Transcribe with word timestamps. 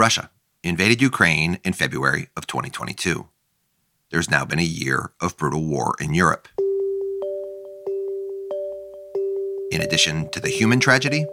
Russia 0.00 0.30
invaded 0.64 1.02
Ukraine 1.02 1.58
in 1.62 1.74
February 1.74 2.30
of 2.34 2.46
2022. 2.46 3.28
There's 4.10 4.30
now 4.30 4.46
been 4.46 4.58
a 4.58 4.62
year 4.62 5.12
of 5.20 5.36
brutal 5.36 5.62
war 5.62 5.94
in 6.00 6.14
Europe. 6.14 6.48
In 9.70 9.82
addition 9.82 10.30
to 10.30 10.40
the 10.40 10.48
human 10.48 10.80
tragedy, 10.80 11.26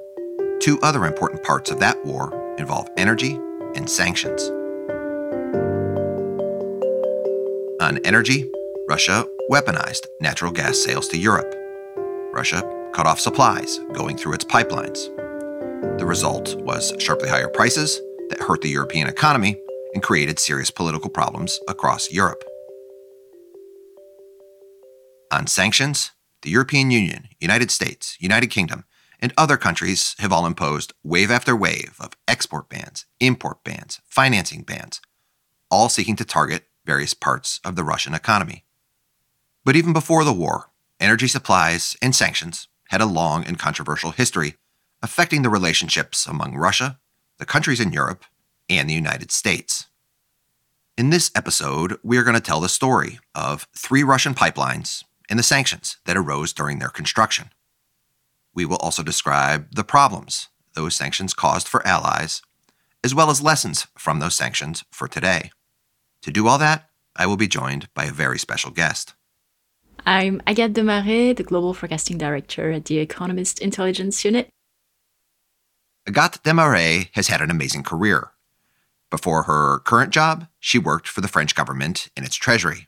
two 0.59 0.81
other 0.81 1.05
important 1.05 1.43
parts 1.43 1.71
of 1.71 1.79
that 1.79 2.05
war 2.05 2.25
involve 2.57 2.89
energy 2.97 3.39
and 3.75 3.89
sanctions. 3.89 4.49
On 7.79 7.99
energy, 8.03 8.51
Russia 8.89 9.25
weaponized 9.49 10.07
natural 10.19 10.51
gas 10.51 10.77
sales 10.77 11.07
to 11.07 11.17
Europe. 11.17 11.55
Russia 12.33 12.61
cut 12.93 13.07
off 13.07 13.21
supplies 13.21 13.79
going 13.93 14.17
through 14.17 14.33
its 14.33 14.43
pipelines. 14.43 15.07
The 15.99 16.05
result 16.05 16.55
was 16.63 16.91
sharply 16.99 17.29
higher 17.29 17.47
prices 17.47 18.01
that 18.29 18.41
hurt 18.41 18.61
the 18.61 18.69
European 18.69 19.07
economy 19.07 19.59
and 19.93 20.03
created 20.03 20.39
serious 20.39 20.71
political 20.71 21.09
problems 21.09 21.59
across 21.67 22.11
Europe. 22.11 22.43
On 25.31 25.47
sanctions, 25.47 26.11
the 26.41 26.49
European 26.49 26.91
Union, 26.91 27.29
United 27.39 27.71
States, 27.71 28.15
United 28.19 28.47
Kingdom, 28.47 28.85
and 29.19 29.33
other 29.37 29.57
countries 29.57 30.15
have 30.19 30.31
all 30.31 30.45
imposed 30.45 30.93
wave 31.03 31.31
after 31.31 31.55
wave 31.55 31.95
of 31.99 32.11
export 32.27 32.69
bans, 32.69 33.05
import 33.19 33.63
bans, 33.63 33.99
financing 34.05 34.61
bans, 34.61 35.01
all 35.71 35.89
seeking 35.89 36.15
to 36.15 36.25
target 36.25 36.65
various 36.85 37.13
parts 37.13 37.59
of 37.65 37.75
the 37.75 37.83
Russian 37.83 38.13
economy. 38.13 38.63
But 39.65 39.75
even 39.75 39.91
before 39.91 40.23
the 40.23 40.33
war, 40.33 40.71
energy 40.99 41.27
supplies 41.27 41.97
and 42.01 42.15
sanctions 42.15 42.67
had 42.89 43.01
a 43.01 43.05
long 43.05 43.43
and 43.43 43.59
controversial 43.59 44.11
history 44.11 44.55
affecting 45.01 45.41
the 45.41 45.49
relationships 45.49 46.25
among 46.25 46.55
Russia, 46.55 46.99
the 47.39 47.45
countries 47.45 47.79
in 47.79 47.91
Europe, 47.91 48.25
and 48.69 48.89
the 48.89 48.93
United 48.93 49.31
States. 49.31 49.87
In 50.97 51.09
this 51.09 51.31
episode, 51.35 51.97
we 52.03 52.17
are 52.17 52.23
going 52.23 52.35
to 52.35 52.41
tell 52.41 52.59
the 52.59 52.69
story 52.69 53.19
of 53.35 53.67
three 53.75 54.03
Russian 54.03 54.33
pipelines 54.33 55.03
and 55.29 55.37
the 55.37 55.43
sanctions 55.43 55.97
that 56.05 56.17
arose 56.17 56.53
during 56.53 56.79
their 56.79 56.89
construction. 56.89 57.51
We 58.53 58.65
will 58.65 58.77
also 58.77 59.03
describe 59.03 59.67
the 59.75 59.83
problems 59.83 60.49
those 60.73 60.95
sanctions 60.95 61.33
caused 61.33 61.67
for 61.67 61.85
allies, 61.87 62.41
as 63.03 63.13
well 63.13 63.29
as 63.29 63.41
lessons 63.41 63.87
from 63.97 64.19
those 64.19 64.35
sanctions 64.35 64.83
for 64.91 65.07
today. 65.07 65.51
To 66.21 66.31
do 66.31 66.47
all 66.47 66.57
that, 66.57 66.89
I 67.15 67.25
will 67.25 67.37
be 67.37 67.47
joined 67.47 67.87
by 67.93 68.05
a 68.05 68.11
very 68.11 68.37
special 68.37 68.71
guest. 68.71 69.13
I'm 70.05 70.39
Agathe 70.41 70.73
Demarais, 70.73 71.35
the 71.35 71.43
Global 71.43 71.73
Forecasting 71.73 72.17
Director 72.17 72.71
at 72.71 72.85
the 72.85 72.99
Economist 72.99 73.59
Intelligence 73.59 74.23
Unit. 74.23 74.49
Agathe 76.07 76.41
Demarais 76.41 77.09
has 77.15 77.27
had 77.27 77.41
an 77.41 77.51
amazing 77.51 77.83
career. 77.83 78.31
Before 79.09 79.43
her 79.43 79.79
current 79.79 80.11
job, 80.11 80.47
she 80.57 80.79
worked 80.79 81.07
for 81.07 81.19
the 81.19 81.27
French 81.27 81.53
government 81.53 82.09
in 82.15 82.23
its 82.23 82.37
treasury. 82.37 82.87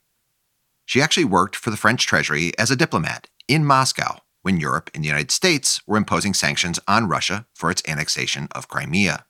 She 0.86 1.02
actually 1.02 1.26
worked 1.26 1.56
for 1.56 1.70
the 1.70 1.78
French 1.78 2.08
treasury 2.08 2.54
as 2.58 2.72
a 2.72 2.78
diplomat 2.78 3.28
in 3.48 3.66
Moscow 3.66 4.20
when 4.42 4.58
Europe 4.58 4.90
and 4.94 5.04
the 5.04 5.08
United 5.08 5.32
States 5.32 5.82
were 5.86 5.98
imposing 5.98 6.34
sanctions 6.34 6.80
on 6.88 7.10
Russia 7.10 7.46
for 7.54 7.70
its 7.70 7.84
annexation 7.88 8.48
of 8.54 8.70
Crimea. 8.70 9.26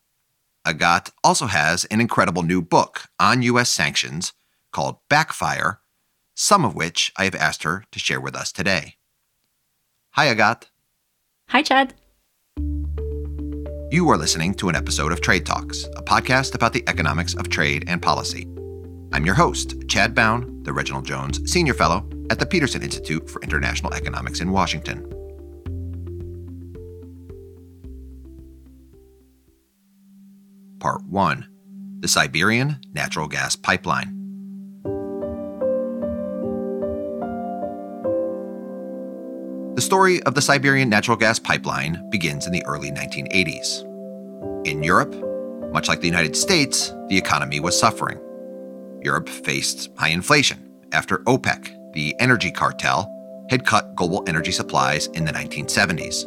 Agathe 0.65 1.11
also 1.23 1.47
has 1.47 1.85
an 1.85 1.99
incredible 1.99 2.43
new 2.43 2.61
book 2.61 3.09
on 3.19 3.41
U.S. 3.41 3.69
sanctions 3.69 4.33
called 4.71 4.99
Backfire, 5.09 5.79
some 6.35 6.63
of 6.63 6.75
which 6.75 7.11
I 7.17 7.23
have 7.23 7.35
asked 7.35 7.63
her 7.63 7.85
to 7.91 7.99
share 7.99 8.21
with 8.21 8.35
us 8.35 8.51
today. 8.51 8.97
Hi, 10.11 10.27
Agathe. 10.27 10.65
Hi, 11.47 11.63
Chad. 11.63 11.95
You 13.91 14.07
are 14.11 14.17
listening 14.17 14.53
to 14.55 14.69
an 14.69 14.75
episode 14.75 15.11
of 15.11 15.19
Trade 15.19 15.47
Talks, 15.47 15.85
a 15.95 16.03
podcast 16.03 16.53
about 16.53 16.73
the 16.73 16.83
economics 16.87 17.33
of 17.33 17.49
trade 17.49 17.85
and 17.87 17.99
policy. 17.99 18.47
I'm 19.11 19.25
your 19.25 19.33
host, 19.33 19.87
Chad 19.87 20.13
Bown, 20.13 20.61
the 20.61 20.71
Reginald 20.71 21.07
Jones 21.07 21.51
Senior 21.51 21.73
Fellow 21.73 22.07
at 22.29 22.37
the 22.37 22.45
Peterson 22.45 22.83
Institute 22.83 23.27
for 23.27 23.41
International 23.41 23.91
Economics 23.95 24.41
in 24.41 24.51
Washington. 24.51 25.01
Part 30.79 31.03
1 31.07 31.47
The 32.01 32.07
Siberian 32.07 32.79
Natural 32.93 33.27
Gas 33.27 33.55
Pipeline. 33.55 34.18
The 39.79 39.85
story 39.85 40.21
of 40.23 40.35
the 40.35 40.41
Siberian 40.41 40.89
natural 40.89 41.15
gas 41.15 41.39
pipeline 41.39 42.09
begins 42.09 42.45
in 42.45 42.51
the 42.51 42.65
early 42.65 42.91
1980s. 42.91 44.67
In 44.67 44.83
Europe, 44.83 45.15
much 45.71 45.87
like 45.87 46.01
the 46.01 46.05
United 46.05 46.35
States, 46.35 46.93
the 47.07 47.17
economy 47.17 47.61
was 47.61 47.79
suffering. 47.79 48.19
Europe 49.01 49.29
faced 49.29 49.89
high 49.95 50.09
inflation 50.09 50.69
after 50.91 51.19
OPEC, 51.19 51.93
the 51.93 52.13
energy 52.19 52.51
cartel, 52.51 53.09
had 53.49 53.65
cut 53.65 53.95
global 53.95 54.21
energy 54.27 54.51
supplies 54.51 55.07
in 55.13 55.23
the 55.23 55.31
1970s. 55.31 56.25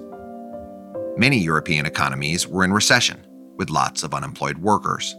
Many 1.19 1.37
European 1.37 1.85
economies 1.85 2.49
were 2.49 2.65
in 2.65 2.73
recession, 2.73 3.23
with 3.59 3.69
lots 3.69 4.03
of 4.03 4.15
unemployed 4.15 4.57
workers. 4.57 5.15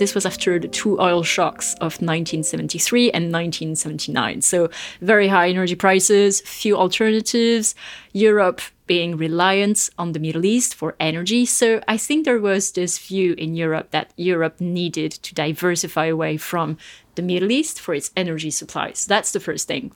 This 0.00 0.14
was 0.14 0.24
after 0.24 0.58
the 0.58 0.66
two 0.66 0.98
oil 0.98 1.22
shocks 1.22 1.74
of 1.74 2.00
1973 2.00 3.10
and 3.10 3.24
1979. 3.24 4.40
So, 4.40 4.70
very 5.02 5.28
high 5.28 5.50
energy 5.50 5.74
prices, 5.74 6.40
few 6.40 6.74
alternatives, 6.74 7.74
Europe 8.14 8.62
being 8.86 9.18
reliant 9.18 9.90
on 9.98 10.12
the 10.12 10.18
Middle 10.18 10.46
East 10.46 10.74
for 10.74 10.96
energy. 10.98 11.44
So, 11.44 11.82
I 11.86 11.98
think 11.98 12.24
there 12.24 12.40
was 12.40 12.72
this 12.72 12.98
view 12.98 13.34
in 13.34 13.54
Europe 13.54 13.90
that 13.90 14.14
Europe 14.16 14.58
needed 14.58 15.12
to 15.12 15.34
diversify 15.34 16.06
away 16.06 16.38
from 16.38 16.78
the 17.14 17.22
Middle 17.22 17.50
East 17.50 17.78
for 17.78 17.92
its 17.92 18.10
energy 18.16 18.50
supplies. 18.50 19.04
That's 19.04 19.32
the 19.32 19.40
first 19.40 19.68
thing. 19.68 19.92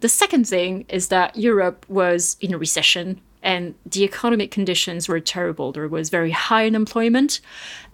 The 0.00 0.10
second 0.10 0.48
thing 0.48 0.84
is 0.90 1.08
that 1.08 1.34
Europe 1.34 1.86
was 1.88 2.36
in 2.42 2.52
a 2.52 2.58
recession 2.58 3.22
and 3.42 3.74
the 3.86 4.04
economic 4.04 4.50
conditions 4.50 5.08
were 5.08 5.18
terrible. 5.18 5.72
There 5.72 5.88
was 5.88 6.10
very 6.10 6.30
high 6.30 6.66
unemployment. 6.66 7.40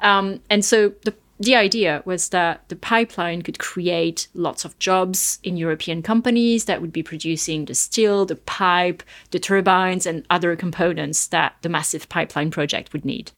Um, 0.01 0.41
and 0.51 0.65
so 0.65 0.93
the 1.05 1.15
the 1.39 1.55
idea 1.55 2.03
was 2.05 2.31
that 2.31 2.69
the 2.69 2.77
pipeline 2.77 3.43
could 3.43 3.59
create 3.59 4.29
lots 4.33 4.65
of 4.65 4.79
jobs 4.79 5.39
in 5.43 5.57
European 5.57 6.03
companies 6.03 6.65
that 6.65 6.81
would 6.81 6.93
be 6.93 7.03
producing 7.03 7.65
the 7.65 7.75
steel, 7.75 8.25
the 8.25 8.37
pipe, 8.37 9.03
the 9.31 9.39
turbines, 9.39 10.07
and 10.07 10.25
other 10.31 10.57
components 10.57 11.27
that 11.29 11.57
the 11.63 11.69
massive 11.69 12.09
pipeline 12.09 12.51
project 12.51 12.93
would 12.93 13.05
need. 13.05 13.33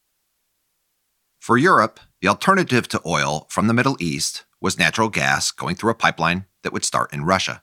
For 1.40 1.56
Europe, 1.56 1.98
the 2.20 2.28
alternative 2.28 2.88
to 2.88 3.00
oil 3.06 3.46
from 3.48 3.66
the 3.66 3.74
Middle 3.74 3.96
East 4.00 4.44
was 4.60 4.78
natural 4.78 5.08
gas 5.08 5.50
going 5.50 5.74
through 5.74 5.90
a 5.90 5.94
pipeline 5.94 6.46
that 6.62 6.72
would 6.72 6.84
start 6.84 7.12
in 7.12 7.24
Russia. 7.24 7.62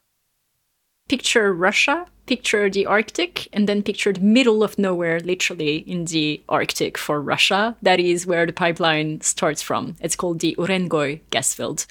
Picture 1.08 1.54
Russia 1.54 2.08
picture 2.26 2.70
the 2.70 2.86
Arctic 2.86 3.48
and 3.54 3.70
then 3.70 3.84
picture 3.84 4.12
the 4.12 4.22
middle 4.22 4.64
of 4.64 4.80
nowhere, 4.80 5.20
literally 5.20 5.78
in 5.78 6.06
the 6.06 6.42
Arctic 6.50 6.98
for 6.98 7.22
Russia. 7.22 7.76
That 7.82 8.00
is 8.00 8.26
where 8.26 8.46
the 8.46 8.54
pipeline 8.54 9.22
starts 9.22 9.62
from. 9.62 9.96
It's 10.02 10.16
called 10.16 10.40
the 10.40 10.56
Urengoy 10.58 11.22
gas 11.30 11.54
field. 11.54 11.86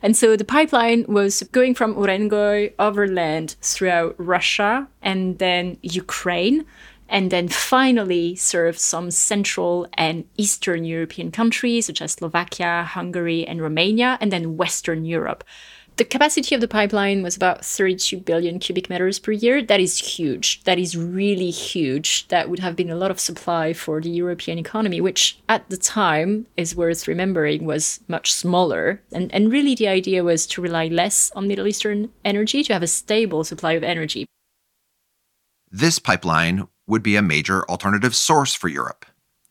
And 0.00 0.16
so 0.16 0.36
the 0.36 0.44
pipeline 0.44 1.04
was 1.08 1.42
going 1.52 1.74
from 1.74 1.94
Urengoy 1.94 2.72
overland 2.78 3.56
throughout 3.62 4.14
Russia 4.18 4.88
and 5.00 5.38
then 5.38 5.78
Ukraine, 5.82 6.64
and 7.08 7.30
then 7.30 7.46
finally 7.46 8.34
serve 8.36 8.78
some 8.78 9.10
Central 9.10 9.86
and 9.94 10.24
Eastern 10.36 10.84
European 10.84 11.30
countries 11.30 11.86
such 11.86 12.00
as 12.00 12.12
Slovakia, 12.12 12.84
Hungary, 12.88 13.46
and 13.46 13.60
Romania, 13.60 14.18
and 14.20 14.32
then 14.32 14.56
Western 14.56 15.04
Europe. 15.04 15.44
The 16.02 16.08
capacity 16.08 16.56
of 16.56 16.60
the 16.60 16.66
pipeline 16.66 17.22
was 17.22 17.36
about 17.36 17.64
32 17.64 18.16
billion 18.16 18.58
cubic 18.58 18.90
meters 18.90 19.20
per 19.20 19.30
year. 19.30 19.62
That 19.62 19.78
is 19.78 19.98
huge. 19.98 20.60
That 20.64 20.76
is 20.76 20.96
really 20.96 21.50
huge. 21.52 22.26
That 22.26 22.50
would 22.50 22.58
have 22.58 22.74
been 22.74 22.90
a 22.90 22.96
lot 22.96 23.12
of 23.12 23.20
supply 23.20 23.72
for 23.72 24.00
the 24.00 24.10
European 24.10 24.58
economy, 24.58 25.00
which 25.00 25.38
at 25.48 25.70
the 25.70 25.76
time 25.76 26.48
is 26.56 26.74
worth 26.74 27.06
remembering 27.06 27.66
was 27.66 28.00
much 28.08 28.32
smaller. 28.32 29.00
And, 29.12 29.32
and 29.32 29.52
really, 29.52 29.76
the 29.76 29.86
idea 29.86 30.24
was 30.24 30.44
to 30.48 30.60
rely 30.60 30.88
less 30.88 31.30
on 31.36 31.46
Middle 31.46 31.68
Eastern 31.68 32.10
energy, 32.24 32.64
to 32.64 32.72
have 32.72 32.82
a 32.82 32.88
stable 32.88 33.44
supply 33.44 33.74
of 33.74 33.84
energy. 33.84 34.26
This 35.70 36.00
pipeline 36.00 36.66
would 36.88 37.04
be 37.04 37.14
a 37.14 37.22
major 37.22 37.64
alternative 37.70 38.16
source 38.16 38.54
for 38.54 38.66
Europe. 38.66 39.06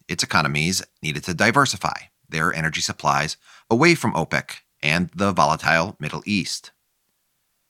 Its 0.09 0.21
economies 0.21 0.83
needed 1.01 1.23
to 1.23 1.33
diversify 1.33 2.11
their 2.27 2.53
energy 2.53 2.81
supplies 2.81 3.37
away 3.69 3.95
from 3.95 4.11
OPEC 4.15 4.57
and 4.81 5.09
the 5.15 5.31
volatile 5.31 5.95
Middle 5.99 6.23
East. 6.25 6.71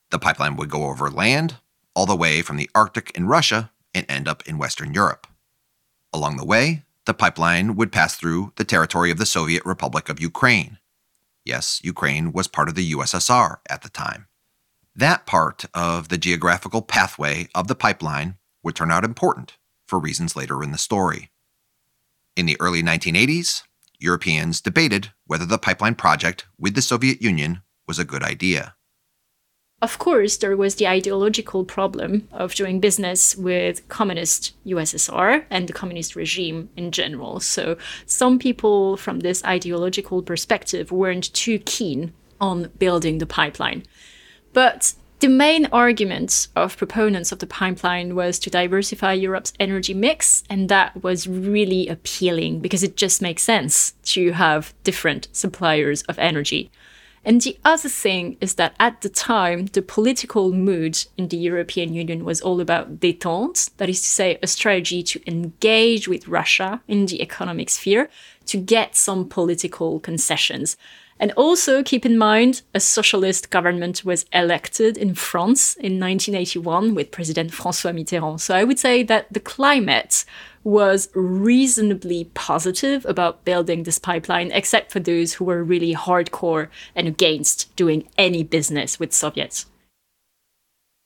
The 0.09 0.19
pipeline 0.19 0.55
would 0.57 0.69
go 0.69 0.85
over 0.85 1.09
land, 1.09 1.57
all 1.95 2.05
the 2.05 2.15
way 2.15 2.41
from 2.41 2.57
the 2.57 2.69
Arctic 2.75 3.11
in 3.15 3.27
Russia, 3.27 3.71
and 3.93 4.05
end 4.09 4.27
up 4.27 4.47
in 4.47 4.57
Western 4.57 4.93
Europe. 4.93 5.27
Along 6.13 6.37
the 6.37 6.45
way, 6.45 6.83
the 7.05 7.13
pipeline 7.13 7.75
would 7.75 7.91
pass 7.91 8.15
through 8.15 8.53
the 8.57 8.63
territory 8.63 9.11
of 9.11 9.17
the 9.17 9.25
Soviet 9.25 9.65
Republic 9.65 10.09
of 10.09 10.19
Ukraine. 10.19 10.77
Yes, 11.43 11.81
Ukraine 11.83 12.31
was 12.31 12.47
part 12.47 12.69
of 12.69 12.75
the 12.75 12.91
USSR 12.93 13.57
at 13.69 13.81
the 13.81 13.89
time. 13.89 14.27
That 14.95 15.25
part 15.25 15.65
of 15.73 16.09
the 16.09 16.17
geographical 16.17 16.81
pathway 16.81 17.47
of 17.55 17.67
the 17.67 17.75
pipeline 17.75 18.37
would 18.63 18.75
turn 18.75 18.91
out 18.91 19.03
important 19.03 19.57
for 19.87 19.99
reasons 19.99 20.35
later 20.35 20.61
in 20.61 20.71
the 20.71 20.77
story. 20.77 21.31
In 22.35 22.45
the 22.45 22.59
early 22.59 22.83
1980s, 22.83 23.63
Europeans 24.01 24.61
debated 24.61 25.11
whether 25.25 25.45
the 25.45 25.57
pipeline 25.57 25.95
project 25.95 26.47
with 26.57 26.75
the 26.75 26.81
Soviet 26.81 27.21
Union 27.21 27.61
was 27.87 27.99
a 27.99 28.05
good 28.05 28.23
idea. 28.23 28.75
Of 29.81 29.97
course, 29.97 30.37
there 30.37 30.55
was 30.55 30.75
the 30.75 30.87
ideological 30.87 31.65
problem 31.65 32.27
of 32.31 32.53
doing 32.53 32.79
business 32.79 33.35
with 33.35 33.87
communist 33.89 34.53
USSR 34.63 35.45
and 35.49 35.67
the 35.67 35.73
communist 35.73 36.15
regime 36.15 36.69
in 36.77 36.91
general. 36.91 37.39
So 37.39 37.77
some 38.05 38.37
people 38.37 38.95
from 38.95 39.21
this 39.21 39.43
ideological 39.43 40.21
perspective 40.21 40.91
weren't 40.91 41.33
too 41.33 41.57
keen 41.59 42.13
on 42.39 42.69
building 42.77 43.17
the 43.17 43.25
pipeline. 43.25 43.83
But 44.53 44.93
the 45.21 45.29
main 45.29 45.67
argument 45.67 46.47
of 46.55 46.75
proponents 46.77 47.31
of 47.31 47.39
the 47.39 47.47
pipeline 47.47 48.15
was 48.15 48.39
to 48.39 48.49
diversify 48.49 49.13
Europe's 49.13 49.53
energy 49.59 49.93
mix, 49.93 50.43
and 50.49 50.67
that 50.67 51.03
was 51.03 51.27
really 51.27 51.87
appealing 51.87 52.59
because 52.59 52.81
it 52.81 52.97
just 52.97 53.21
makes 53.21 53.43
sense 53.43 53.93
to 54.03 54.31
have 54.31 54.73
different 54.83 55.27
suppliers 55.31 56.01
of 56.03 56.17
energy. 56.17 56.71
And 57.23 57.39
the 57.39 57.55
other 57.63 57.87
thing 57.87 58.37
is 58.41 58.55
that 58.55 58.73
at 58.79 59.01
the 59.01 59.09
time, 59.09 59.67
the 59.67 59.83
political 59.83 60.51
mood 60.51 61.05
in 61.17 61.27
the 61.27 61.37
European 61.37 61.93
Union 61.93 62.25
was 62.25 62.41
all 62.41 62.59
about 62.59 62.99
détente, 62.99 63.69
that 63.77 63.89
is 63.89 64.01
to 64.01 64.07
say, 64.07 64.39
a 64.41 64.47
strategy 64.47 65.03
to 65.03 65.21
engage 65.27 66.07
with 66.07 66.27
Russia 66.27 66.81
in 66.87 67.05
the 67.05 67.21
economic 67.21 67.69
sphere 67.69 68.09
to 68.47 68.57
get 68.57 68.95
some 68.95 69.29
political 69.29 69.99
concessions. 69.99 70.77
And 71.21 71.31
also 71.33 71.83
keep 71.83 72.03
in 72.03 72.17
mind, 72.17 72.63
a 72.73 72.79
socialist 72.79 73.51
government 73.51 74.03
was 74.03 74.25
elected 74.33 74.97
in 74.97 75.13
France 75.13 75.75
in 75.75 75.99
1981 75.99 76.95
with 76.95 77.11
President 77.11 77.51
François 77.51 77.93
Mitterrand. 77.93 78.39
So 78.39 78.55
I 78.55 78.63
would 78.63 78.79
say 78.79 79.03
that 79.03 79.31
the 79.31 79.39
climate 79.39 80.25
was 80.63 81.09
reasonably 81.13 82.31
positive 82.33 83.05
about 83.05 83.45
building 83.45 83.83
this 83.83 83.99
pipeline, 83.99 84.51
except 84.51 84.91
for 84.91 84.99
those 84.99 85.33
who 85.33 85.45
were 85.45 85.63
really 85.63 85.93
hardcore 85.93 86.69
and 86.95 87.07
against 87.07 87.75
doing 87.75 88.09
any 88.17 88.41
business 88.41 88.99
with 88.99 89.13
Soviets. 89.13 89.67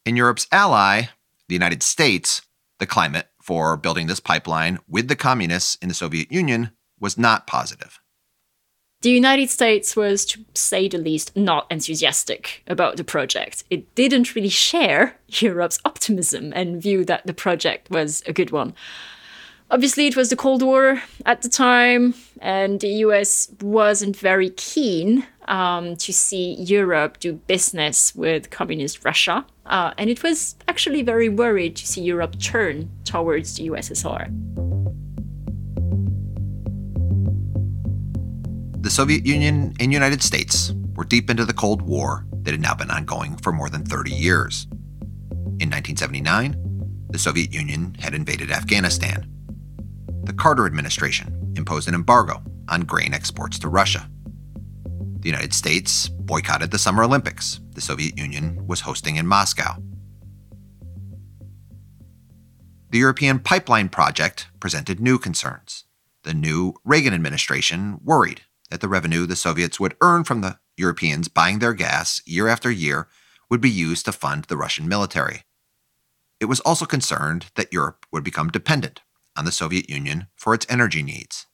In 0.05 0.15
Europe's 0.15 0.47
ally, 0.49 1.09
the 1.49 1.55
United 1.55 1.83
States, 1.83 2.41
the 2.79 2.85
climate 2.85 3.27
for 3.41 3.75
building 3.75 4.07
this 4.07 4.21
pipeline 4.21 4.79
with 4.87 5.09
the 5.09 5.15
communists 5.17 5.75
in 5.81 5.89
the 5.89 5.93
Soviet 5.93 6.31
Union 6.31 6.71
was 7.01 7.17
not 7.17 7.47
positive. 7.47 7.99
The 9.01 9.11
United 9.11 9.49
States 9.49 9.95
was, 9.95 10.25
to 10.25 10.43
say 10.55 10.87
the 10.87 10.97
least, 10.97 11.35
not 11.35 11.67
enthusiastic 11.69 12.63
about 12.67 12.97
the 12.97 13.03
project. 13.03 13.63
It 13.69 13.93
didn't 13.93 14.33
really 14.33 14.49
share 14.49 15.17
Europe's 15.27 15.79
optimism 15.85 16.51
and 16.55 16.81
view 16.81 17.05
that 17.05 17.27
the 17.27 17.33
project 17.33 17.91
was 17.91 18.23
a 18.25 18.33
good 18.33 18.51
one. 18.51 18.73
Obviously, 19.71 20.05
it 20.07 20.15
was 20.15 20.29
the 20.29 20.35
Cold 20.35 20.61
War 20.61 21.01
at 21.25 21.41
the 21.41 21.49
time, 21.49 22.13
and 22.39 22.79
the 22.79 23.03
US 23.05 23.49
wasn't 23.61 24.15
very 24.15 24.51
keen 24.51 25.25
um, 25.47 25.95
to 25.97 26.13
see 26.13 26.53
Europe 26.53 27.19
do 27.19 27.33
business 27.33 28.15
with 28.15 28.51
communist 28.51 29.03
Russia. 29.03 29.45
Uh, 29.65 29.91
and 29.97 30.09
it 30.09 30.21
was 30.21 30.55
actually 30.67 31.01
very 31.01 31.29
worried 31.29 31.75
to 31.77 31.87
see 31.87 32.01
Europe 32.01 32.39
turn 32.39 32.89
towards 33.05 33.55
the 33.55 33.69
USSR. 33.69 34.64
The 38.85 38.91
Soviet 38.91 39.25
Union 39.25 39.73
and 39.79 39.91
United 39.91 40.21
States 40.21 40.71
were 40.93 41.05
deep 41.05 41.31
into 41.31 41.43
the 41.43 41.55
Cold 41.55 41.81
War 41.81 42.27
that 42.43 42.51
had 42.51 42.61
now 42.61 42.75
been 42.75 42.91
ongoing 42.91 43.35
for 43.37 43.51
more 43.51 43.67
than 43.67 43.83
30 43.83 44.11
years. 44.11 44.67
In 45.59 45.71
1979, 45.71 47.07
the 47.09 47.17
Soviet 47.17 47.51
Union 47.51 47.95
had 47.99 48.13
invaded 48.13 48.51
Afghanistan 48.51 49.27
the 50.25 50.33
Carter 50.33 50.67
administration 50.67 51.51
imposed 51.57 51.87
an 51.87 51.95
embargo 51.95 52.43
on 52.69 52.81
grain 52.81 53.11
exports 53.11 53.57
to 53.57 53.69
Russia. 53.69 54.07
The 55.19 55.29
United 55.29 55.55
States 55.55 56.07
boycotted 56.07 56.69
the 56.69 56.77
Summer 56.77 57.01
Olympics 57.01 57.61
the 57.71 57.81
Soviet 57.81 58.15
Union 58.19 58.67
was 58.67 58.81
hosting 58.81 59.15
in 59.15 59.25
Moscow. 59.25 59.81
The 62.91 62.99
European 62.99 63.39
pipeline 63.39 63.89
project 63.89 64.49
presented 64.59 64.99
new 64.99 65.17
concerns. 65.17 65.85
The 66.21 66.35
new 66.35 66.75
Reagan 66.83 67.15
administration 67.15 67.99
worried 68.03 68.43
that 68.75 68.81
the 68.81 68.89
revenue 68.89 69.25
the 69.25 69.37
Soviets 69.37 69.79
would 69.79 69.95
earn 70.01 70.25
from 70.25 70.41
the 70.41 70.59
Europeans 70.75 71.29
buying 71.29 71.59
their 71.59 71.73
gas 71.73 72.21
year 72.25 72.49
after 72.49 72.69
year 72.69 73.07
would 73.49 73.61
be 73.61 73.69
used 73.69 74.03
to 74.03 74.11
fund 74.11 74.43
the 74.43 74.57
Russian 74.57 74.85
military. 74.85 75.43
It 76.41 76.45
was 76.47 76.59
also 76.59 76.85
concerned 76.85 77.45
that 77.55 77.71
Europe 77.71 78.05
would 78.11 78.21
become 78.25 78.49
dependent 78.49 78.99
on 79.37 79.45
the 79.45 79.51
Soviet 79.53 79.89
Union 79.89 80.27
for 80.35 80.53
its 80.53 80.65
energy 80.67 81.01
needs. 81.01 81.45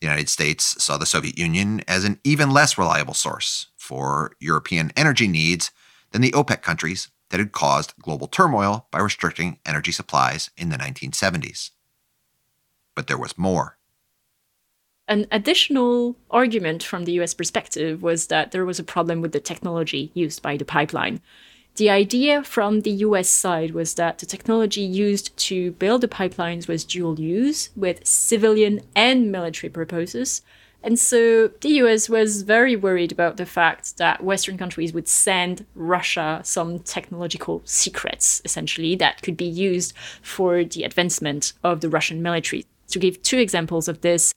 The 0.00 0.08
United 0.08 0.28
States 0.28 0.82
saw 0.82 0.96
the 0.96 1.06
Soviet 1.06 1.38
Union 1.38 1.84
as 1.86 2.04
an 2.04 2.18
even 2.24 2.50
less 2.50 2.76
reliable 2.76 3.14
source 3.14 3.68
for 3.76 4.32
European 4.40 4.90
energy 4.96 5.28
needs 5.28 5.70
than 6.10 6.22
the 6.22 6.32
OPEC 6.32 6.60
countries 6.60 7.08
that 7.30 7.38
had 7.38 7.52
caused 7.52 7.94
global 8.02 8.26
turmoil 8.26 8.88
by 8.90 8.98
restricting 8.98 9.60
energy 9.64 9.92
supplies 9.92 10.50
in 10.56 10.70
the 10.70 10.76
1970s. 10.76 11.70
But 12.96 13.06
there 13.06 13.16
was 13.16 13.38
more. 13.38 13.75
An 15.08 15.26
additional 15.30 16.16
argument 16.32 16.82
from 16.82 17.04
the 17.04 17.12
US 17.20 17.32
perspective 17.32 18.02
was 18.02 18.26
that 18.26 18.50
there 18.50 18.66
was 18.66 18.80
a 18.80 18.84
problem 18.84 19.20
with 19.20 19.30
the 19.30 19.40
technology 19.40 20.10
used 20.14 20.42
by 20.42 20.56
the 20.56 20.64
pipeline. 20.64 21.20
The 21.76 21.90
idea 21.90 22.42
from 22.42 22.80
the 22.80 22.90
US 22.90 23.28
side 23.28 23.70
was 23.70 23.94
that 23.94 24.18
the 24.18 24.26
technology 24.26 24.80
used 24.80 25.36
to 25.48 25.72
build 25.72 26.00
the 26.00 26.08
pipelines 26.08 26.66
was 26.66 26.84
dual 26.84 27.20
use 27.20 27.70
with 27.76 28.04
civilian 28.04 28.80
and 28.96 29.30
military 29.30 29.70
purposes. 29.70 30.42
And 30.82 30.98
so 30.98 31.48
the 31.60 31.74
US 31.82 32.08
was 32.08 32.42
very 32.42 32.74
worried 32.74 33.12
about 33.12 33.36
the 33.36 33.46
fact 33.46 33.98
that 33.98 34.24
Western 34.24 34.58
countries 34.58 34.92
would 34.92 35.06
send 35.06 35.66
Russia 35.76 36.40
some 36.42 36.80
technological 36.80 37.62
secrets, 37.64 38.42
essentially, 38.44 38.96
that 38.96 39.22
could 39.22 39.36
be 39.36 39.44
used 39.44 39.92
for 40.22 40.64
the 40.64 40.82
advancement 40.82 41.52
of 41.62 41.80
the 41.80 41.88
Russian 41.88 42.22
military. 42.22 42.64
To 42.88 42.98
give 42.98 43.22
two 43.22 43.38
examples 43.38 43.86
of 43.86 44.00
this, 44.00 44.32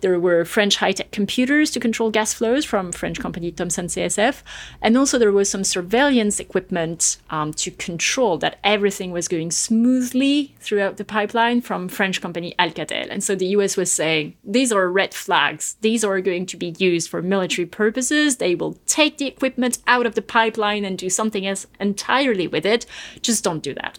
there 0.00 0.18
were 0.18 0.44
French 0.44 0.76
high-tech 0.76 1.10
computers 1.10 1.70
to 1.70 1.80
control 1.80 2.10
gas 2.10 2.34
flows 2.34 2.64
from 2.64 2.92
French 2.92 3.20
company 3.20 3.50
Thomson 3.50 3.86
CSF, 3.86 4.42
and 4.82 4.96
also 4.96 5.18
there 5.18 5.32
was 5.32 5.50
some 5.50 5.64
surveillance 5.64 6.40
equipment 6.40 7.18
um, 7.30 7.52
to 7.54 7.70
control 7.70 8.38
that 8.38 8.58
everything 8.64 9.10
was 9.10 9.28
going 9.28 9.50
smoothly 9.50 10.54
throughout 10.60 10.96
the 10.96 11.04
pipeline 11.04 11.60
from 11.60 11.88
French 11.88 12.20
company 12.20 12.54
Alcatel. 12.58 13.08
And 13.10 13.22
so 13.22 13.34
the 13.34 13.46
US 13.46 13.76
was 13.76 13.90
saying 13.90 14.36
these 14.44 14.72
are 14.72 14.90
red 14.90 15.14
flags. 15.14 15.76
These 15.80 16.04
are 16.04 16.20
going 16.20 16.46
to 16.46 16.56
be 16.56 16.74
used 16.78 17.10
for 17.10 17.22
military 17.22 17.66
purposes. 17.66 18.36
They 18.36 18.54
will 18.54 18.78
take 18.86 19.18
the 19.18 19.26
equipment 19.26 19.78
out 19.86 20.06
of 20.06 20.14
the 20.14 20.22
pipeline 20.22 20.84
and 20.84 20.98
do 20.98 21.10
something 21.10 21.46
else 21.46 21.66
entirely 21.78 22.46
with 22.46 22.66
it. 22.66 22.86
Just 23.22 23.44
don't 23.44 23.62
do 23.62 23.74
that. 23.74 23.98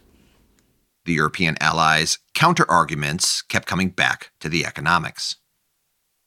The 1.05 1.13
European 1.13 1.57
allies' 1.59 2.19
counter 2.35 2.69
arguments 2.69 3.41
kept 3.41 3.67
coming 3.67 3.89
back 3.89 4.31
to 4.39 4.49
the 4.49 4.65
economics. 4.65 5.37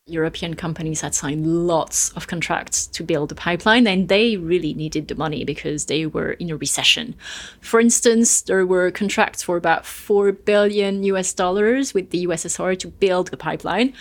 European 0.07 0.53
companies 0.53 1.01
had 1.01 1.15
signed 1.15 1.67
lots 1.67 2.11
of 2.11 2.27
contracts 2.27 2.87
to 2.89 3.03
build 3.03 3.31
the 3.31 3.35
pipeline, 3.35 3.87
and 3.87 4.11
they 4.11 4.37
really 4.37 4.75
needed 4.75 5.09
the 5.09 5.15
money 5.15 5.47
because 5.47 5.87
they 5.87 6.05
were 6.05 6.33
in 6.33 6.51
a 6.51 6.57
recession. 6.59 7.15
For 7.63 7.81
instance, 7.81 8.43
there 8.43 8.67
were 8.67 8.91
contracts 8.91 9.43
for 9.43 9.57
about 9.57 9.87
4 9.87 10.33
billion 10.33 11.05
US 11.05 11.33
dollars 11.33 11.95
with 11.95 12.11
the 12.11 12.27
USSR 12.27 12.79
to 12.81 12.89
build 12.89 13.29
the 13.29 13.39
pipeline. 13.39 13.95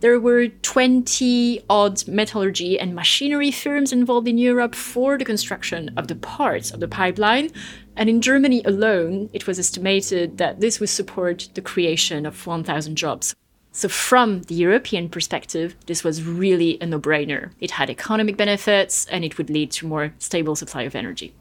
There 0.00 0.18
were 0.18 0.48
20 0.48 1.62
odd 1.68 2.08
metallurgy 2.08 2.80
and 2.80 2.94
machinery 2.94 3.50
firms 3.50 3.92
involved 3.92 4.28
in 4.28 4.38
Europe 4.38 4.74
for 4.74 5.18
the 5.18 5.26
construction 5.26 5.90
of 5.98 6.08
the 6.08 6.16
parts 6.16 6.70
of 6.70 6.80
the 6.80 6.88
pipeline. 6.88 7.50
And 7.94 8.08
in 8.08 8.22
Germany 8.22 8.62
alone, 8.64 9.28
it 9.34 9.46
was 9.46 9.58
estimated 9.58 10.38
that 10.38 10.60
this 10.60 10.80
would 10.80 10.88
support 10.88 11.50
the 11.52 11.60
creation 11.60 12.24
of 12.24 12.46
1,000 12.46 12.96
jobs. 12.96 13.34
So, 13.74 13.88
from 13.88 14.42
the 14.42 14.54
European 14.54 15.08
perspective, 15.08 15.74
this 15.86 16.04
was 16.04 16.22
really 16.22 16.76
a 16.80 16.86
no 16.86 17.00
brainer. 17.00 17.52
It 17.58 17.72
had 17.72 17.88
economic 17.88 18.36
benefits 18.36 19.06
and 19.06 19.24
it 19.24 19.38
would 19.38 19.48
lead 19.48 19.70
to 19.72 19.86
more 19.86 20.12
stable 20.18 20.56
supply 20.56 20.82
of 20.82 20.94
energy. 20.94 21.34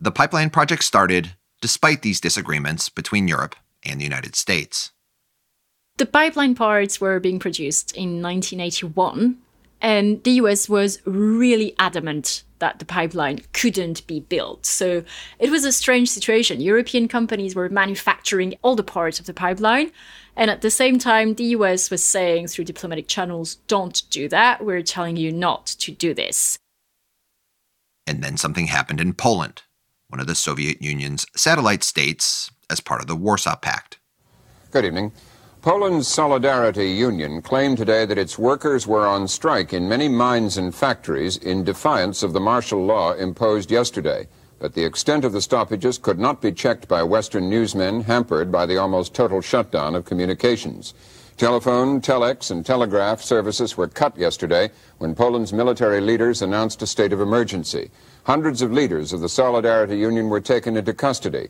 The 0.00 0.10
pipeline 0.10 0.48
project 0.48 0.84
started 0.84 1.34
despite 1.60 2.02
these 2.02 2.20
disagreements 2.20 2.88
between 2.88 3.28
Europe 3.28 3.54
and 3.84 4.00
the 4.00 4.04
United 4.04 4.34
States. 4.34 4.92
The 5.98 6.06
pipeline 6.06 6.54
parts 6.54 7.00
were 7.00 7.18
being 7.18 7.40
produced 7.40 7.92
in 7.96 8.22
1981, 8.22 9.36
and 9.80 10.22
the 10.22 10.30
US 10.42 10.68
was 10.68 11.00
really 11.04 11.74
adamant 11.78 12.44
that 12.60 12.78
the 12.78 12.84
pipeline 12.84 13.40
couldn't 13.52 14.06
be 14.06 14.20
built. 14.20 14.66
So 14.66 15.04
it 15.38 15.50
was 15.50 15.64
a 15.64 15.72
strange 15.72 16.10
situation. 16.10 16.60
European 16.60 17.08
companies 17.08 17.54
were 17.54 17.68
manufacturing 17.68 18.54
all 18.62 18.76
the 18.76 18.82
parts 18.82 19.20
of 19.20 19.26
the 19.26 19.34
pipeline. 19.34 19.90
And 20.38 20.52
at 20.52 20.60
the 20.60 20.70
same 20.70 21.00
time, 21.00 21.34
the 21.34 21.56
US 21.56 21.90
was 21.90 22.02
saying 22.02 22.46
through 22.46 22.66
diplomatic 22.66 23.08
channels, 23.08 23.56
don't 23.66 24.08
do 24.08 24.28
that. 24.28 24.64
We're 24.64 24.82
telling 24.82 25.16
you 25.16 25.32
not 25.32 25.66
to 25.80 25.90
do 25.90 26.14
this. 26.14 26.56
And 28.06 28.22
then 28.22 28.36
something 28.36 28.68
happened 28.68 29.00
in 29.00 29.14
Poland, 29.14 29.64
one 30.06 30.20
of 30.20 30.28
the 30.28 30.36
Soviet 30.36 30.80
Union's 30.80 31.26
satellite 31.34 31.82
states 31.82 32.52
as 32.70 32.78
part 32.78 33.00
of 33.00 33.08
the 33.08 33.16
Warsaw 33.16 33.56
Pact. 33.56 33.98
Good 34.70 34.84
evening. 34.84 35.10
Poland's 35.60 36.06
Solidarity 36.06 36.88
Union 36.92 37.42
claimed 37.42 37.78
today 37.78 38.06
that 38.06 38.16
its 38.16 38.38
workers 38.38 38.86
were 38.86 39.08
on 39.08 39.26
strike 39.26 39.72
in 39.72 39.88
many 39.88 40.08
mines 40.08 40.56
and 40.56 40.72
factories 40.72 41.36
in 41.36 41.64
defiance 41.64 42.22
of 42.22 42.32
the 42.32 42.38
martial 42.38 42.86
law 42.86 43.12
imposed 43.12 43.72
yesterday. 43.72 44.28
But 44.58 44.74
the 44.74 44.84
extent 44.84 45.24
of 45.24 45.32
the 45.32 45.40
stoppages 45.40 45.98
could 45.98 46.18
not 46.18 46.42
be 46.42 46.50
checked 46.50 46.88
by 46.88 47.02
Western 47.02 47.48
newsmen, 47.48 48.02
hampered 48.02 48.50
by 48.50 48.66
the 48.66 48.76
almost 48.76 49.14
total 49.14 49.40
shutdown 49.40 49.94
of 49.94 50.04
communications. 50.04 50.94
Telephone, 51.36 52.00
telex, 52.00 52.50
and 52.50 52.66
telegraph 52.66 53.22
services 53.22 53.76
were 53.76 53.86
cut 53.86 54.18
yesterday 54.18 54.70
when 54.98 55.14
Poland's 55.14 55.52
military 55.52 56.00
leaders 56.00 56.42
announced 56.42 56.82
a 56.82 56.86
state 56.86 57.12
of 57.12 57.20
emergency. 57.20 57.92
Hundreds 58.24 58.60
of 58.60 58.72
leaders 58.72 59.12
of 59.12 59.20
the 59.20 59.28
Solidarity 59.28 59.96
Union 59.96 60.28
were 60.28 60.40
taken 60.40 60.76
into 60.76 60.92
custody. 60.92 61.48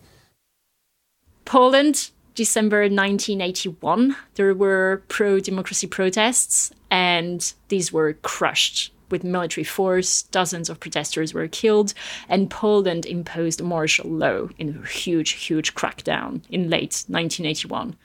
Poland 1.47 2.11
December 2.35 2.83
1981, 2.83 4.15
there 4.35 4.55
were 4.55 5.03
pro 5.09 5.41
democracy 5.41 5.87
protests, 5.87 6.71
and 6.91 7.55
these 7.69 7.91
were 7.93 8.13
crushed 8.13 8.93
with 9.11 9.25
military 9.25 9.65
force. 9.65 10.23
Dozens 10.23 10.69
of 10.69 10.81
protesters 10.81 11.35
were 11.35 11.49
killed, 11.49 11.95
and 12.29 12.51
Poland 12.51 13.07
imposed 13.07 13.63
martial 13.63 14.11
law 14.11 14.49
in 14.59 14.81
a 14.83 14.87
huge, 14.87 15.31
huge 15.31 15.75
crackdown 15.75 16.43
in 16.51 16.71
late 16.71 17.05
1981. 17.09 17.97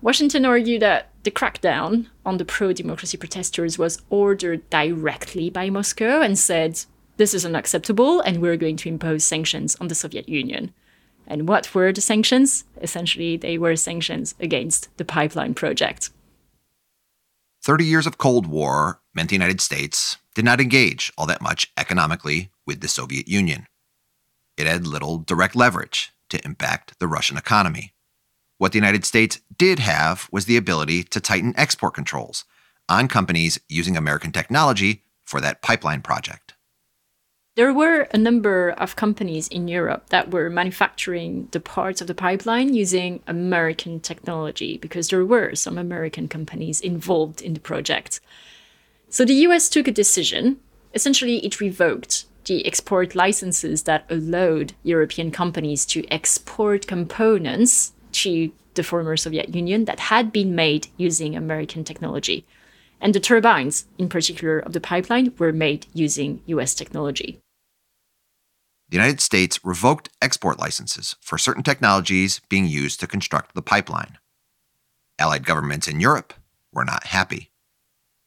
Washington 0.00 0.44
argued 0.44 0.82
that 0.82 1.10
the 1.22 1.30
crackdown 1.30 2.08
on 2.26 2.36
the 2.36 2.44
pro 2.44 2.74
democracy 2.74 3.16
protesters 3.16 3.78
was 3.78 4.02
ordered 4.10 4.68
directly 4.68 5.48
by 5.48 5.70
Moscow 5.70 6.20
and 6.20 6.38
said, 6.38 6.84
This 7.16 7.32
is 7.32 7.46
unacceptable, 7.46 8.20
and 8.20 8.42
we're 8.42 8.58
going 8.58 8.76
to 8.76 8.88
impose 8.90 9.24
sanctions 9.24 9.76
on 9.76 9.88
the 9.88 9.94
Soviet 9.94 10.28
Union. 10.28 10.74
And 11.26 11.48
what 11.48 11.74
were 11.74 11.92
the 11.92 12.02
sanctions? 12.02 12.64
Essentially, 12.82 13.38
they 13.38 13.56
were 13.56 13.76
sanctions 13.76 14.34
against 14.38 14.94
the 14.98 15.04
pipeline 15.06 15.54
project. 15.54 16.10
30 17.64 17.86
years 17.86 18.06
of 18.06 18.18
Cold 18.18 18.46
War 18.46 19.00
meant 19.14 19.30
the 19.30 19.34
United 19.34 19.58
States 19.58 20.18
did 20.34 20.44
not 20.44 20.60
engage 20.60 21.10
all 21.16 21.24
that 21.24 21.40
much 21.40 21.72
economically 21.78 22.50
with 22.66 22.82
the 22.82 22.88
Soviet 22.88 23.26
Union. 23.26 23.66
It 24.58 24.66
had 24.66 24.86
little 24.86 25.16
direct 25.16 25.56
leverage 25.56 26.12
to 26.28 26.44
impact 26.44 26.98
the 26.98 27.08
Russian 27.08 27.38
economy. 27.38 27.94
What 28.58 28.72
the 28.72 28.78
United 28.78 29.06
States 29.06 29.40
did 29.56 29.78
have 29.78 30.28
was 30.30 30.44
the 30.44 30.58
ability 30.58 31.04
to 31.04 31.20
tighten 31.22 31.54
export 31.56 31.94
controls 31.94 32.44
on 32.86 33.08
companies 33.08 33.58
using 33.66 33.96
American 33.96 34.30
technology 34.30 35.04
for 35.24 35.40
that 35.40 35.62
pipeline 35.62 36.02
project. 36.02 36.43
There 37.56 37.72
were 37.72 38.08
a 38.12 38.18
number 38.18 38.70
of 38.70 38.96
companies 38.96 39.46
in 39.46 39.68
Europe 39.68 40.08
that 40.08 40.32
were 40.32 40.50
manufacturing 40.50 41.46
the 41.52 41.60
parts 41.60 42.00
of 42.00 42.08
the 42.08 42.14
pipeline 42.14 42.74
using 42.74 43.22
American 43.28 44.00
technology 44.00 44.76
because 44.76 45.08
there 45.08 45.24
were 45.24 45.54
some 45.54 45.78
American 45.78 46.26
companies 46.26 46.80
involved 46.80 47.40
in 47.40 47.54
the 47.54 47.60
project. 47.60 48.18
So 49.08 49.24
the 49.24 49.46
US 49.46 49.68
took 49.68 49.86
a 49.86 49.92
decision. 49.92 50.58
Essentially, 50.94 51.46
it 51.46 51.60
revoked 51.60 52.24
the 52.46 52.66
export 52.66 53.14
licenses 53.14 53.84
that 53.84 54.04
allowed 54.10 54.72
European 54.82 55.30
companies 55.30 55.86
to 55.86 56.04
export 56.08 56.88
components 56.88 57.92
to 58.24 58.50
the 58.74 58.82
former 58.82 59.16
Soviet 59.16 59.54
Union 59.54 59.84
that 59.84 60.10
had 60.10 60.32
been 60.32 60.56
made 60.56 60.88
using 60.96 61.36
American 61.36 61.84
technology. 61.84 62.44
And 63.00 63.14
the 63.14 63.20
turbines, 63.20 63.86
in 63.96 64.08
particular 64.08 64.58
of 64.58 64.72
the 64.72 64.80
pipeline, 64.80 65.32
were 65.38 65.52
made 65.52 65.86
using 65.92 66.42
US 66.46 66.74
technology 66.74 67.38
the 68.88 68.96
United 68.96 69.20
States 69.20 69.64
revoked 69.64 70.10
export 70.20 70.58
licenses 70.58 71.16
for 71.20 71.38
certain 71.38 71.62
technologies 71.62 72.40
being 72.48 72.66
used 72.66 73.00
to 73.00 73.06
construct 73.06 73.54
the 73.54 73.62
pipeline. 73.62 74.18
Allied 75.18 75.46
governments 75.46 75.88
in 75.88 76.00
Europe 76.00 76.34
were 76.72 76.84
not 76.84 77.04
happy. 77.04 77.50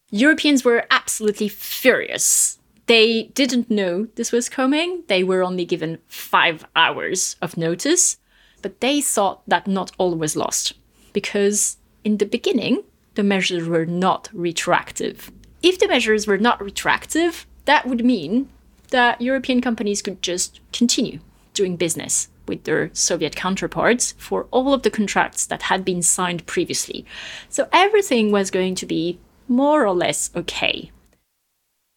Europeans 0.10 0.64
were 0.64 0.86
absolutely 0.90 1.50
furious. 1.50 2.60
They 2.86 3.24
didn't 3.34 3.70
know 3.70 4.08
this 4.16 4.32
was 4.32 4.48
coming. 4.48 5.04
They 5.08 5.24
were 5.24 5.44
only 5.44 5.66
given 5.66 6.00
five 6.08 6.66
hours 6.76 7.36
of 7.42 7.58
notice, 7.58 8.18
but 8.62 8.80
they 8.80 9.02
thought 9.02 9.48
that 9.48 9.68
not 9.68 9.92
all 9.98 10.16
was 10.16 10.38
lost 10.38 10.74
because 11.12 11.78
in 12.04 12.18
the 12.18 12.26
beginning, 12.26 12.84
the 13.16 13.24
measures 13.24 13.68
were 13.68 13.86
not 13.86 14.30
retroactive. 14.32 15.32
If 15.62 15.80
the 15.80 15.88
measures 15.88 16.28
were 16.28 16.38
not 16.38 16.62
retroactive, 16.62 17.46
that 17.66 17.86
would 17.86 18.06
mean 18.06 18.48
that 18.90 19.22
European 19.22 19.62
companies 19.62 20.02
could 20.02 20.22
just 20.22 20.60
continue 20.72 21.20
doing 21.54 21.76
business 21.76 22.30
with 22.48 22.64
their 22.64 22.90
Soviet 22.94 23.36
counterparts 23.36 24.14
for 24.18 24.48
all 24.52 24.74
of 24.74 24.84
the 24.84 24.90
contracts 24.90 25.46
that 25.48 25.64
had 25.64 25.84
been 25.84 26.02
signed 26.02 26.46
previously. 26.46 27.06
So 27.50 27.68
everything 27.74 28.32
was 28.32 28.52
going 28.52 28.76
to 28.76 28.86
be 28.86 29.20
more 29.48 29.86
or 29.86 29.94
less 29.94 30.30
okay. 30.36 30.92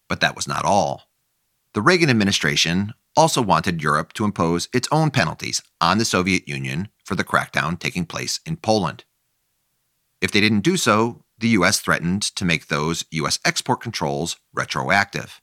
But 0.08 0.20
that 0.20 0.34
was 0.34 0.48
not 0.48 0.64
all. 0.64 1.04
The 1.74 1.82
Reagan 1.82 2.10
administration 2.10 2.92
also 3.16 3.42
wanted 3.42 3.82
Europe 3.82 4.12
to 4.14 4.24
impose 4.24 4.68
its 4.72 4.88
own 4.90 5.10
penalties 5.10 5.62
on 5.80 5.98
the 5.98 6.04
Soviet 6.04 6.48
Union 6.48 6.88
for 7.04 7.14
the 7.14 7.24
crackdown 7.24 7.78
taking 7.78 8.06
place 8.06 8.40
in 8.44 8.56
Poland. 8.56 9.04
If 10.20 10.32
they 10.32 10.40
didn't 10.40 10.60
do 10.60 10.76
so, 10.76 11.24
the 11.38 11.48
US 11.50 11.80
threatened 11.80 12.22
to 12.22 12.44
make 12.44 12.66
those 12.66 13.04
US 13.10 13.38
export 13.44 13.80
controls 13.80 14.36
retroactive. 14.52 15.40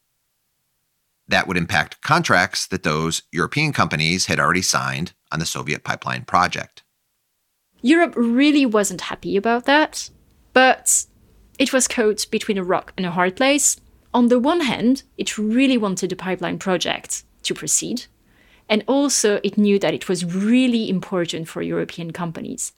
That 1.28 1.48
would 1.48 1.58
impact 1.58 2.02
contracts 2.02 2.68
that 2.68 2.84
those 2.84 3.24
European 3.32 3.74
companies 3.74 4.28
had 4.28 4.40
already 4.40 4.62
signed 4.62 5.14
on 5.32 5.40
the 5.40 5.46
Soviet 5.46 5.84
pipeline 5.84 6.24
project. 6.24 6.84
Europe 7.82 8.14
really 8.16 8.66
wasn't 8.66 9.02
happy 9.02 9.38
about 9.38 9.66
that, 9.66 10.10
but 10.54 11.06
it 11.60 11.74
was 11.74 11.88
caught 11.88 12.26
between 12.32 12.58
a 12.58 12.64
rock 12.64 12.94
and 12.98 13.06
a 13.06 13.12
hard 13.12 13.36
place. 13.36 13.80
On 14.14 14.30
the 14.30 14.40
one 14.40 14.62
hand, 14.62 15.04
it 15.18 15.38
really 15.38 15.78
wanted 15.78 16.10
the 16.10 16.16
pipeline 16.16 16.60
project 16.60 17.24
to 17.44 17.54
proceed, 17.54 18.06
and 18.70 18.84
also 18.88 19.40
it 19.44 19.58
knew 19.58 19.78
that 19.80 19.94
it 19.94 20.10
was 20.10 20.26
really 20.26 20.90
important 20.90 21.48
for 21.48 21.62
European 21.62 22.12
companies. 22.12 22.74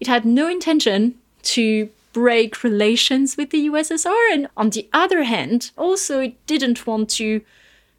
It 0.00 0.06
had 0.06 0.24
no 0.24 0.48
intention 0.48 1.16
to 1.42 1.90
break 2.12 2.64
relations 2.64 3.36
with 3.36 3.50
the 3.50 3.66
USSR, 3.68 4.32
and 4.32 4.48
on 4.56 4.70
the 4.70 4.88
other 4.92 5.24
hand, 5.24 5.72
also 5.76 6.20
it 6.20 6.46
didn't 6.46 6.86
want 6.86 7.10
to 7.10 7.42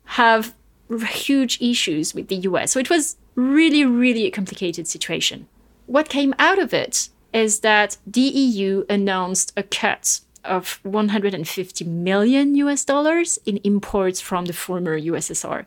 have 0.10 0.56
huge 0.90 1.62
issues 1.62 2.16
with 2.16 2.30
the 2.30 2.38
US. 2.38 2.72
So 2.72 2.80
it 2.80 2.90
was 2.90 3.18
really, 3.36 3.86
really 3.86 4.26
a 4.26 4.32
complicated 4.32 4.88
situation. 4.88 5.48
What 5.86 6.10
came 6.10 6.34
out 6.40 6.58
of 6.58 6.74
it 6.74 7.10
is 7.32 7.60
that 7.60 7.98
the 8.08 8.22
EU 8.22 8.86
announced 8.90 9.54
a 9.56 9.62
cut 9.62 10.22
of 10.44 10.80
150 10.82 11.86
million 11.86 12.56
US 12.56 12.84
dollars 12.86 13.38
in 13.46 13.58
imports 13.58 14.20
from 14.20 14.46
the 14.46 14.54
former 14.54 15.00
USSR. 15.00 15.66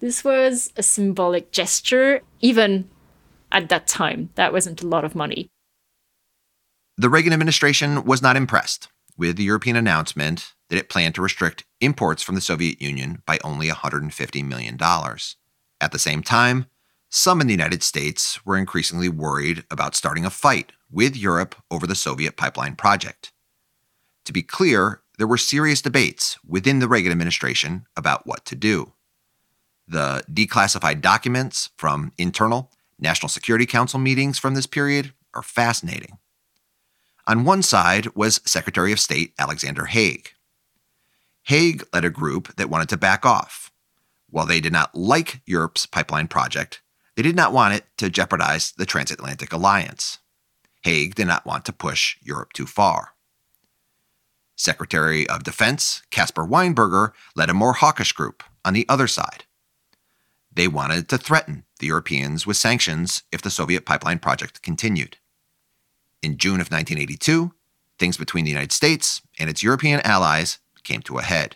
This 0.00 0.24
was 0.24 0.72
a 0.76 0.82
symbolic 0.82 1.52
gesture, 1.52 2.22
even 2.40 2.88
at 3.52 3.68
that 3.68 3.86
time. 3.86 4.30
That 4.36 4.54
wasn't 4.54 4.82
a 4.82 4.86
lot 4.86 5.04
of 5.04 5.14
money. 5.14 5.48
The 6.96 7.10
Reagan 7.10 7.34
administration 7.34 8.04
was 8.04 8.22
not 8.22 8.36
impressed 8.36 8.88
with 9.16 9.36
the 9.36 9.44
European 9.44 9.76
announcement 9.76 10.54
that 10.68 10.78
it 10.78 10.88
planned 10.88 11.14
to 11.14 11.22
restrict 11.22 11.64
imports 11.80 12.22
from 12.22 12.34
the 12.34 12.40
Soviet 12.40 12.80
Union 12.80 13.22
by 13.26 13.38
only 13.44 13.68
$150 13.68 14.44
million. 14.44 14.78
At 15.80 15.92
the 15.92 15.98
same 15.98 16.22
time, 16.22 16.66
some 17.08 17.40
in 17.40 17.46
the 17.46 17.52
United 17.52 17.82
States 17.82 18.44
were 18.44 18.56
increasingly 18.56 19.08
worried 19.08 19.64
about 19.70 19.94
starting 19.94 20.24
a 20.24 20.30
fight 20.30 20.72
with 20.90 21.16
Europe 21.16 21.54
over 21.70 21.86
the 21.86 21.94
Soviet 21.94 22.36
pipeline 22.36 22.76
project. 22.76 23.32
To 24.24 24.32
be 24.32 24.42
clear, 24.42 25.02
there 25.18 25.26
were 25.26 25.38
serious 25.38 25.80
debates 25.80 26.38
within 26.46 26.80
the 26.80 26.88
Reagan 26.88 27.12
administration 27.12 27.86
about 27.96 28.26
what 28.26 28.44
to 28.46 28.56
do. 28.56 28.92
The 29.88 30.24
declassified 30.30 31.00
documents 31.00 31.70
from 31.76 32.12
internal 32.18 32.72
National 32.98 33.28
Security 33.28 33.66
Council 33.66 33.98
meetings 34.00 34.38
from 34.38 34.54
this 34.54 34.66
period 34.66 35.12
are 35.32 35.42
fascinating. 35.42 36.18
On 37.28 37.44
one 37.44 37.62
side 37.62 38.14
was 38.14 38.40
Secretary 38.44 38.92
of 38.92 39.00
State 39.00 39.34
Alexander 39.38 39.86
Haig. 39.86 40.30
Haig 41.42 41.82
led 41.92 42.04
a 42.04 42.10
group 42.10 42.54
that 42.56 42.70
wanted 42.70 42.88
to 42.90 42.96
back 42.96 43.26
off. 43.26 43.72
While 44.30 44.46
they 44.46 44.60
did 44.60 44.72
not 44.72 44.94
like 44.94 45.40
Europe's 45.44 45.86
pipeline 45.86 46.28
project, 46.28 46.82
they 47.16 47.22
did 47.22 47.34
not 47.34 47.52
want 47.52 47.74
it 47.74 47.84
to 47.98 48.10
jeopardize 48.10 48.72
the 48.72 48.86
transatlantic 48.86 49.52
alliance. 49.52 50.18
Haig 50.82 51.16
did 51.16 51.26
not 51.26 51.46
want 51.46 51.64
to 51.64 51.72
push 51.72 52.16
Europe 52.22 52.52
too 52.52 52.66
far. 52.66 53.14
Secretary 54.54 55.28
of 55.28 55.42
Defense 55.42 56.02
Caspar 56.10 56.46
Weinberger 56.46 57.12
led 57.34 57.50
a 57.50 57.54
more 57.54 57.74
hawkish 57.74 58.12
group 58.12 58.44
on 58.64 58.72
the 58.72 58.86
other 58.88 59.08
side. 59.08 59.44
They 60.52 60.68
wanted 60.68 61.08
to 61.08 61.18
threaten 61.18 61.64
the 61.80 61.88
Europeans 61.88 62.46
with 62.46 62.56
sanctions 62.56 63.24
if 63.32 63.42
the 63.42 63.50
Soviet 63.50 63.84
pipeline 63.84 64.20
project 64.20 64.62
continued. 64.62 65.18
In 66.26 66.38
June 66.38 66.60
of 66.60 66.72
1982, 66.72 67.52
things 68.00 68.16
between 68.16 68.44
the 68.44 68.50
United 68.50 68.72
States 68.72 69.22
and 69.38 69.48
its 69.48 69.62
European 69.62 70.00
allies 70.00 70.58
came 70.82 71.00
to 71.02 71.18
a 71.18 71.22
head. 71.22 71.54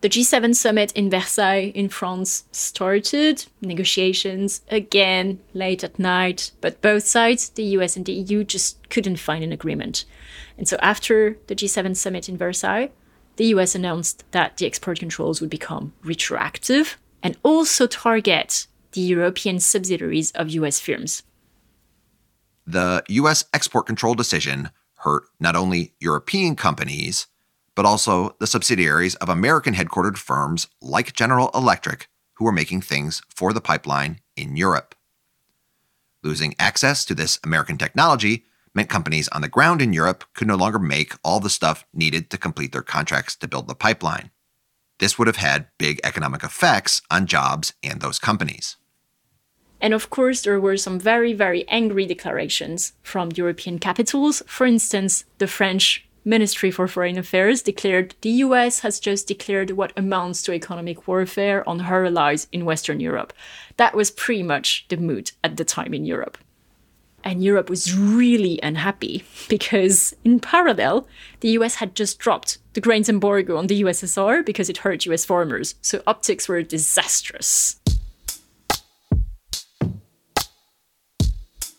The 0.00 0.08
G7 0.08 0.54
summit 0.54 0.90
in 0.92 1.10
Versailles 1.10 1.70
in 1.74 1.90
France 1.90 2.44
started, 2.50 3.44
negotiations 3.60 4.62
again 4.70 5.38
late 5.52 5.84
at 5.84 5.98
night, 5.98 6.52
but 6.62 6.80
both 6.80 7.04
sides, 7.04 7.50
the 7.50 7.76
US 7.76 7.94
and 7.94 8.06
the 8.06 8.14
EU, 8.14 8.42
just 8.42 8.88
couldn't 8.88 9.18
find 9.18 9.44
an 9.44 9.52
agreement. 9.52 10.06
And 10.56 10.66
so 10.66 10.78
after 10.80 11.36
the 11.48 11.54
G7 11.54 11.94
summit 11.94 12.26
in 12.26 12.38
Versailles, 12.38 12.90
the 13.36 13.48
US 13.48 13.74
announced 13.74 14.24
that 14.30 14.56
the 14.56 14.64
export 14.64 14.98
controls 14.98 15.42
would 15.42 15.50
become 15.50 15.92
retroactive 16.02 16.96
and 17.22 17.36
also 17.42 17.86
target 17.86 18.66
the 18.92 19.02
European 19.02 19.60
subsidiaries 19.60 20.30
of 20.30 20.48
US 20.48 20.80
firms. 20.80 21.22
The 22.66 23.02
US 23.08 23.44
export 23.52 23.86
control 23.86 24.14
decision 24.14 24.70
hurt 24.98 25.24
not 25.38 25.56
only 25.56 25.94
European 26.00 26.56
companies, 26.56 27.26
but 27.74 27.84
also 27.84 28.36
the 28.40 28.46
subsidiaries 28.46 29.16
of 29.16 29.28
American 29.28 29.74
headquartered 29.74 30.16
firms 30.16 30.68
like 30.80 31.12
General 31.12 31.50
Electric, 31.54 32.08
who 32.34 32.44
were 32.44 32.52
making 32.52 32.80
things 32.80 33.22
for 33.28 33.52
the 33.52 33.60
pipeline 33.60 34.20
in 34.36 34.56
Europe. 34.56 34.94
Losing 36.22 36.54
access 36.58 37.04
to 37.04 37.14
this 37.14 37.38
American 37.44 37.76
technology 37.76 38.44
meant 38.74 38.88
companies 38.88 39.28
on 39.28 39.42
the 39.42 39.48
ground 39.48 39.82
in 39.82 39.92
Europe 39.92 40.24
could 40.34 40.48
no 40.48 40.56
longer 40.56 40.78
make 40.78 41.14
all 41.22 41.38
the 41.38 41.50
stuff 41.50 41.84
needed 41.92 42.30
to 42.30 42.38
complete 42.38 42.72
their 42.72 42.82
contracts 42.82 43.36
to 43.36 43.48
build 43.48 43.68
the 43.68 43.74
pipeline. 43.74 44.30
This 44.98 45.18
would 45.18 45.26
have 45.26 45.36
had 45.36 45.68
big 45.78 46.00
economic 46.02 46.42
effects 46.42 47.02
on 47.10 47.26
jobs 47.26 47.74
and 47.82 48.00
those 48.00 48.18
companies. 48.18 48.76
And 49.84 49.92
of 49.92 50.08
course, 50.08 50.40
there 50.40 50.58
were 50.58 50.78
some 50.78 50.98
very, 50.98 51.34
very 51.34 51.68
angry 51.68 52.06
declarations 52.06 52.94
from 53.02 53.28
European 53.36 53.78
capitals. 53.78 54.42
For 54.46 54.64
instance, 54.64 55.26
the 55.36 55.46
French 55.46 56.06
Ministry 56.24 56.70
for 56.70 56.88
Foreign 56.88 57.18
Affairs 57.18 57.60
declared 57.60 58.14
the 58.22 58.30
US 58.46 58.80
has 58.80 58.98
just 58.98 59.28
declared 59.28 59.72
what 59.72 59.92
amounts 59.94 60.40
to 60.44 60.54
economic 60.54 61.06
warfare 61.06 61.68
on 61.68 61.80
her 61.80 62.06
allies 62.06 62.46
in 62.50 62.64
Western 62.64 62.98
Europe. 62.98 63.34
That 63.76 63.94
was 63.94 64.10
pretty 64.10 64.42
much 64.42 64.86
the 64.88 64.96
mood 64.96 65.32
at 65.44 65.58
the 65.58 65.66
time 65.66 65.92
in 65.92 66.06
Europe. 66.06 66.38
And 67.22 67.44
Europe 67.44 67.68
was 67.68 67.94
really 67.94 68.58
unhappy 68.62 69.24
because, 69.50 70.16
in 70.24 70.40
parallel, 70.40 71.06
the 71.40 71.50
US 71.58 71.74
had 71.74 71.94
just 71.94 72.18
dropped 72.18 72.56
the 72.72 72.80
grains 72.80 73.10
embargo 73.10 73.58
on 73.58 73.66
the 73.66 73.82
USSR 73.82 74.46
because 74.46 74.70
it 74.70 74.78
hurt 74.78 75.04
US 75.04 75.26
farmers. 75.26 75.74
So 75.82 76.02
optics 76.06 76.48
were 76.48 76.62
disastrous. 76.62 77.80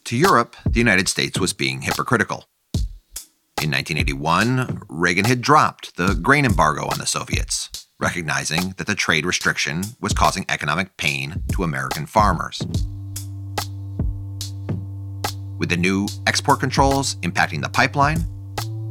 To 0.05 0.15
Europe, 0.15 0.55
the 0.69 0.77
United 0.77 1.09
States 1.09 1.39
was 1.39 1.51
being 1.51 1.81
hypocritical. 1.81 2.45
In 3.59 3.71
1981, 3.71 4.83
Reagan 4.87 5.25
had 5.25 5.41
dropped 5.41 5.97
the 5.97 6.13
grain 6.13 6.45
embargo 6.45 6.83
on 6.83 6.99
the 6.99 7.07
Soviets, 7.07 7.87
recognizing 7.99 8.75
that 8.77 8.85
the 8.85 8.93
trade 8.93 9.25
restriction 9.25 9.81
was 9.99 10.13
causing 10.13 10.45
economic 10.47 10.95
pain 10.97 11.41
to 11.53 11.63
American 11.63 12.05
farmers. 12.05 12.61
With 15.57 15.69
the 15.69 15.77
new 15.77 16.07
export 16.27 16.59
controls 16.59 17.15
impacting 17.23 17.63
the 17.63 17.69
pipeline, 17.69 18.27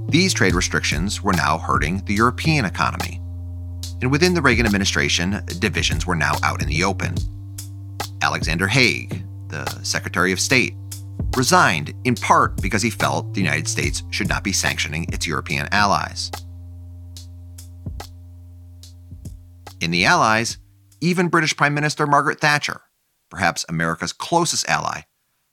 these 0.09 0.35
trade 0.35 0.57
restrictions 0.57 1.23
were 1.23 1.33
now 1.33 1.59
hurting 1.59 2.05
the 2.07 2.15
European 2.15 2.65
economy. 2.65 3.21
And 4.03 4.11
within 4.11 4.35
the 4.35 4.43
Reagan 4.43 4.67
administration, 4.67 5.43
divisions 5.61 6.09
were 6.09 6.17
now 6.17 6.35
out 6.43 6.61
in 6.61 6.69
the 6.69 6.83
open. 6.83 7.15
Alexander 8.21 8.67
Haig, 8.67 9.23
the 9.47 9.65
Secretary 9.85 10.33
of 10.33 10.41
State, 10.41 10.75
resigned 11.37 11.95
in 12.05 12.15
part 12.15 12.61
because 12.61 12.83
he 12.83 12.91
felt 12.91 13.35
the 13.35 13.41
United 13.41 13.69
States 13.69 14.03
should 14.11 14.29
not 14.29 14.45
be 14.45 14.53
sanctioning 14.53 15.07
its 15.13 15.27
European 15.27 15.69
allies. 15.73 16.31
In 19.81 19.91
the 19.91 20.05
Allies, 20.07 20.59
even 21.01 21.29
British 21.29 21.57
Prime 21.57 21.75
Minister 21.75 22.07
Margaret 22.07 22.41
Thatcher, 22.41 22.83
perhaps 23.29 23.67
America's 23.69 24.13
closest 24.15 24.67
ally, 24.69 25.03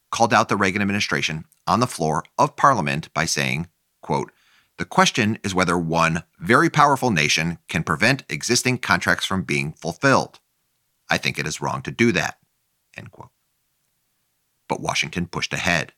called 0.10 0.34
out 0.34 0.48
the 0.48 0.56
Reagan 0.56 0.82
administration 0.82 1.46
on 1.68 1.80
the 1.80 1.88
floor 1.88 2.24
of 2.38 2.56
Parliament 2.56 3.14
by 3.14 3.26
saying, 3.26 3.68
quote, 4.02 4.32
the 4.78 4.86
question 4.86 5.38
is 5.44 5.54
whether 5.54 5.78
one 5.78 6.24
very 6.40 6.70
powerful 6.70 7.12
nation 7.12 7.58
can 7.68 7.84
prevent 7.84 8.24
existing 8.30 8.78
contracts 8.78 9.26
from 9.26 9.44
being 9.44 9.74
fulfilled. 9.74 10.40
I 11.10 11.18
think 11.18 11.38
it 11.38 11.46
is 11.46 11.62
wrong 11.62 11.82
to 11.82 11.92
do 11.92 12.12
that. 12.14 12.38
End 12.96 13.12
quote 13.12 13.32
but 14.72 14.80
Washington 14.80 15.28
pushed 15.28 15.52
ahead. 15.52 15.92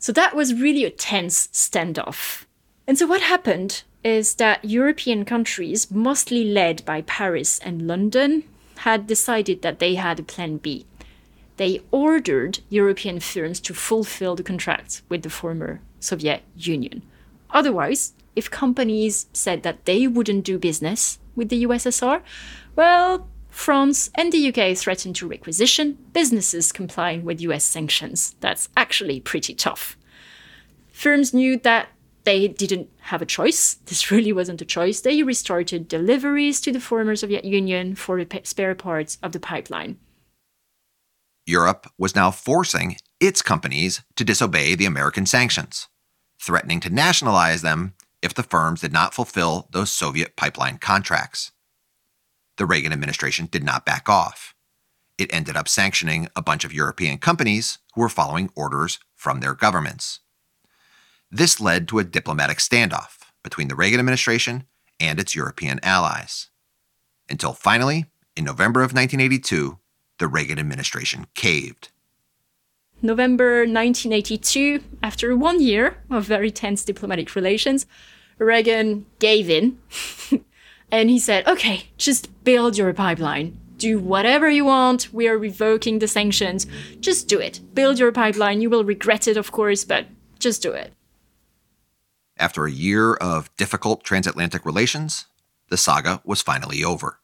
So 0.00 0.10
that 0.12 0.34
was 0.34 0.54
really 0.54 0.84
a 0.84 0.90
tense 0.90 1.48
standoff. 1.48 2.46
And 2.86 2.96
so 2.96 3.06
what 3.06 3.20
happened 3.20 3.82
is 4.02 4.36
that 4.36 4.64
European 4.64 5.26
countries, 5.26 5.90
mostly 5.90 6.44
led 6.44 6.82
by 6.86 7.02
Paris 7.02 7.58
and 7.58 7.86
London, 7.86 8.44
had 8.88 9.06
decided 9.06 9.60
that 9.60 9.80
they 9.80 9.96
had 9.96 10.18
a 10.18 10.22
plan 10.22 10.56
B. 10.56 10.86
They 11.58 11.82
ordered 11.90 12.60
European 12.70 13.20
firms 13.20 13.60
to 13.60 13.74
fulfill 13.74 14.34
the 14.34 14.42
contracts 14.42 15.02
with 15.10 15.22
the 15.22 15.28
former 15.28 15.82
Soviet 16.00 16.40
Union. 16.56 17.02
Otherwise, 17.50 18.14
if 18.34 18.50
companies 18.50 19.26
said 19.34 19.62
that 19.62 19.84
they 19.84 20.06
wouldn't 20.06 20.46
do 20.46 20.58
business 20.58 21.18
with 21.36 21.50
the 21.50 21.64
USSR, 21.64 22.22
well, 22.76 23.28
France 23.58 24.08
and 24.14 24.32
the 24.32 24.48
UK 24.48 24.78
threatened 24.78 25.16
to 25.16 25.26
requisition 25.26 25.98
businesses 26.12 26.70
complying 26.70 27.24
with 27.24 27.40
US 27.40 27.64
sanctions. 27.64 28.36
That's 28.38 28.68
actually 28.76 29.18
pretty 29.18 29.52
tough. 29.52 29.98
Firms 30.92 31.34
knew 31.34 31.58
that 31.58 31.88
they 32.22 32.46
didn't 32.46 32.88
have 33.00 33.20
a 33.20 33.26
choice. 33.26 33.74
This 33.86 34.10
really 34.12 34.32
wasn't 34.32 34.62
a 34.62 34.64
choice. 34.64 35.00
They 35.00 35.24
restarted 35.24 35.88
deliveries 35.88 36.60
to 36.60 36.72
the 36.72 36.80
former 36.80 37.16
Soviet 37.16 37.44
Union 37.44 37.96
for 37.96 38.24
the 38.24 38.40
spare 38.44 38.76
parts 38.76 39.18
of 39.24 39.32
the 39.32 39.40
pipeline. 39.40 39.98
Europe 41.44 41.88
was 41.98 42.14
now 42.14 42.30
forcing 42.30 42.96
its 43.18 43.42
companies 43.42 44.02
to 44.14 44.24
disobey 44.24 44.76
the 44.76 44.86
American 44.86 45.26
sanctions, 45.26 45.88
threatening 46.40 46.78
to 46.78 46.90
nationalize 46.90 47.62
them 47.62 47.94
if 48.22 48.32
the 48.32 48.44
firms 48.44 48.82
did 48.82 48.92
not 48.92 49.14
fulfill 49.14 49.66
those 49.72 49.90
Soviet 49.90 50.36
pipeline 50.36 50.78
contracts 50.78 51.50
the 52.58 52.66
Reagan 52.66 52.92
administration 52.92 53.46
did 53.46 53.64
not 53.64 53.86
back 53.86 54.08
off. 54.08 54.54
It 55.16 55.32
ended 55.32 55.56
up 55.56 55.68
sanctioning 55.68 56.28
a 56.36 56.42
bunch 56.42 56.64
of 56.64 56.72
European 56.72 57.18
companies 57.18 57.78
who 57.94 58.02
were 58.02 58.08
following 58.08 58.50
orders 58.54 58.98
from 59.16 59.40
their 59.40 59.54
governments. 59.54 60.20
This 61.30 61.60
led 61.60 61.88
to 61.88 61.98
a 61.98 62.04
diplomatic 62.04 62.58
standoff 62.58 63.18
between 63.42 63.68
the 63.68 63.74
Reagan 63.74 64.00
administration 64.00 64.64
and 65.00 65.18
its 65.18 65.34
European 65.34 65.80
allies. 65.82 66.50
Until 67.28 67.52
finally, 67.52 68.06
in 68.36 68.44
November 68.44 68.80
of 68.80 68.92
1982, 68.92 69.78
the 70.18 70.28
Reagan 70.28 70.58
administration 70.58 71.26
caved. 71.34 71.90
November 73.02 73.60
1982, 73.60 74.82
after 75.02 75.36
one 75.36 75.60
year 75.60 75.98
of 76.10 76.24
very 76.24 76.50
tense 76.50 76.84
diplomatic 76.84 77.36
relations, 77.36 77.86
Reagan 78.38 79.06
gave 79.18 79.48
in 79.48 79.78
And 80.90 81.10
he 81.10 81.18
said, 81.18 81.46
okay, 81.46 81.90
just 81.98 82.44
build 82.44 82.76
your 82.78 82.92
pipeline. 82.94 83.58
Do 83.76 83.98
whatever 83.98 84.48
you 84.48 84.64
want. 84.64 85.12
We 85.12 85.28
are 85.28 85.38
revoking 85.38 85.98
the 85.98 86.08
sanctions. 86.08 86.66
Just 87.00 87.28
do 87.28 87.38
it. 87.38 87.60
Build 87.74 87.98
your 87.98 88.10
pipeline. 88.10 88.60
You 88.60 88.70
will 88.70 88.84
regret 88.84 89.28
it, 89.28 89.36
of 89.36 89.52
course, 89.52 89.84
but 89.84 90.06
just 90.38 90.62
do 90.62 90.72
it. 90.72 90.92
After 92.36 92.64
a 92.64 92.70
year 92.70 93.14
of 93.14 93.54
difficult 93.56 94.04
transatlantic 94.04 94.64
relations, 94.64 95.26
the 95.68 95.76
saga 95.76 96.22
was 96.24 96.42
finally 96.42 96.82
over. 96.82 97.20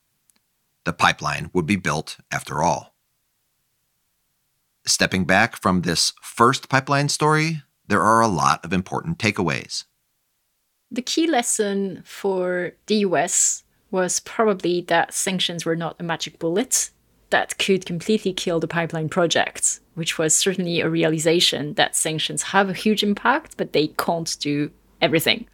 The 0.85 0.93
pipeline 0.93 1.51
would 1.53 1.67
be 1.67 1.77
built 1.77 2.19
after 2.31 2.63
all. 2.63 2.95
Stepping 4.87 5.25
back 5.25 5.57
from 5.57 5.81
this 5.81 6.13
first 6.21 6.69
pipeline 6.69 7.09
story, 7.09 7.63
there 7.87 8.03
are 8.03 8.21
a 8.21 8.29
lot 8.29 8.63
of 8.65 8.73
important 8.73 9.19
takeaways. 9.19 9.85
The 10.95 11.03
key 11.03 11.27
lesson 11.27 12.03
for 12.05 12.71
the 12.87 12.99
US 12.99 13.65
was 13.91 14.21
probably 14.21 14.81
that 14.83 15.13
sanctions 15.13 15.65
were 15.65 15.75
not 15.75 15.97
a 15.99 16.05
magic 16.05 16.39
bullet 16.39 16.91
that 17.31 17.59
could 17.59 17.85
completely 17.85 18.33
kill 18.33 18.61
the 18.61 18.69
pipeline 18.69 19.09
project, 19.09 19.81
which 19.95 20.19
was 20.19 20.37
certainly 20.37 20.81
a 20.81 20.89
realization 20.89 21.75
that 21.75 21.97
sanctions 21.97 22.45
have 22.55 22.71
a 22.71 22.75
huge 22.75 23.03
impact, 23.03 23.57
but 23.57 23.73
they 23.73 23.89
can't 23.89 24.37
do 24.39 24.71
everything. 25.03 25.49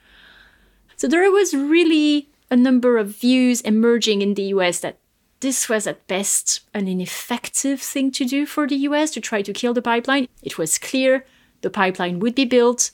So 0.96 1.09
there 1.09 1.31
was 1.31 1.55
really 1.55 2.29
a 2.50 2.57
number 2.57 2.98
of 2.98 3.16
views 3.16 3.62
emerging 3.62 4.20
in 4.20 4.35
the 4.35 4.53
US 4.55 4.81
that 4.81 4.98
this 5.40 5.70
was 5.70 5.87
at 5.87 6.07
best 6.07 6.61
an 6.74 6.87
ineffective 6.87 7.81
thing 7.81 8.11
to 8.11 8.26
do 8.26 8.44
for 8.44 8.66
the 8.66 8.76
US 8.88 9.11
to 9.12 9.22
try 9.22 9.40
to 9.40 9.55
kill 9.55 9.72
the 9.72 9.81
pipeline. 9.81 10.29
It 10.42 10.59
was 10.59 10.76
clear 10.76 11.24
the 11.62 11.70
pipeline 11.70 12.18
would 12.18 12.35
be 12.35 12.44
built, 12.44 12.90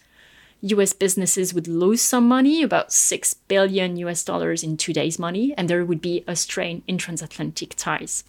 US 0.74 0.92
businesses 0.92 1.54
would 1.54 1.68
lose 1.68 2.02
some 2.02 2.26
money, 2.28 2.62
about 2.62 2.92
6 2.92 3.34
billion 3.48 3.96
US 3.98 4.24
dollars 4.24 4.62
in 4.62 4.76
today's 4.76 5.18
money, 5.18 5.54
and 5.56 5.68
there 5.68 5.84
would 5.84 6.00
be 6.00 6.24
a 6.26 6.36
strain 6.36 6.82
in 6.86 6.98
transatlantic 6.98 7.74
ties. 7.76 8.24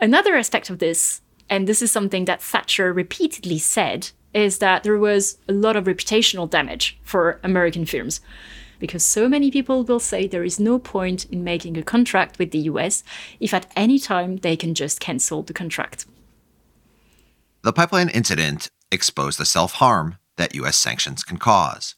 Another 0.00 0.34
aspect 0.34 0.70
of 0.70 0.78
this, 0.78 1.20
and 1.48 1.66
this 1.66 1.82
is 1.82 1.90
something 1.90 2.24
that 2.26 2.42
Thatcher 2.42 2.92
repeatedly 2.92 3.58
said, 3.58 4.10
is 4.32 4.58
that 4.58 4.82
there 4.82 4.98
was 4.98 5.38
a 5.48 5.52
lot 5.52 5.76
of 5.76 5.84
reputational 5.84 6.50
damage 6.50 6.98
for 7.02 7.40
American 7.42 7.86
firms. 7.86 8.20
because 8.80 9.04
so 9.04 9.28
many 9.28 9.50
people 9.50 9.82
will 9.84 10.00
say 10.00 10.26
there 10.26 10.44
is 10.44 10.60
no 10.60 10.78
point 10.78 11.24
in 11.26 11.44
making 11.44 11.78
a 11.78 11.82
contract 11.82 12.38
with 12.38 12.50
the 12.50 12.66
US 12.70 13.02
if 13.40 13.54
at 13.54 13.70
any 13.76 13.98
time 13.98 14.38
they 14.38 14.56
can 14.56 14.74
just 14.74 15.00
cancel 15.00 15.42
the 15.42 15.54
contract. 15.54 16.06
The 17.62 17.72
pipeline 17.72 18.10
incident 18.10 18.68
exposed 18.90 19.38
the 19.38 19.46
self 19.46 19.74
harm 19.74 20.18
that 20.36 20.54
US 20.54 20.76
sanctions 20.76 21.22
can 21.22 21.38
cause. 21.38 21.94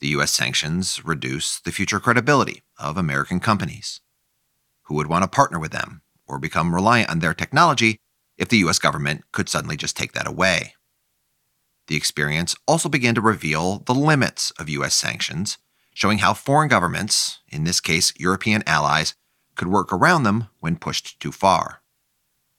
The 0.00 0.08
US 0.08 0.32
sanctions 0.32 1.04
reduce 1.04 1.60
the 1.60 1.72
future 1.72 2.00
credibility 2.00 2.62
of 2.78 2.96
American 2.96 3.40
companies. 3.40 4.00
Who 4.84 4.94
would 4.96 5.06
want 5.06 5.22
to 5.22 5.28
partner 5.28 5.58
with 5.58 5.72
them 5.72 6.02
or 6.26 6.38
become 6.38 6.74
reliant 6.74 7.10
on 7.10 7.20
their 7.20 7.34
technology 7.34 7.98
if 8.36 8.48
the 8.48 8.58
US 8.58 8.78
government 8.78 9.24
could 9.32 9.48
suddenly 9.48 9.76
just 9.76 9.96
take 9.96 10.12
that 10.12 10.26
away? 10.26 10.74
The 11.86 11.96
experience 11.96 12.56
also 12.66 12.88
began 12.88 13.14
to 13.14 13.20
reveal 13.20 13.80
the 13.80 13.94
limits 13.94 14.50
of 14.52 14.68
US 14.68 14.94
sanctions 14.94 15.58
showing 15.94 16.18
how 16.18 16.34
foreign 16.34 16.68
governments, 16.68 17.40
in 17.48 17.64
this 17.64 17.80
case 17.80 18.12
European 18.16 18.62
allies, 18.66 19.14
could 19.54 19.68
work 19.68 19.92
around 19.92 20.22
them 20.22 20.48
when 20.60 20.76
pushed 20.76 21.20
too 21.20 21.32
far. 21.32 21.82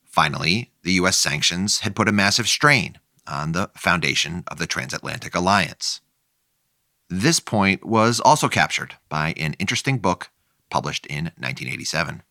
Finally, 0.06 0.72
the 0.84 0.94
US 0.94 1.18
sanctions 1.18 1.80
had 1.80 1.96
put 1.96 2.08
a 2.08 2.12
massive 2.12 2.48
strain 2.48 3.00
on 3.28 3.52
the 3.52 3.70
foundation 3.76 4.44
of 4.48 4.58
the 4.58 4.68
transatlantic 4.68 5.36
alliance. 5.36 6.02
This 7.10 7.40
point 7.40 7.86
was 7.86 8.20
also 8.20 8.50
captured 8.50 8.96
by 9.10 9.34
an 9.38 9.54
interesting 9.60 10.00
book 10.00 10.30
published 10.70 11.06
in 11.06 11.26
1987. 11.38 12.24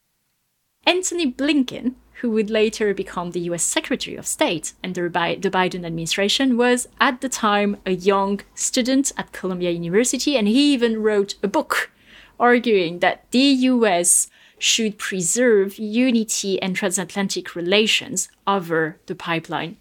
Antony 0.85 1.33
Blinken 1.33 1.95
who 2.23 2.31
would 2.31 2.51
later 2.51 2.95
become 2.95 3.33
the 3.33 3.49
US 3.51 3.65
Secretary 3.65 4.17
of 4.17 4.29
State 4.29 4.75
under 4.85 5.09
the 5.09 5.51
Biden 5.51 5.85
administration, 5.85 6.57
was 6.57 6.87
at 7.01 7.21
the 7.21 7.29
time 7.29 7.79
a 7.85 7.91
young 7.91 8.41
student 8.55 9.11
at 9.17 9.33
Columbia 9.33 9.73
University, 9.73 10.37
and 10.37 10.47
he 10.47 10.73
even 10.73 11.03
wrote 11.03 11.35
a 11.43 11.49
book 11.49 11.91
arguing 12.39 13.01
that 13.01 13.29
the 13.33 13.49
US 13.73 14.29
should 14.57 14.99
preserve 14.99 15.81
unity 15.81 16.63
and 16.63 16.77
transatlantic 16.77 17.57
relations 17.57 18.29
over 18.47 19.01
the 19.07 19.17
pipeline. 19.17 19.79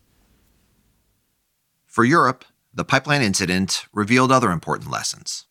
For 1.91 2.05
Europe, 2.05 2.45
the 2.73 2.85
pipeline 2.85 3.21
incident 3.21 3.83
revealed 3.91 4.31
other 4.31 4.51
important 4.51 4.89
lessons. 4.89 5.47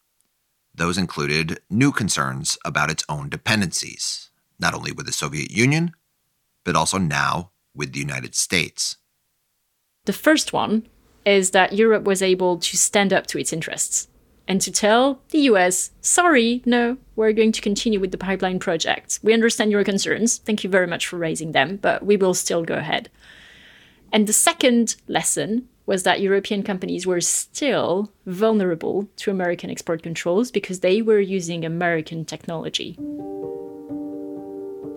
Those 0.75 0.97
included 0.97 1.61
new 1.69 1.93
concerns 1.93 2.57
about 2.65 2.91
its 2.91 3.05
own 3.11 3.29
dependencies, 3.29 4.31
not 4.59 4.73
only 4.73 4.91
with 4.91 5.05
the 5.05 5.13
Soviet 5.13 5.51
Union, 5.51 5.93
but 6.65 6.75
also 6.75 6.97
now 6.97 7.51
with 7.75 7.93
the 7.93 7.99
United 7.99 8.35
States. 8.35 8.97
The 10.07 10.15
first 10.15 10.55
one 10.55 10.89
is 11.27 11.51
that 11.51 11.75
Europe 11.75 12.05
was 12.05 12.23
able 12.23 12.57
to 12.57 12.77
stand 12.79 13.13
up 13.13 13.27
to 13.27 13.39
its 13.39 13.53
interests 13.53 14.09
and 14.49 14.63
to 14.63 14.73
tell 14.73 15.21
the 15.33 15.41
US, 15.41 15.91
sorry, 16.01 16.63
no, 16.65 16.97
we're 17.17 17.35
going 17.35 17.53
to 17.53 17.61
continue 17.61 18.01
with 18.01 18.13
the 18.13 18.17
pipeline 18.17 18.59
project. 18.59 19.21
We 19.23 19.35
understand 19.35 19.73
your 19.73 19.85
concerns. 19.85 20.39
Thank 20.39 20.65
you 20.65 20.71
very 20.71 20.87
much 20.87 21.07
for 21.07 21.19
raising 21.19 21.53
them, 21.53 21.77
but 21.77 22.03
we 22.03 22.17
will 22.17 22.33
still 22.33 22.65
go 22.65 22.77
ahead. 22.77 23.11
And 24.11 24.27
the 24.27 24.33
second 24.33 24.97
lesson 25.07 25.69
was 25.91 26.05
that 26.05 26.21
European 26.21 26.63
companies 26.63 27.05
were 27.05 27.21
still 27.21 28.13
vulnerable 28.25 29.09
to 29.17 29.29
American 29.29 29.69
export 29.71 30.05
controls 30.05 30.53
because 30.53 30.79
they 30.79 31.03
were 31.03 31.19
using 31.19 31.65
American 31.65 32.25
technology. 32.25 32.97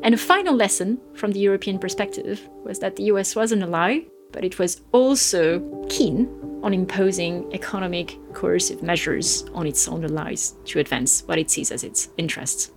And 0.03 0.13
a 0.13 0.17
final 0.17 0.55
lesson 0.55 0.99
from 1.15 1.31
the 1.31 1.39
European 1.39 1.79
perspective 1.79 2.47
was 2.63 2.77
that 2.77 2.95
the 2.95 3.05
US 3.05 3.35
was 3.35 3.51
an 3.51 3.63
ally, 3.63 4.01
but 4.31 4.45
it 4.45 4.59
was 4.59 4.81
also 4.91 5.61
keen 5.89 6.29
on 6.61 6.75
imposing 6.75 7.51
economic 7.55 8.15
coercive 8.33 8.83
measures 8.83 9.45
on 9.55 9.65
its 9.65 9.87
own 9.87 10.05
allies 10.05 10.53
to 10.65 10.77
advance 10.77 11.23
what 11.23 11.39
it 11.39 11.49
sees 11.49 11.71
as 11.71 11.83
its 11.83 12.09
interests. 12.19 12.71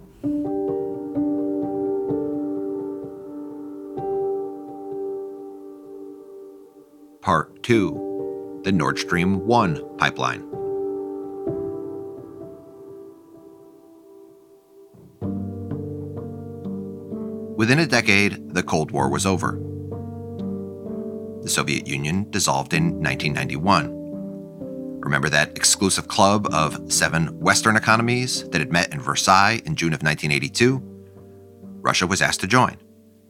Part 7.20 7.62
2 7.62 8.05
The 8.66 8.72
Nord 8.72 8.98
Stream 8.98 9.46
1 9.46 9.96
pipeline. 9.96 10.42
Within 17.56 17.78
a 17.78 17.86
decade, 17.86 18.54
the 18.54 18.64
Cold 18.64 18.90
War 18.90 19.08
was 19.08 19.24
over. 19.24 19.52
The 21.42 21.48
Soviet 21.48 21.86
Union 21.86 22.28
dissolved 22.32 22.74
in 22.74 23.00
1991. 23.00 25.00
Remember 25.00 25.28
that 25.28 25.56
exclusive 25.56 26.08
club 26.08 26.48
of 26.52 26.92
seven 26.92 27.38
Western 27.38 27.76
economies 27.76 28.48
that 28.48 28.58
had 28.58 28.72
met 28.72 28.92
in 28.92 28.98
Versailles 28.98 29.62
in 29.64 29.76
June 29.76 29.92
of 29.92 30.02
1982? 30.02 30.82
Russia 31.82 32.08
was 32.08 32.20
asked 32.20 32.40
to 32.40 32.48
join, 32.48 32.78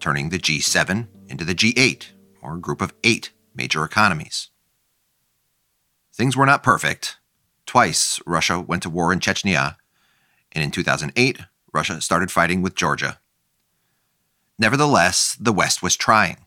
turning 0.01 0.31
the 0.31 0.39
G7 0.39 1.09
into 1.29 1.45
the 1.45 1.55
G8, 1.55 2.07
or 2.41 2.57
group 2.57 2.81
of 2.81 2.95
eight 3.05 3.33
major 3.55 3.85
economies. 3.85 4.49
Things 6.17 6.35
were 6.35 6.47
not 6.47 6.63
perfect. 6.63 7.19
Twice, 7.67 8.21
Russia 8.25 8.59
went 8.59 8.83
to 8.85 8.89
war 8.89 9.13
in 9.13 9.21
Chechnya, 9.21 9.77
and 10.51 10.65
in 10.65 10.71
2008, 10.71 11.41
Russia 11.75 12.01
started 12.01 12.31
fighting 12.31 12.63
with 12.63 12.75
Georgia. 12.75 13.21
Nevertheless, 14.59 15.37
the 15.39 15.53
West 15.53 15.83
was 15.83 15.95
trying. 15.95 16.39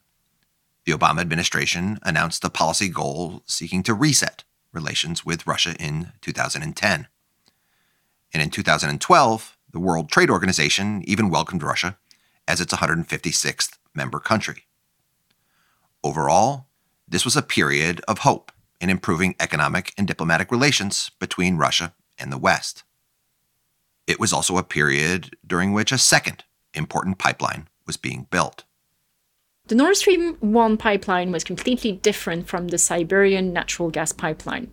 The 0.85 0.91
Obama 0.93 1.21
administration 1.21 1.99
announced 2.01 2.43
a 2.43 2.49
policy 2.49 2.89
goal 2.89 3.43
seeking 3.45 3.83
to 3.83 3.93
reset 3.93 4.43
relations 4.73 5.23
with 5.23 5.45
Russia 5.45 5.75
in 5.79 6.13
2010. 6.21 7.07
And 8.33 8.41
in 8.41 8.49
2012, 8.49 9.57
the 9.71 9.79
World 9.79 10.09
Trade 10.09 10.31
Organization 10.31 11.03
even 11.05 11.29
welcomed 11.29 11.61
Russia 11.61 11.99
as 12.47 12.59
its 12.59 12.73
156th 12.73 13.77
member 13.93 14.19
country. 14.19 14.63
Overall, 16.03 16.65
this 17.07 17.23
was 17.23 17.37
a 17.37 17.43
period 17.43 18.01
of 18.07 18.19
hope 18.19 18.51
in 18.79 18.89
improving 18.89 19.35
economic 19.39 19.93
and 19.97 20.07
diplomatic 20.07 20.51
relations 20.51 21.11
between 21.19 21.57
Russia 21.57 21.93
and 22.17 22.31
the 22.31 22.37
West. 22.37 22.83
It 24.07 24.19
was 24.19 24.33
also 24.33 24.57
a 24.57 24.63
period 24.63 25.35
during 25.45 25.73
which 25.73 25.91
a 25.91 25.97
second 25.97 26.43
important 26.73 27.17
pipeline 27.17 27.67
was 27.85 27.97
being 27.97 28.27
built. 28.31 28.63
The 29.67 29.75
Nord 29.75 29.97
Stream 29.97 30.35
1 30.39 30.77
pipeline 30.77 31.31
was 31.31 31.43
completely 31.43 31.91
different 31.91 32.47
from 32.47 32.69
the 32.69 32.79
Siberian 32.79 33.53
natural 33.53 33.91
gas 33.91 34.11
pipeline. 34.11 34.71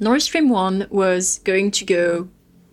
Nord 0.00 0.22
Stream 0.22 0.48
1 0.48 0.86
was 0.90 1.40
going 1.40 1.70
to 1.72 1.84
go 1.84 2.28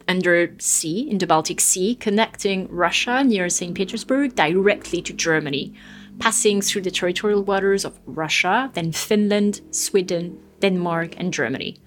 under 0.07 0.55
sea 0.59 1.09
in 1.09 1.17
the 1.17 1.27
Baltic 1.27 1.59
Sea, 1.59 1.95
connecting 1.95 2.67
Russia 2.69 3.23
near 3.23 3.49
St. 3.49 3.75
Petersburg 3.75 4.35
directly 4.35 5.01
to 5.01 5.11
Germany, 5.11 5.73
passing 6.19 6.61
through 6.61 6.81
the 6.81 6.91
territorial 6.91 7.43
waters 7.43 7.85
of 7.85 7.99
Russia, 8.05 8.71
then 8.73 8.91
Finland, 8.91 9.61
Sweden, 9.71 10.39
Denmark, 10.59 11.15
and 11.17 11.33
Germany. 11.33 11.77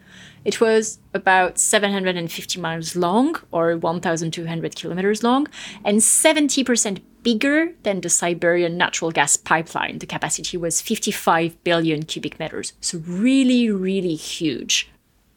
It 0.45 0.61
was 0.61 0.99
about 1.13 1.59
750 1.59 2.61
miles 2.61 2.97
long, 2.97 3.37
or 3.51 3.77
1,200 3.77 4.75
kilometers 4.77 5.23
long, 5.23 5.47
and 5.85 5.99
70% 5.99 7.01
bigger 7.23 7.73
than 7.83 8.01
the 8.01 8.09
Siberian 8.09 8.77
natural 8.77 9.11
gas 9.11 9.37
pipeline. 9.37 9.99
The 9.99 10.07
capacity 10.07 10.57
was 10.57 10.81
55 10.81 11.63
billion 11.65 12.05
cubic 12.05 12.39
meters, 12.39 12.73
so 12.81 13.03
really, 13.07 13.71
really 13.71 14.15
huge. 14.15 14.91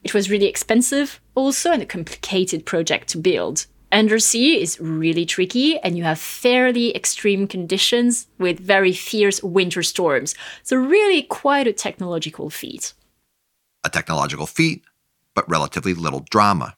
It 0.04 0.14
was 0.14 0.30
really 0.30 0.48
expensive 0.48 1.20
also 1.36 1.72
and 1.72 1.82
a 1.82 1.86
complicated 1.86 2.66
project 2.66 3.10
to 3.10 3.18
build. 3.18 3.66
Undersea 3.92 4.62
is 4.62 4.80
really 4.80 5.26
tricky 5.26 5.78
and 5.80 5.98
you 5.98 6.04
have 6.04 6.20
fairly 6.20 6.96
extreme 6.96 7.48
conditions 7.48 8.28
with 8.38 8.60
very 8.60 8.94
fierce 8.94 9.44
winter 9.44 9.84
storms. 9.84 10.34
So, 10.64 10.78
really, 10.78 11.24
quite 11.24 11.68
a 11.68 11.74
technological 11.74 12.50
feat. 12.50 12.94
A 13.84 13.90
technological 13.90 14.48
feat, 14.48 14.84
but 15.36 15.50
relatively 15.50 15.94
little 15.94 16.26
drama. 16.30 16.78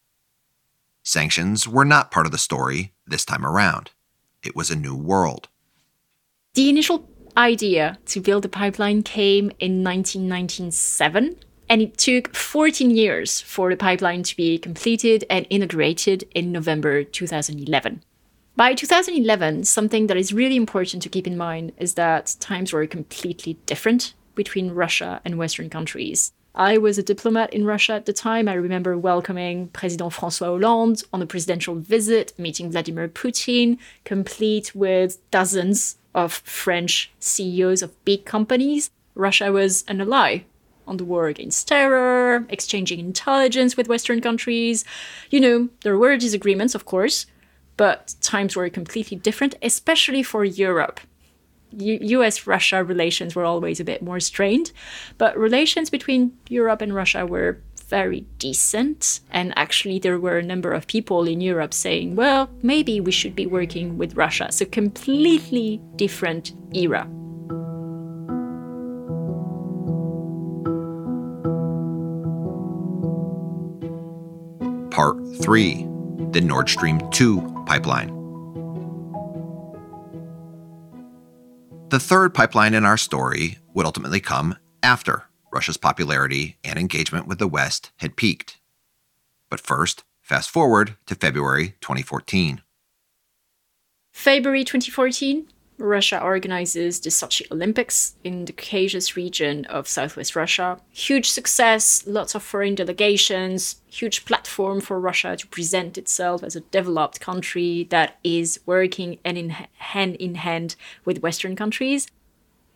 Sanctions 1.03 1.67
were 1.67 1.85
not 1.85 2.11
part 2.11 2.25
of 2.25 2.31
the 2.31 2.37
story 2.37 2.93
this 3.05 3.25
time 3.25 3.45
around. 3.45 3.91
It 4.41 4.55
was 4.55 4.71
a 4.71 4.75
new 4.75 4.95
world. 4.95 5.49
The 6.55 6.69
initial 6.69 7.09
idea 7.35 7.97
to 8.05 8.21
build 8.21 8.43
the 8.43 8.49
pipeline 8.49 9.03
came 9.03 9.51
in 9.59 9.83
1997, 9.83 11.35
and 11.73 11.81
it 11.81 11.97
took 11.97 12.35
14 12.35 12.91
years 12.91 13.41
for 13.41 13.71
the 13.71 13.75
pipeline 13.75 14.21
to 14.21 14.37
be 14.37 14.59
completed 14.59 15.25
and 15.27 15.47
integrated 15.49 16.23
in 16.35 16.51
November 16.51 17.03
2011. 17.03 18.03
By 18.55 18.75
2011, 18.75 19.63
something 19.63 20.05
that 20.05 20.15
is 20.15 20.31
really 20.31 20.55
important 20.55 21.01
to 21.01 21.09
keep 21.09 21.25
in 21.25 21.35
mind 21.35 21.71
is 21.79 21.95
that 21.95 22.35
times 22.39 22.73
were 22.73 22.85
completely 22.85 23.57
different 23.65 24.13
between 24.35 24.69
Russia 24.69 25.19
and 25.25 25.39
Western 25.39 25.67
countries. 25.71 26.31
I 26.53 26.77
was 26.77 26.99
a 26.99 27.01
diplomat 27.01 27.51
in 27.51 27.65
Russia 27.65 27.93
at 27.93 28.05
the 28.05 28.13
time. 28.13 28.47
I 28.47 28.53
remember 28.53 28.95
welcoming 28.95 29.69
President 29.69 30.13
Francois 30.13 30.49
Hollande 30.49 31.01
on 31.11 31.23
a 31.23 31.25
presidential 31.25 31.73
visit, 31.73 32.37
meeting 32.37 32.69
Vladimir 32.69 33.07
Putin, 33.07 33.79
complete 34.05 34.75
with 34.75 35.17
dozens 35.31 35.97
of 36.13 36.33
French 36.33 37.11
CEOs 37.19 37.81
of 37.81 38.05
big 38.05 38.25
companies. 38.25 38.91
Russia 39.15 39.51
was 39.51 39.83
an 39.87 40.01
ally 40.01 40.43
on 40.87 40.97
the 40.97 41.05
war 41.05 41.27
against 41.27 41.67
terror, 41.67 42.45
exchanging 42.49 42.99
intelligence 42.99 43.77
with 43.77 43.87
Western 43.87 44.21
countries. 44.21 44.85
You 45.29 45.39
know, 45.39 45.69
there 45.81 45.97
were 45.97 46.17
disagreements, 46.17 46.75
of 46.75 46.85
course, 46.85 47.25
but 47.77 48.15
times 48.21 48.55
were 48.55 48.69
completely 48.69 49.17
different, 49.17 49.55
especially 49.61 50.23
for 50.23 50.43
Europe. 50.43 50.99
US 51.75 52.45
Russia 52.45 52.83
relations 52.83 53.35
were 53.35 53.45
always 53.45 53.79
a 53.79 53.83
bit 53.83 54.01
more 54.01 54.19
strained, 54.19 54.71
but 55.17 55.37
relations 55.37 55.89
between 55.89 56.37
Europe 56.47 56.81
and 56.81 56.93
Russia 56.93 57.25
were 57.25 57.59
very 57.89 58.21
decent. 58.39 59.19
And 59.31 59.53
actually, 59.55 59.99
there 59.99 60.19
were 60.19 60.37
a 60.37 60.43
number 60.43 60.71
of 60.71 60.87
people 60.87 61.27
in 61.27 61.41
Europe 61.41 61.73
saying, 61.73 62.15
well, 62.15 62.49
maybe 62.61 62.99
we 62.99 63.11
should 63.11 63.35
be 63.35 63.45
working 63.45 63.97
with 63.97 64.15
Russia. 64.15 64.51
So, 64.51 64.65
completely 64.65 65.81
different 65.95 66.53
era. 66.73 67.07
Part 75.03 75.17
3 75.41 75.85
The 76.31 76.39
Nord 76.39 76.69
Stream 76.69 77.01
2 77.11 77.65
pipeline. 77.65 78.07
The 81.89 81.99
third 81.99 82.33
pipeline 82.33 82.73
in 82.73 82.85
our 82.85 82.95
story 82.95 83.57
would 83.73 83.85
ultimately 83.85 84.21
come 84.21 84.55
after 84.81 85.25
Russia's 85.51 85.75
popularity 85.75 86.55
and 86.63 86.79
engagement 86.79 87.27
with 87.27 87.37
the 87.37 87.49
West 87.49 87.91
had 87.97 88.15
peaked. 88.15 88.61
But 89.49 89.59
first, 89.59 90.05
fast 90.21 90.49
forward 90.49 90.95
to 91.07 91.15
February 91.15 91.75
2014. 91.81 92.61
February 94.13 94.63
2014, 94.63 95.49
Russia 95.77 96.21
organizes 96.21 96.99
the 96.99 97.09
Sochi 97.09 97.49
Olympics 97.51 98.15
in 98.23 98.45
the 98.45 98.53
Caucasus 98.53 99.15
region 99.15 99.65
of 99.65 99.87
southwest 99.87 100.35
Russia. 100.35 100.79
Huge 100.91 101.29
success, 101.29 102.05
lots 102.05 102.35
of 102.35 102.43
foreign 102.43 102.75
delegations, 102.75 103.81
huge 103.87 104.25
platform 104.25 104.81
for 104.81 104.99
Russia 104.99 105.35
to 105.35 105.47
present 105.47 105.97
itself 105.97 106.43
as 106.43 106.55
a 106.55 106.61
developed 106.61 107.19
country 107.19 107.87
that 107.89 108.19
is 108.23 108.59
working 108.65 109.19
and 109.25 109.37
in 109.37 109.49
hand 109.49 110.15
in 110.17 110.35
hand 110.35 110.75
with 111.05 111.21
Western 111.21 111.55
countries. 111.55 112.07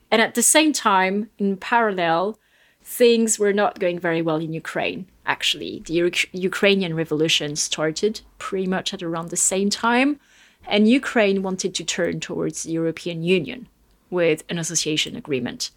And 0.09 0.21
at 0.21 0.35
the 0.35 0.43
same 0.43 0.73
time, 0.73 1.29
in 1.37 1.57
parallel, 1.57 2.39
things 2.83 3.37
were 3.37 3.53
not 3.53 3.79
going 3.79 3.99
very 3.99 4.21
well 4.21 4.37
in 4.37 4.53
Ukraine. 4.53 5.07
Actually, 5.25 5.83
the 5.85 5.93
U- 5.93 6.11
Ukrainian 6.31 6.95
revolution 6.95 7.55
started 7.57 8.21
pretty 8.37 8.67
much 8.67 8.93
at 8.93 9.03
around 9.03 9.29
the 9.29 9.35
same 9.35 9.69
time 9.69 10.19
and 10.67 10.89
Ukraine 10.89 11.41
wanted 11.43 11.73
to 11.75 11.83
turn 11.83 12.19
towards 12.19 12.63
the 12.63 12.71
European 12.71 13.23
Union 13.23 13.67
with 14.09 14.43
an 14.49 14.59
association 14.59 15.15
agreement. 15.15 15.71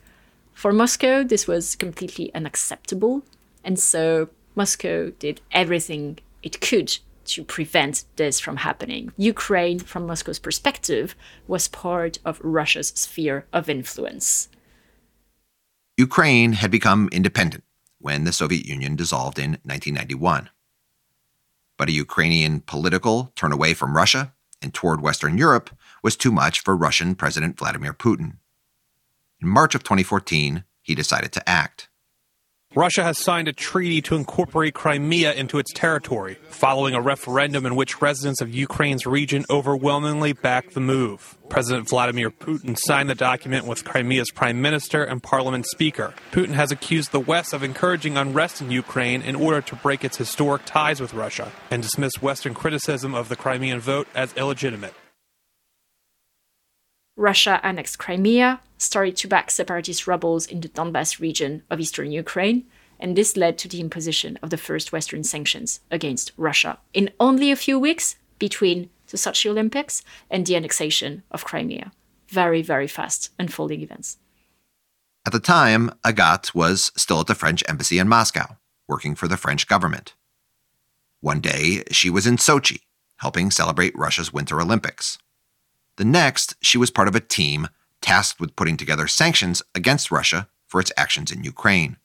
For 0.52 0.72
Moscow, 0.72 1.22
this 1.22 1.46
was 1.46 1.76
completely 1.76 2.32
unacceptable, 2.34 3.22
and 3.64 3.78
so 3.78 4.28
Moscow 4.54 5.10
did 5.18 5.40
everything 5.52 6.18
it 6.42 6.60
could 6.60 6.98
to 7.26 7.44
prevent 7.44 8.04
this 8.16 8.40
from 8.40 8.58
happening. 8.58 9.12
Ukraine, 9.16 9.78
from 9.78 10.06
Moscow's 10.06 10.38
perspective, 10.38 11.14
was 11.46 11.68
part 11.68 12.18
of 12.24 12.40
Russia's 12.42 12.88
sphere 12.88 13.46
of 13.52 13.68
influence. 13.68 14.48
Ukraine 15.96 16.54
had 16.54 16.70
become 16.70 17.08
independent 17.12 17.62
when 17.98 18.24
the 18.24 18.32
Soviet 18.32 18.64
Union 18.64 18.96
dissolved 18.96 19.38
in 19.38 19.52
1991. 19.62 20.50
But 21.76 21.88
a 21.88 21.92
Ukrainian 21.92 22.60
political 22.60 23.32
turn 23.36 23.52
away 23.52 23.74
from 23.74 23.96
Russia 23.96 24.32
and 24.62 24.72
toward 24.72 25.00
Western 25.00 25.36
Europe 25.36 25.70
was 26.02 26.16
too 26.16 26.32
much 26.32 26.60
for 26.60 26.76
Russian 26.76 27.14
President 27.14 27.58
Vladimir 27.58 27.92
Putin. 27.92 28.38
In 29.40 29.48
March 29.48 29.74
of 29.74 29.82
2014, 29.82 30.64
he 30.80 30.94
decided 30.94 31.32
to 31.32 31.48
act. 31.48 31.89
Russia 32.76 33.02
has 33.02 33.18
signed 33.18 33.48
a 33.48 33.52
treaty 33.52 34.00
to 34.00 34.14
incorporate 34.14 34.74
Crimea 34.74 35.32
into 35.32 35.58
its 35.58 35.72
territory, 35.72 36.36
following 36.50 36.94
a 36.94 37.00
referendum 37.00 37.66
in 37.66 37.74
which 37.74 38.00
residents 38.00 38.40
of 38.40 38.54
Ukraine's 38.54 39.08
region 39.08 39.44
overwhelmingly 39.50 40.34
backed 40.34 40.74
the 40.74 40.80
move. 40.80 41.36
President 41.48 41.88
Vladimir 41.88 42.30
Putin 42.30 42.78
signed 42.78 43.10
the 43.10 43.16
document 43.16 43.66
with 43.66 43.84
Crimea's 43.84 44.30
prime 44.30 44.62
minister 44.62 45.02
and 45.02 45.20
parliament 45.20 45.66
speaker. 45.66 46.14
Putin 46.30 46.52
has 46.52 46.70
accused 46.70 47.10
the 47.10 47.18
West 47.18 47.52
of 47.52 47.64
encouraging 47.64 48.16
unrest 48.16 48.60
in 48.60 48.70
Ukraine 48.70 49.20
in 49.20 49.34
order 49.34 49.60
to 49.62 49.74
break 49.74 50.04
its 50.04 50.18
historic 50.18 50.64
ties 50.64 51.00
with 51.00 51.12
Russia 51.12 51.50
and 51.72 51.82
dismissed 51.82 52.22
Western 52.22 52.54
criticism 52.54 53.16
of 53.16 53.28
the 53.28 53.34
Crimean 53.34 53.80
vote 53.80 54.06
as 54.14 54.32
illegitimate. 54.34 54.94
Russia 57.16 57.58
annexed 57.64 57.98
Crimea, 57.98 58.60
started 58.80 59.14
to 59.16 59.28
back 59.28 59.50
separatist 59.50 60.06
rebels 60.06 60.46
in 60.46 60.60
the 60.60 60.68
Donbass 60.68 61.20
region 61.20 61.62
of 61.70 61.78
eastern 61.80 62.10
Ukraine, 62.10 62.66
and 62.98 63.14
this 63.14 63.36
led 63.36 63.58
to 63.58 63.68
the 63.68 63.80
imposition 63.80 64.38
of 64.42 64.50
the 64.50 64.56
first 64.56 64.90
Western 64.90 65.22
sanctions 65.22 65.80
against 65.90 66.32
Russia 66.36 66.78
in 66.92 67.10
only 67.20 67.50
a 67.50 67.56
few 67.56 67.78
weeks 67.78 68.16
between 68.38 68.88
the 69.08 69.16
Sochi 69.16 69.50
Olympics 69.50 70.02
and 70.30 70.46
the 70.46 70.56
annexation 70.56 71.22
of 71.30 71.44
Crimea. 71.44 71.92
Very, 72.28 72.62
very 72.62 72.86
fast 72.86 73.30
unfolding 73.38 73.82
events. 73.82 74.18
At 75.26 75.32
the 75.32 75.40
time, 75.40 75.90
Agathe 76.04 76.54
was 76.54 76.90
still 76.96 77.20
at 77.20 77.26
the 77.26 77.34
French 77.34 77.62
embassy 77.68 77.98
in 77.98 78.08
Moscow, 78.08 78.56
working 78.88 79.14
for 79.14 79.28
the 79.28 79.36
French 79.36 79.66
government. 79.66 80.14
One 81.20 81.40
day, 81.40 81.82
she 81.90 82.08
was 82.08 82.26
in 82.26 82.36
Sochi, 82.36 82.80
helping 83.18 83.50
celebrate 83.50 83.98
Russia's 83.98 84.32
Winter 84.32 84.60
Olympics. 84.60 85.18
The 85.96 86.04
next, 86.06 86.54
she 86.62 86.78
was 86.78 86.90
part 86.90 87.08
of 87.08 87.14
a 87.14 87.20
team 87.20 87.68
tasked 88.00 88.40
with 88.40 88.56
putting 88.56 88.76
together 88.76 89.06
sanctions 89.06 89.62
against 89.74 90.10
Russia 90.10 90.48
for 90.66 90.80
its 90.80 90.92
actions 90.96 91.30
in 91.30 91.44
Ukraine. 91.44 91.96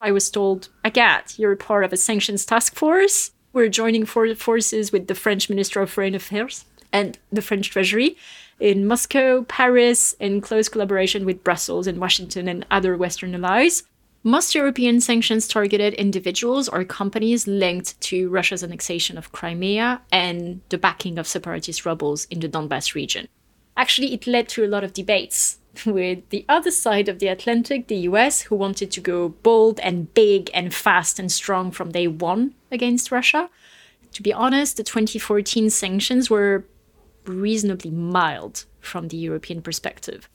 I 0.00 0.12
was 0.12 0.30
told, 0.30 0.68
Agathe, 0.84 1.38
you're 1.38 1.56
part 1.56 1.84
of 1.84 1.92
a 1.92 1.96
sanctions 1.96 2.46
task 2.46 2.74
force. 2.74 3.32
We're 3.52 3.68
joining 3.68 4.06
forces 4.06 4.92
with 4.92 5.08
the 5.08 5.14
French 5.14 5.50
Minister 5.50 5.80
of 5.82 5.90
Foreign 5.90 6.14
Affairs 6.14 6.64
and 6.92 7.18
the 7.30 7.42
French 7.42 7.70
Treasury 7.70 8.16
in 8.58 8.86
Moscow, 8.86 9.42
Paris, 9.44 10.14
in 10.20 10.40
close 10.40 10.68
collaboration 10.68 11.24
with 11.24 11.44
Brussels 11.44 11.86
and 11.86 11.98
Washington 11.98 12.48
and 12.48 12.66
other 12.70 12.96
Western 12.96 13.34
allies. 13.34 13.82
Most 14.22 14.54
European 14.54 15.00
sanctions 15.00 15.48
targeted 15.48 15.94
individuals 15.94 16.68
or 16.68 16.84
companies 16.84 17.46
linked 17.46 17.98
to 18.02 18.28
Russia's 18.28 18.62
annexation 18.62 19.16
of 19.16 19.32
Crimea 19.32 20.02
and 20.12 20.60
the 20.68 20.76
backing 20.76 21.18
of 21.18 21.26
separatist 21.26 21.86
rebels 21.86 22.26
in 22.26 22.40
the 22.40 22.48
Donbass 22.48 22.94
region. 22.94 23.28
Actually, 23.76 24.12
it 24.12 24.26
led 24.26 24.48
to 24.48 24.64
a 24.64 24.68
lot 24.68 24.84
of 24.84 24.92
debates 24.92 25.58
with 25.86 26.28
the 26.30 26.44
other 26.48 26.70
side 26.70 27.08
of 27.08 27.18
the 27.18 27.28
Atlantic, 27.28 27.86
the 27.86 28.08
US, 28.10 28.42
who 28.42 28.56
wanted 28.56 28.90
to 28.92 29.00
go 29.00 29.28
bold 29.28 29.80
and 29.80 30.12
big 30.14 30.50
and 30.52 30.74
fast 30.74 31.18
and 31.18 31.30
strong 31.30 31.70
from 31.70 31.92
day 31.92 32.06
one 32.06 32.54
against 32.70 33.10
Russia. 33.10 33.50
To 34.12 34.22
be 34.22 34.32
honest, 34.32 34.76
the 34.76 34.82
2014 34.82 35.70
sanctions 35.70 36.28
were 36.28 36.64
reasonably 37.26 37.90
mild 37.90 38.64
from 38.80 39.08
the 39.08 39.16
European 39.16 39.62
perspective. 39.62 40.28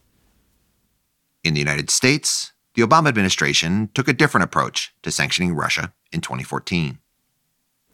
In 1.44 1.54
the 1.54 1.60
United 1.60 1.90
States, 1.90 2.54
the 2.76 2.82
Obama 2.82 3.08
administration 3.10 3.90
took 3.94 4.08
a 4.08 4.14
different 4.14 4.44
approach 4.44 4.94
to 5.04 5.12
sanctioning 5.12 5.54
Russia 5.54 5.94
in 6.12 6.22
2014. 6.22 7.00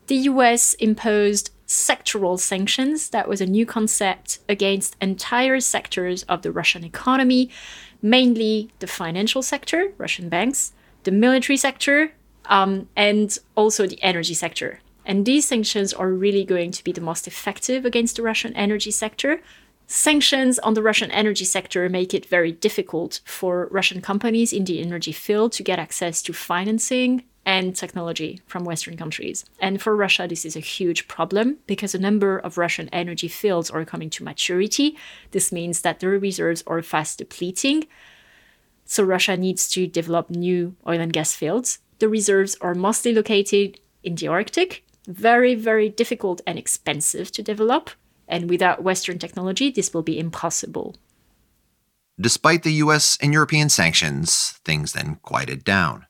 The 0.07 0.15
US 0.15 0.73
imposed 0.75 1.51
sectoral 1.71 2.37
sanctions. 2.37 3.09
That 3.11 3.29
was 3.29 3.39
a 3.39 3.45
new 3.45 3.65
concept 3.65 4.39
against 4.49 4.97
entire 4.99 5.61
sectors 5.61 6.23
of 6.23 6.41
the 6.41 6.51
Russian 6.51 6.83
economy, 6.83 7.49
mainly 8.01 8.69
the 8.79 8.87
financial 8.87 9.41
sector, 9.41 9.93
Russian 9.97 10.27
banks, 10.27 10.73
the 11.03 11.11
military 11.11 11.55
sector, 11.55 12.11
um, 12.47 12.89
and 12.97 13.37
also 13.55 13.87
the 13.87 14.03
energy 14.03 14.33
sector. 14.33 14.81
And 15.05 15.25
these 15.25 15.47
sanctions 15.47 15.93
are 15.93 16.11
really 16.11 16.43
going 16.43 16.71
to 16.71 16.83
be 16.83 16.91
the 16.91 16.99
most 16.99 17.25
effective 17.25 17.85
against 17.85 18.17
the 18.17 18.23
Russian 18.23 18.53
energy 18.53 18.91
sector 18.91 19.41
Sanctions 19.93 20.57
on 20.59 20.73
the 20.73 20.81
Russian 20.81 21.11
energy 21.11 21.43
sector 21.43 21.89
make 21.89 22.13
it 22.13 22.25
very 22.25 22.53
difficult 22.53 23.19
for 23.25 23.67
Russian 23.71 23.99
companies 23.99 24.53
in 24.53 24.63
the 24.63 24.81
energy 24.81 25.11
field 25.11 25.51
to 25.51 25.63
get 25.63 25.79
access 25.79 26.21
to 26.23 26.31
financing 26.31 27.23
and 27.45 27.75
technology 27.75 28.39
from 28.45 28.63
Western 28.63 28.97
countries. 28.97 29.45
And 29.59 29.81
for 29.81 29.95
Russia, 29.95 30.27
this 30.27 30.45
is 30.45 30.55
a 30.55 30.59
huge 30.59 31.07
problem 31.07 31.57
because 31.65 31.95
a 31.95 31.99
number 31.99 32.37
of 32.37 32.57
Russian 32.57 32.89
energy 32.89 33.27
fields 33.27 33.71
are 33.71 33.85
coming 33.85 34.09
to 34.11 34.23
maturity. 34.23 34.97
This 35.31 35.51
means 35.51 35.81
that 35.81 35.99
their 35.99 36.11
reserves 36.11 36.63
are 36.67 36.81
fast 36.81 37.17
depleting. 37.17 37.87
So 38.85 39.03
Russia 39.03 39.37
needs 39.37 39.69
to 39.69 39.87
develop 39.87 40.29
new 40.29 40.75
oil 40.87 40.99
and 40.99 41.13
gas 41.13 41.33
fields. 41.33 41.79
The 41.99 42.09
reserves 42.09 42.57
are 42.61 42.75
mostly 42.75 43.13
located 43.13 43.79
in 44.03 44.15
the 44.15 44.27
Arctic, 44.27 44.83
very, 45.07 45.55
very 45.55 45.89
difficult 45.89 46.41
and 46.45 46.59
expensive 46.59 47.31
to 47.31 47.43
develop. 47.43 47.89
And 48.27 48.49
without 48.49 48.83
Western 48.83 49.19
technology, 49.19 49.71
this 49.71 49.93
will 49.93 50.03
be 50.03 50.19
impossible. 50.19 50.95
Despite 52.19 52.63
the 52.63 52.73
US 52.85 53.17
and 53.21 53.33
European 53.33 53.69
sanctions, 53.69 54.59
things 54.63 54.93
then 54.93 55.17
quieted 55.23 55.63
down. 55.63 56.05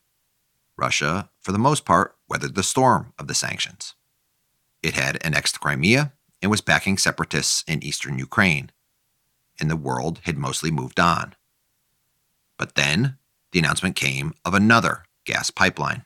Russia, 0.82 1.30
for 1.38 1.52
the 1.52 1.66
most 1.68 1.84
part, 1.84 2.16
weathered 2.28 2.56
the 2.56 2.70
storm 2.72 3.12
of 3.16 3.28
the 3.28 3.34
sanctions. 3.34 3.94
It 4.82 4.94
had 4.94 5.16
annexed 5.24 5.60
Crimea 5.60 6.12
and 6.40 6.50
was 6.50 6.60
backing 6.60 6.98
separatists 6.98 7.62
in 7.68 7.84
eastern 7.84 8.18
Ukraine, 8.18 8.72
and 9.60 9.70
the 9.70 9.84
world 9.88 10.18
had 10.24 10.36
mostly 10.36 10.72
moved 10.72 10.98
on. 10.98 11.36
But 12.58 12.74
then, 12.74 13.16
the 13.52 13.60
announcement 13.60 13.94
came 13.94 14.34
of 14.44 14.54
another 14.54 15.04
gas 15.24 15.50
pipeline. 15.50 16.04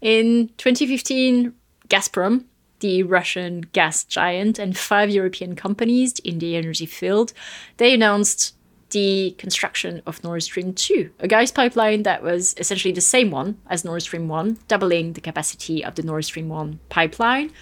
In 0.00 0.50
2015, 0.56 1.52
Gazprom, 1.88 2.44
the 2.78 3.02
Russian 3.02 3.62
gas 3.72 4.04
giant, 4.04 4.58
and 4.60 4.78
five 4.78 5.10
European 5.10 5.56
companies 5.56 6.20
in 6.20 6.38
the 6.38 6.54
energy 6.54 6.86
field, 6.86 7.32
they 7.78 7.92
announced 7.92 8.54
the 8.90 9.34
construction 9.38 10.02
of 10.06 10.22
Nord 10.22 10.42
Stream 10.42 10.74
2, 10.74 11.10
a 11.20 11.28
gas 11.28 11.50
pipeline 11.50 12.02
that 12.04 12.22
was 12.22 12.54
essentially 12.58 12.92
the 12.92 13.00
same 13.00 13.30
one 13.30 13.58
as 13.68 13.84
Nord 13.84 14.02
Stream 14.02 14.28
1, 14.28 14.58
doubling 14.68 15.14
the 15.14 15.20
capacity 15.20 15.84
of 15.84 15.94
the 15.94 16.02
Nord 16.02 16.24
Stream 16.24 16.48
1 16.48 16.78
pipeline, 16.88 17.52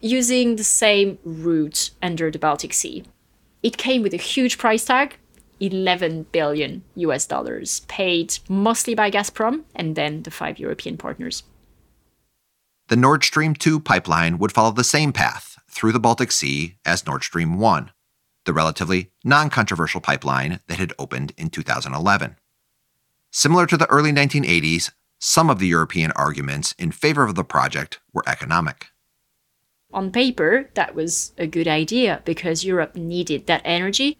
using 0.00 0.56
the 0.56 0.64
same 0.64 1.18
route 1.24 1.90
under 2.02 2.30
the 2.30 2.38
Baltic 2.38 2.72
Sea. 2.72 3.04
It 3.62 3.76
came 3.76 4.02
with 4.02 4.14
a 4.14 4.18
huge 4.18 4.58
price 4.58 4.84
tag, 4.84 5.16
11 5.60 6.26
billion 6.32 6.82
US 6.96 7.26
dollars, 7.26 7.80
paid 7.80 8.38
mostly 8.48 8.94
by 8.94 9.10
Gazprom 9.10 9.64
and 9.74 9.94
then 9.94 10.22
the 10.22 10.30
five 10.30 10.58
European 10.58 10.96
partners. 10.96 11.42
The 12.88 12.96
Nord 12.96 13.22
Stream 13.22 13.54
2 13.54 13.78
pipeline 13.80 14.38
would 14.38 14.52
follow 14.52 14.72
the 14.72 14.82
same 14.82 15.12
path 15.12 15.58
through 15.70 15.92
the 15.92 16.00
Baltic 16.00 16.32
Sea 16.32 16.76
as 16.84 17.06
Nord 17.06 17.22
Stream 17.22 17.58
1, 17.58 17.92
the 18.50 18.54
relatively 18.54 19.12
non 19.22 19.48
controversial 19.48 20.00
pipeline 20.00 20.58
that 20.66 20.80
had 20.80 20.92
opened 20.98 21.32
in 21.36 21.50
2011. 21.50 22.34
Similar 23.30 23.64
to 23.68 23.76
the 23.76 23.86
early 23.86 24.10
1980s, 24.10 24.90
some 25.20 25.48
of 25.48 25.60
the 25.60 25.68
European 25.68 26.10
arguments 26.16 26.74
in 26.76 26.90
favor 26.90 27.22
of 27.22 27.36
the 27.36 27.44
project 27.44 28.00
were 28.12 28.24
economic. 28.26 28.88
On 29.92 30.10
paper, 30.10 30.68
that 30.74 30.96
was 30.96 31.32
a 31.38 31.46
good 31.46 31.68
idea 31.68 32.22
because 32.24 32.64
Europe 32.64 32.96
needed 32.96 33.46
that 33.46 33.62
energy, 33.64 34.18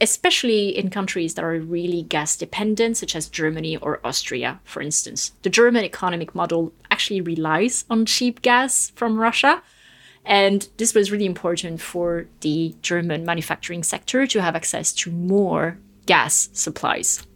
especially 0.00 0.68
in 0.78 0.88
countries 0.88 1.34
that 1.34 1.44
are 1.44 1.58
really 1.58 2.02
gas 2.02 2.36
dependent, 2.36 2.96
such 2.96 3.16
as 3.16 3.28
Germany 3.28 3.76
or 3.78 3.98
Austria, 4.04 4.60
for 4.62 4.82
instance. 4.82 5.32
The 5.42 5.50
German 5.50 5.82
economic 5.82 6.32
model 6.32 6.72
actually 6.92 7.20
relies 7.20 7.84
on 7.90 8.06
cheap 8.06 8.40
gas 8.40 8.92
from 8.94 9.18
Russia. 9.18 9.64
And 10.24 10.68
this 10.78 10.94
was 10.94 11.10
really 11.10 11.26
important 11.26 11.80
for 11.80 12.26
the 12.40 12.74
German 12.82 13.24
manufacturing 13.24 13.82
sector 13.82 14.26
to 14.26 14.40
have 14.42 14.56
access 14.56 14.92
to 14.94 15.10
more 15.10 15.78
gas 16.06 16.48
supplies. 16.52 17.26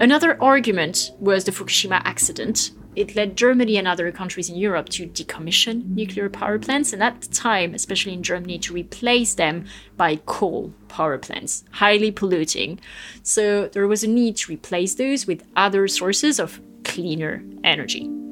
Another 0.00 0.42
argument 0.42 1.12
was 1.20 1.44
the 1.44 1.52
Fukushima 1.52 2.00
accident, 2.04 2.72
it 2.96 3.16
led 3.16 3.36
Germany 3.36 3.76
and 3.76 3.88
other 3.88 4.10
countries 4.12 4.48
in 4.48 4.56
Europe 4.56 4.88
to 4.90 5.06
decommission 5.06 5.86
nuclear 5.86 6.28
power 6.28 6.58
plants, 6.58 6.92
and 6.92 7.02
at 7.02 7.20
the 7.20 7.28
time, 7.28 7.74
especially 7.74 8.12
in 8.12 8.22
Germany, 8.22 8.58
to 8.60 8.72
replace 8.72 9.34
them 9.34 9.66
by 9.96 10.16
coal 10.26 10.72
power 10.88 11.18
plants, 11.18 11.64
highly 11.72 12.12
polluting. 12.12 12.78
So 13.22 13.68
there 13.68 13.88
was 13.88 14.04
a 14.04 14.08
need 14.08 14.36
to 14.38 14.52
replace 14.52 14.94
those 14.94 15.26
with 15.26 15.44
other 15.56 15.88
sources 15.88 16.38
of 16.38 16.60
cleaner 16.84 17.42
energy. 17.64 18.23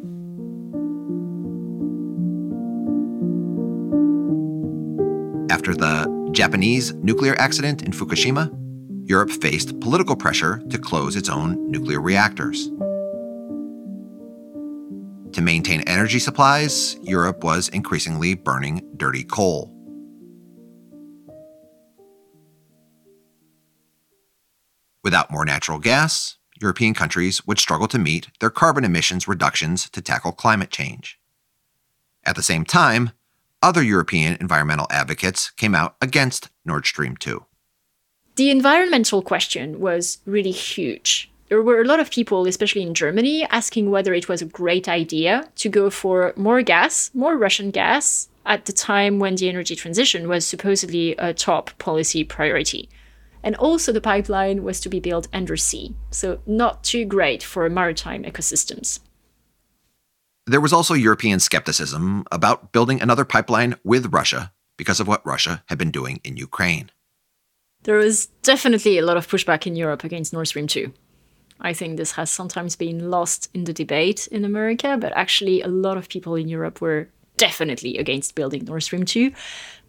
After 5.52 5.74
the 5.74 6.30
Japanese 6.32 6.94
nuclear 6.94 7.38
accident 7.38 7.82
in 7.82 7.92
Fukushima, 7.92 8.50
Europe 9.06 9.30
faced 9.30 9.78
political 9.80 10.16
pressure 10.16 10.62
to 10.70 10.78
close 10.78 11.14
its 11.14 11.28
own 11.28 11.70
nuclear 11.70 12.00
reactors. 12.00 12.68
To 15.34 15.42
maintain 15.42 15.82
energy 15.82 16.18
supplies, 16.20 16.96
Europe 17.02 17.44
was 17.44 17.68
increasingly 17.68 18.32
burning 18.34 18.80
dirty 18.96 19.24
coal. 19.24 19.70
Without 25.04 25.30
more 25.30 25.44
natural 25.44 25.78
gas, 25.78 26.38
European 26.62 26.94
countries 26.94 27.46
would 27.46 27.58
struggle 27.58 27.88
to 27.88 27.98
meet 27.98 28.28
their 28.40 28.48
carbon 28.48 28.84
emissions 28.84 29.28
reductions 29.28 29.90
to 29.90 30.00
tackle 30.00 30.32
climate 30.32 30.70
change. 30.70 31.20
At 32.24 32.36
the 32.36 32.42
same 32.42 32.64
time, 32.64 33.10
other 33.62 33.82
European 33.82 34.36
environmental 34.40 34.86
advocates 34.90 35.50
came 35.50 35.74
out 35.74 35.96
against 36.00 36.50
Nord 36.64 36.86
Stream 36.86 37.16
2. 37.16 37.44
The 38.36 38.50
environmental 38.50 39.22
question 39.22 39.80
was 39.80 40.18
really 40.24 40.52
huge 40.52 41.32
there 41.52 41.60
were 41.60 41.82
a 41.82 41.84
lot 41.84 42.00
of 42.00 42.10
people, 42.10 42.46
especially 42.46 42.80
in 42.80 42.94
Germany, 42.94 43.46
asking 43.50 43.90
whether 43.90 44.14
it 44.14 44.26
was 44.26 44.40
a 44.40 44.46
great 44.46 44.88
idea 44.88 45.50
to 45.56 45.68
go 45.68 45.90
for 45.90 46.32
more 46.34 46.62
gas, 46.62 47.10
more 47.12 47.36
Russian 47.36 47.70
gas, 47.70 48.30
at 48.46 48.64
the 48.64 48.72
time 48.72 49.18
when 49.18 49.34
the 49.34 49.50
energy 49.50 49.76
transition 49.76 50.30
was 50.30 50.46
supposedly 50.46 51.14
a 51.16 51.34
top 51.34 51.76
policy 51.76 52.24
priority. 52.24 52.88
And 53.42 53.54
also, 53.56 53.92
the 53.92 54.00
pipeline 54.00 54.62
was 54.64 54.80
to 54.80 54.88
be 54.88 54.98
built 54.98 55.28
undersea, 55.34 55.94
so 56.10 56.38
not 56.46 56.84
too 56.84 57.04
great 57.04 57.42
for 57.42 57.68
maritime 57.68 58.22
ecosystems. 58.22 59.00
There 60.46 60.60
was 60.60 60.72
also 60.72 60.94
European 60.94 61.38
skepticism 61.38 62.24
about 62.32 62.72
building 62.72 63.00
another 63.00 63.24
pipeline 63.24 63.76
with 63.84 64.12
Russia 64.12 64.52
because 64.76 64.98
of 64.98 65.06
what 65.06 65.24
Russia 65.24 65.62
had 65.66 65.78
been 65.78 65.92
doing 65.92 66.20
in 66.24 66.36
Ukraine. 66.36 66.90
There 67.84 67.96
was 67.96 68.26
definitely 68.42 68.98
a 68.98 69.04
lot 69.04 69.16
of 69.16 69.28
pushback 69.28 69.66
in 69.66 69.76
Europe 69.76 70.02
against 70.02 70.32
Nord 70.32 70.48
Stream 70.48 70.66
2. 70.66 70.92
I 71.60 71.72
think 71.72 71.96
this 71.96 72.12
has 72.12 72.30
sometimes 72.30 72.74
been 72.74 73.08
lost 73.10 73.48
in 73.54 73.64
the 73.64 73.72
debate 73.72 74.26
in 74.32 74.44
America, 74.44 74.96
but 75.00 75.12
actually, 75.14 75.62
a 75.62 75.68
lot 75.68 75.96
of 75.96 76.08
people 76.08 76.34
in 76.34 76.48
Europe 76.48 76.80
were 76.80 77.08
definitely 77.36 77.98
against 77.98 78.34
building 78.34 78.64
Nord 78.64 78.82
Stream 78.82 79.04
2, 79.04 79.32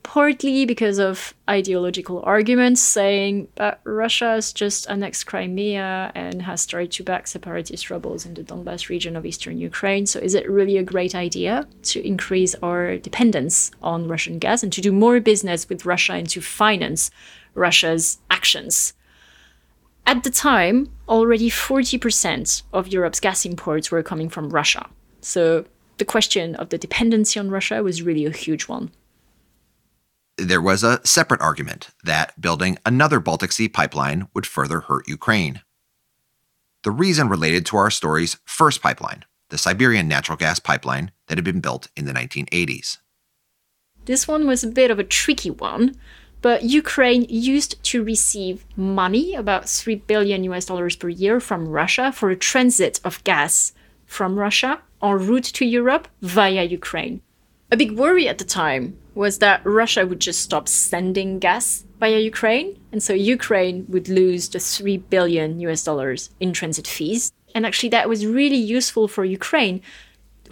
partly 0.03 0.65
because 0.65 0.99
of 0.99 1.33
ideological 1.49 2.21
arguments 2.23 2.81
saying 2.81 3.47
that 3.55 3.79
Russia 3.83 4.35
is 4.35 4.53
just 4.53 4.85
annexed 4.87 5.25
Crimea 5.25 6.11
and 6.13 6.41
has 6.43 6.61
started 6.61 6.91
to 6.91 7.03
back 7.03 7.27
separatist 7.27 7.89
rebels 7.89 8.25
in 8.25 8.33
the 8.33 8.43
Donbass 8.43 8.89
region 8.89 9.15
of 9.15 9.25
eastern 9.25 9.57
Ukraine. 9.57 10.05
So, 10.05 10.19
is 10.19 10.35
it 10.35 10.49
really 10.49 10.77
a 10.77 10.83
great 10.83 11.15
idea 11.15 11.67
to 11.83 12.05
increase 12.05 12.53
our 12.61 12.97
dependence 12.97 13.71
on 13.81 14.07
Russian 14.07 14.39
gas 14.39 14.61
and 14.61 14.71
to 14.73 14.81
do 14.81 14.91
more 14.91 15.19
business 15.19 15.67
with 15.67 15.85
Russia 15.85 16.13
and 16.13 16.29
to 16.29 16.41
finance 16.41 17.09
Russia's 17.55 18.19
actions? 18.29 18.93
At 20.05 20.23
the 20.23 20.29
time, 20.29 20.91
already 21.07 21.49
40% 21.49 22.63
of 22.73 22.89
Europe's 22.89 23.21
gas 23.21 23.45
imports 23.45 23.89
were 23.89 24.03
coming 24.03 24.29
from 24.29 24.49
Russia. 24.49 24.89
So 25.21 25.65
the 25.97 26.05
question 26.05 26.55
of 26.55 26.69
the 26.69 26.77
dependency 26.77 27.39
on 27.39 27.49
Russia 27.49 27.81
was 27.81 28.01
really 28.01 28.25
a 28.25 28.31
huge 28.31 28.67
one. 28.67 28.91
There 30.37 30.61
was 30.61 30.83
a 30.83 30.99
separate 31.05 31.41
argument 31.41 31.89
that 32.03 32.39
building 32.39 32.77
another 32.85 33.19
Baltic 33.19 33.51
Sea 33.51 33.69
pipeline 33.69 34.27
would 34.33 34.47
further 34.47 34.81
hurt 34.81 35.07
Ukraine. 35.07 35.61
The 36.83 36.91
reason 36.91 37.29
related 37.29 37.65
to 37.67 37.77
our 37.77 37.91
story's 37.91 38.37
first 38.43 38.81
pipeline, 38.81 39.25
the 39.49 39.57
Siberian 39.57 40.07
natural 40.07 40.37
gas 40.37 40.59
pipeline 40.59 41.11
that 41.27 41.37
had 41.37 41.45
been 41.45 41.61
built 41.61 41.89
in 41.95 42.05
the 42.05 42.13
1980s. 42.13 42.97
This 44.05 44.27
one 44.27 44.47
was 44.47 44.63
a 44.63 44.67
bit 44.67 44.91
of 44.91 44.99
a 44.99 45.03
tricky 45.03 45.49
one 45.49 45.95
but 46.43 46.63
Ukraine 46.63 47.25
used 47.29 47.81
to 47.85 48.03
receive 48.03 48.65
money, 48.75 49.33
about 49.33 49.67
3 49.69 49.95
billion 49.95 50.43
US 50.43 50.65
dollars 50.65 50.97
per 50.97 51.07
year 51.07 51.39
from 51.39 51.69
Russia 51.69 52.11
for 52.11 52.29
a 52.29 52.35
transit 52.35 52.99
of 53.05 53.23
gas 53.23 53.71
from 54.05 54.37
Russia 54.37 54.81
en 55.01 55.25
route 55.25 55.45
to 55.45 55.65
Europe 55.65 56.09
via 56.21 56.63
Ukraine. 56.63 57.21
A 57.71 57.77
big 57.77 57.93
worry 57.93 58.27
at 58.27 58.39
the 58.39 58.43
time 58.43 58.97
was 59.15 59.39
that 59.39 59.61
Russia 59.65 60.05
would 60.05 60.19
just 60.19 60.41
stop 60.41 60.67
sending 60.67 61.39
gas 61.39 61.85
via 61.99 62.19
Ukraine, 62.19 62.79
and 62.91 63.01
so 63.01 63.13
Ukraine 63.13 63.85
would 63.87 64.09
lose 64.09 64.49
the 64.49 64.59
3 64.59 64.97
billion 64.97 65.59
US 65.61 65.83
dollars 65.83 66.29
in 66.39 66.53
transit 66.53 66.87
fees. 66.87 67.31
And 67.55 67.65
actually, 67.65 67.89
that 67.89 68.09
was 68.09 68.25
really 68.25 68.57
useful 68.57 69.07
for 69.07 69.23
Ukraine, 69.23 69.81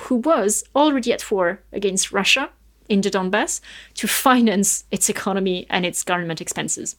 who 0.01 0.15
was 0.15 0.63
already 0.75 1.11
at 1.13 1.29
war 1.31 1.61
against 1.73 2.11
Russia 2.11 2.51
in 2.87 3.01
the 3.01 3.09
Donbass 3.09 3.61
to 3.95 4.07
finance 4.07 4.85
its 4.91 5.09
economy 5.09 5.65
and 5.69 5.85
its 5.85 6.03
government 6.03 6.41
expenses. 6.41 6.95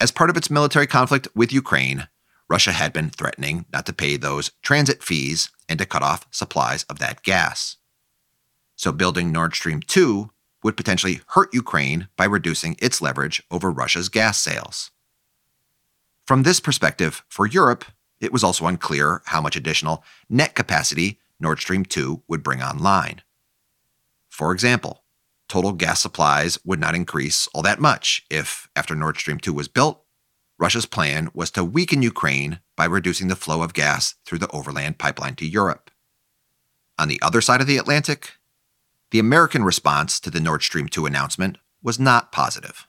As 0.00 0.10
part 0.10 0.30
of 0.30 0.36
its 0.36 0.50
military 0.50 0.86
conflict 0.86 1.28
with 1.34 1.52
Ukraine, 1.52 2.08
Russia 2.48 2.72
had 2.72 2.92
been 2.92 3.10
threatening 3.10 3.64
not 3.72 3.86
to 3.86 3.92
pay 3.92 4.16
those 4.16 4.52
transit 4.62 5.02
fees 5.02 5.50
and 5.68 5.78
to 5.78 5.86
cut 5.86 6.02
off 6.02 6.26
supplies 6.30 6.84
of 6.84 6.98
that 6.98 7.22
gas. 7.22 7.76
So 8.84 8.92
building 8.92 9.32
Nord 9.32 9.54
Stream 9.54 9.80
2 9.80 10.30
would 10.62 10.76
potentially 10.76 11.22
hurt 11.28 11.54
Ukraine 11.54 12.08
by 12.18 12.26
reducing 12.26 12.76
its 12.82 13.00
leverage 13.00 13.42
over 13.50 13.70
Russia's 13.70 14.10
gas 14.10 14.38
sales. 14.38 14.90
From 16.26 16.42
this 16.42 16.60
perspective, 16.60 17.24
for 17.26 17.46
Europe, 17.46 17.86
it 18.20 18.30
was 18.30 18.44
also 18.44 18.66
unclear 18.66 19.22
how 19.24 19.40
much 19.40 19.56
additional 19.56 20.04
net 20.28 20.54
capacity 20.54 21.18
Nord 21.40 21.60
Stream 21.60 21.86
2 21.86 22.24
would 22.28 22.42
bring 22.42 22.60
online. 22.60 23.22
For 24.28 24.52
example, 24.52 25.04
total 25.48 25.72
gas 25.72 26.02
supplies 26.02 26.58
would 26.62 26.78
not 26.78 26.94
increase 26.94 27.48
all 27.54 27.62
that 27.62 27.80
much 27.80 28.26
if, 28.28 28.68
after 28.76 28.94
Nord 28.94 29.16
Stream 29.16 29.38
2 29.38 29.54
was 29.54 29.66
built, 29.66 30.04
Russia's 30.58 30.84
plan 30.84 31.30
was 31.32 31.50
to 31.52 31.64
weaken 31.64 32.02
Ukraine 32.02 32.60
by 32.76 32.84
reducing 32.84 33.28
the 33.28 33.34
flow 33.34 33.62
of 33.62 33.72
gas 33.72 34.16
through 34.26 34.40
the 34.40 34.50
overland 34.50 34.98
pipeline 34.98 35.36
to 35.36 35.46
Europe. 35.46 35.90
On 36.98 37.08
the 37.08 37.22
other 37.22 37.40
side 37.40 37.62
of 37.62 37.66
the 37.66 37.78
Atlantic, 37.78 38.32
the 39.14 39.20
American 39.20 39.62
response 39.62 40.18
to 40.18 40.28
the 40.28 40.40
Nord 40.40 40.60
Stream 40.64 40.88
2 40.88 41.06
announcement 41.06 41.58
was 41.84 42.00
not 42.00 42.32
positive. 42.32 42.88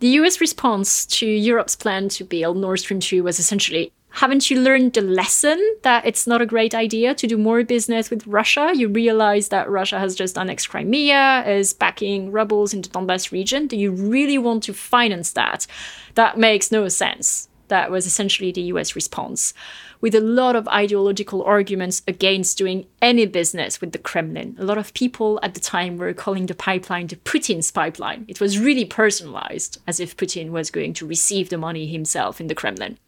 The 0.00 0.08
US 0.18 0.40
response 0.40 1.06
to 1.18 1.26
Europe's 1.26 1.76
plan 1.76 2.08
to 2.08 2.24
build 2.24 2.56
Nord 2.56 2.80
Stream 2.80 2.98
2 2.98 3.22
was 3.22 3.38
essentially 3.38 3.92
haven't 4.14 4.50
you 4.50 4.60
learned 4.60 4.94
the 4.94 5.00
lesson 5.00 5.60
that 5.82 6.04
it's 6.04 6.26
not 6.26 6.42
a 6.42 6.46
great 6.46 6.74
idea 6.74 7.14
to 7.14 7.28
do 7.28 7.38
more 7.38 7.62
business 7.62 8.10
with 8.10 8.26
Russia? 8.26 8.72
You 8.74 8.88
realize 8.88 9.50
that 9.50 9.70
Russia 9.70 10.00
has 10.00 10.16
just 10.16 10.36
annexed 10.36 10.68
Crimea, 10.68 11.44
is 11.46 11.72
backing 11.72 12.32
rebels 12.32 12.74
in 12.74 12.82
the 12.82 12.88
Donbass 12.88 13.30
region. 13.30 13.68
Do 13.68 13.76
you 13.76 13.92
really 13.92 14.38
want 14.38 14.64
to 14.64 14.74
finance 14.74 15.34
that? 15.34 15.68
That 16.16 16.36
makes 16.36 16.72
no 16.72 16.88
sense. 16.88 17.48
That 17.68 17.90
was 17.90 18.06
essentially 18.06 18.52
the 18.52 18.62
US 18.72 18.94
response, 18.94 19.54
with 20.00 20.14
a 20.14 20.20
lot 20.20 20.56
of 20.56 20.68
ideological 20.68 21.42
arguments 21.42 22.02
against 22.06 22.58
doing 22.58 22.86
any 23.00 23.26
business 23.26 23.80
with 23.80 23.92
the 23.92 23.98
Kremlin. 23.98 24.56
A 24.58 24.64
lot 24.64 24.78
of 24.78 24.94
people 24.94 25.38
at 25.42 25.54
the 25.54 25.60
time 25.60 25.96
were 25.96 26.12
calling 26.12 26.46
the 26.46 26.54
pipeline 26.54 27.06
the 27.06 27.16
Putin's 27.16 27.70
pipeline. 27.70 28.24
It 28.28 28.40
was 28.40 28.58
really 28.58 28.84
personalized, 28.84 29.78
as 29.86 30.00
if 30.00 30.16
Putin 30.16 30.50
was 30.50 30.70
going 30.70 30.92
to 30.94 31.06
receive 31.06 31.48
the 31.48 31.58
money 31.58 31.86
himself 31.86 32.40
in 32.40 32.48
the 32.48 32.54
Kremlin. 32.54 32.98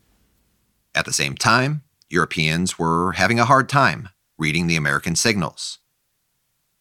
At 0.94 1.04
the 1.04 1.12
same 1.12 1.34
time, 1.34 1.82
Europeans 2.08 2.78
were 2.78 3.12
having 3.12 3.40
a 3.40 3.44
hard 3.44 3.68
time 3.68 4.08
reading 4.38 4.66
the 4.66 4.76
American 4.76 5.16
signals. 5.16 5.78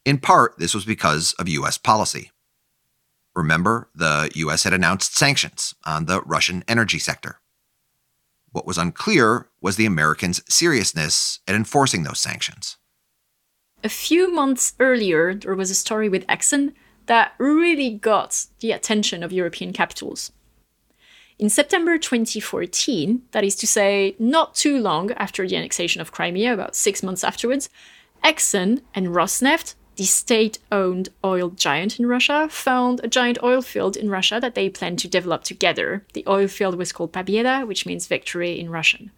In 0.06 0.18
part, 0.18 0.58
this 0.58 0.74
was 0.74 0.86
because 0.86 1.34
of 1.34 1.48
U.S. 1.48 1.78
policy. 1.78 2.32
Remember, 3.36 3.90
the 3.96 4.30
U.S. 4.36 4.64
had 4.64 4.74
announced 4.74 5.16
sanctions 5.16 5.74
on 5.86 6.06
the 6.06 6.22
Russian 6.22 6.64
energy 6.68 7.00
sector. 7.00 7.40
What 8.54 8.68
was 8.68 8.78
unclear 8.78 9.50
was 9.62 9.76
the 9.76 9.88
Americans' 9.88 10.42
seriousness 10.48 11.40
at 11.48 11.56
enforcing 11.56 12.04
those 12.04 12.20
sanctions. 12.20 12.78
A 13.84 13.90
few 13.90 14.32
months 14.32 14.74
earlier, 14.80 15.34
there 15.34 15.56
was 15.56 15.72
a 15.72 15.76
story 15.76 16.08
with 16.08 16.26
Exxon 16.28 16.74
that 17.08 17.34
really 17.38 17.90
got 17.90 18.46
the 18.60 18.72
attention 18.72 19.24
of 19.24 19.34
European 19.34 19.74
capitals. 19.74 20.32
In 21.40 21.50
September 21.50 21.98
2014, 21.98 23.24
that 23.32 23.44
is 23.44 23.56
to 23.56 23.68
say, 23.68 24.16
not 24.20 24.54
too 24.54 24.78
long 24.80 25.12
after 25.14 25.46
the 25.48 25.58
annexation 25.58 26.00
of 26.00 26.12
Crimea, 26.12 26.54
about 26.54 26.76
six 26.76 27.02
months 27.02 27.24
afterwards, 27.24 27.70
Exxon 28.24 28.82
and 28.94 29.08
Rosneft, 29.08 29.74
the 29.96 30.06
state 30.06 30.60
owned 30.72 31.10
oil 31.24 31.50
giant 31.50 32.00
in 32.00 32.06
Russia, 32.06 32.48
found 32.50 33.02
a 33.04 33.08
giant 33.08 33.38
oil 33.44 33.62
field 33.62 33.96
in 33.96 34.10
Russia 34.10 34.40
that 34.42 34.56
they 34.56 34.70
planned 34.70 35.00
to 35.00 35.08
develop 35.08 35.44
together. 35.44 36.06
The 36.14 36.24
oil 36.28 36.48
field 36.48 36.76
was 36.76 36.92
called 36.92 37.14
Pobeda, 37.14 37.68
which 37.68 37.86
means 37.86 38.08
victory 38.08 38.60
in 38.60 38.70
Russian. 38.70 39.12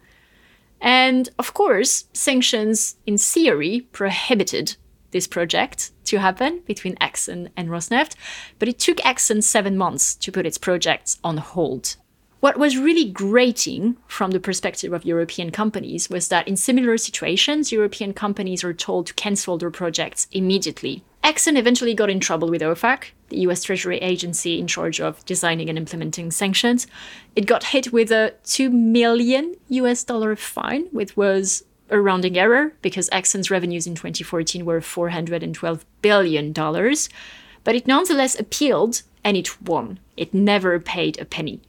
And 0.80 1.28
of 1.38 1.54
course, 1.54 2.04
sanctions 2.12 2.96
in 3.06 3.16
theory 3.16 3.80
prohibited 3.92 4.76
this 5.10 5.26
project 5.26 5.92
to 6.04 6.18
happen 6.18 6.60
between 6.66 6.96
Exxon 6.96 7.50
and 7.56 7.68
Rosneft, 7.68 8.14
but 8.58 8.68
it 8.68 8.78
took 8.78 8.98
Exxon 8.98 9.42
seven 9.42 9.76
months 9.76 10.14
to 10.16 10.30
put 10.30 10.46
its 10.46 10.58
projects 10.58 11.18
on 11.24 11.38
hold. 11.38 11.96
What 12.40 12.58
was 12.58 12.76
really 12.76 13.10
grating 13.10 13.96
from 14.06 14.32
the 14.32 14.40
perspective 14.40 14.92
of 14.92 15.06
European 15.06 15.50
companies 15.50 16.10
was 16.10 16.28
that 16.28 16.46
in 16.46 16.56
similar 16.56 16.98
situations, 16.98 17.72
European 17.72 18.12
companies 18.12 18.62
are 18.62 18.74
told 18.74 19.06
to 19.06 19.14
cancel 19.14 19.56
their 19.56 19.70
projects 19.70 20.28
immediately. 20.32 21.02
Exxon 21.24 21.56
eventually 21.56 21.94
got 21.94 22.10
in 22.10 22.20
trouble 22.20 22.48
with 22.50 22.60
OFAC, 22.60 23.06
the 23.30 23.38
US 23.38 23.64
Treasury 23.64 23.98
agency 23.98 24.60
in 24.60 24.66
charge 24.66 25.00
of 25.00 25.24
designing 25.24 25.70
and 25.70 25.78
implementing 25.78 26.30
sanctions. 26.30 26.86
It 27.34 27.46
got 27.46 27.64
hit 27.64 27.90
with 27.90 28.12
a 28.12 28.34
2 28.44 28.68
million 28.70 29.56
US 29.70 30.04
dollar 30.04 30.36
fine, 30.36 30.84
which 30.92 31.16
was 31.16 31.64
a 31.88 31.98
rounding 31.98 32.38
error 32.38 32.74
because 32.82 33.08
Exxon's 33.10 33.50
revenues 33.50 33.86
in 33.86 33.94
2014 33.94 34.64
were 34.64 34.80
$412 34.80 35.84
billion. 36.02 36.52
But 36.52 37.74
it 37.74 37.86
nonetheless 37.86 38.38
appealed 38.38 39.02
and 39.24 39.36
it 39.36 39.60
won. 39.62 39.98
It 40.16 40.34
never 40.34 40.78
paid 40.78 41.18
a 41.18 41.24
penny. 41.24 41.60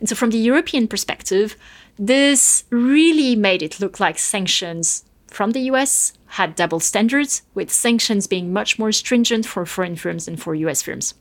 And 0.00 0.08
so, 0.08 0.14
from 0.14 0.30
the 0.30 0.38
European 0.38 0.88
perspective, 0.88 1.56
this 1.98 2.64
really 2.70 3.34
made 3.34 3.62
it 3.62 3.80
look 3.80 3.98
like 3.98 4.18
sanctions 4.18 5.04
from 5.30 5.52
the 5.52 5.60
US 5.72 6.12
had 6.32 6.54
double 6.54 6.80
standards, 6.80 7.42
with 7.54 7.70
sanctions 7.70 8.26
being 8.26 8.52
much 8.52 8.78
more 8.78 8.92
stringent 8.92 9.46
for 9.46 9.64
foreign 9.66 9.96
firms 9.96 10.26
than 10.26 10.36
for 10.36 10.54
US 10.54 10.82
firms. 10.82 11.14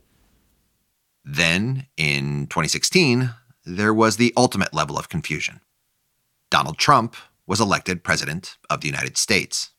Then, 1.24 1.88
in 1.98 2.48
2016, 2.48 3.32
there 3.66 3.94
was 3.94 4.18
the 4.18 4.34
ultimate 4.38 4.74
level 4.74 4.98
of 4.98 5.10
confusion. 5.10 5.60
Donald 6.50 6.78
Trump 6.78 7.16
was 7.46 7.60
elected 7.60 8.04
president 8.04 8.58
of 8.70 8.82
the 8.82 8.88
United 8.88 9.18
States. 9.18 9.72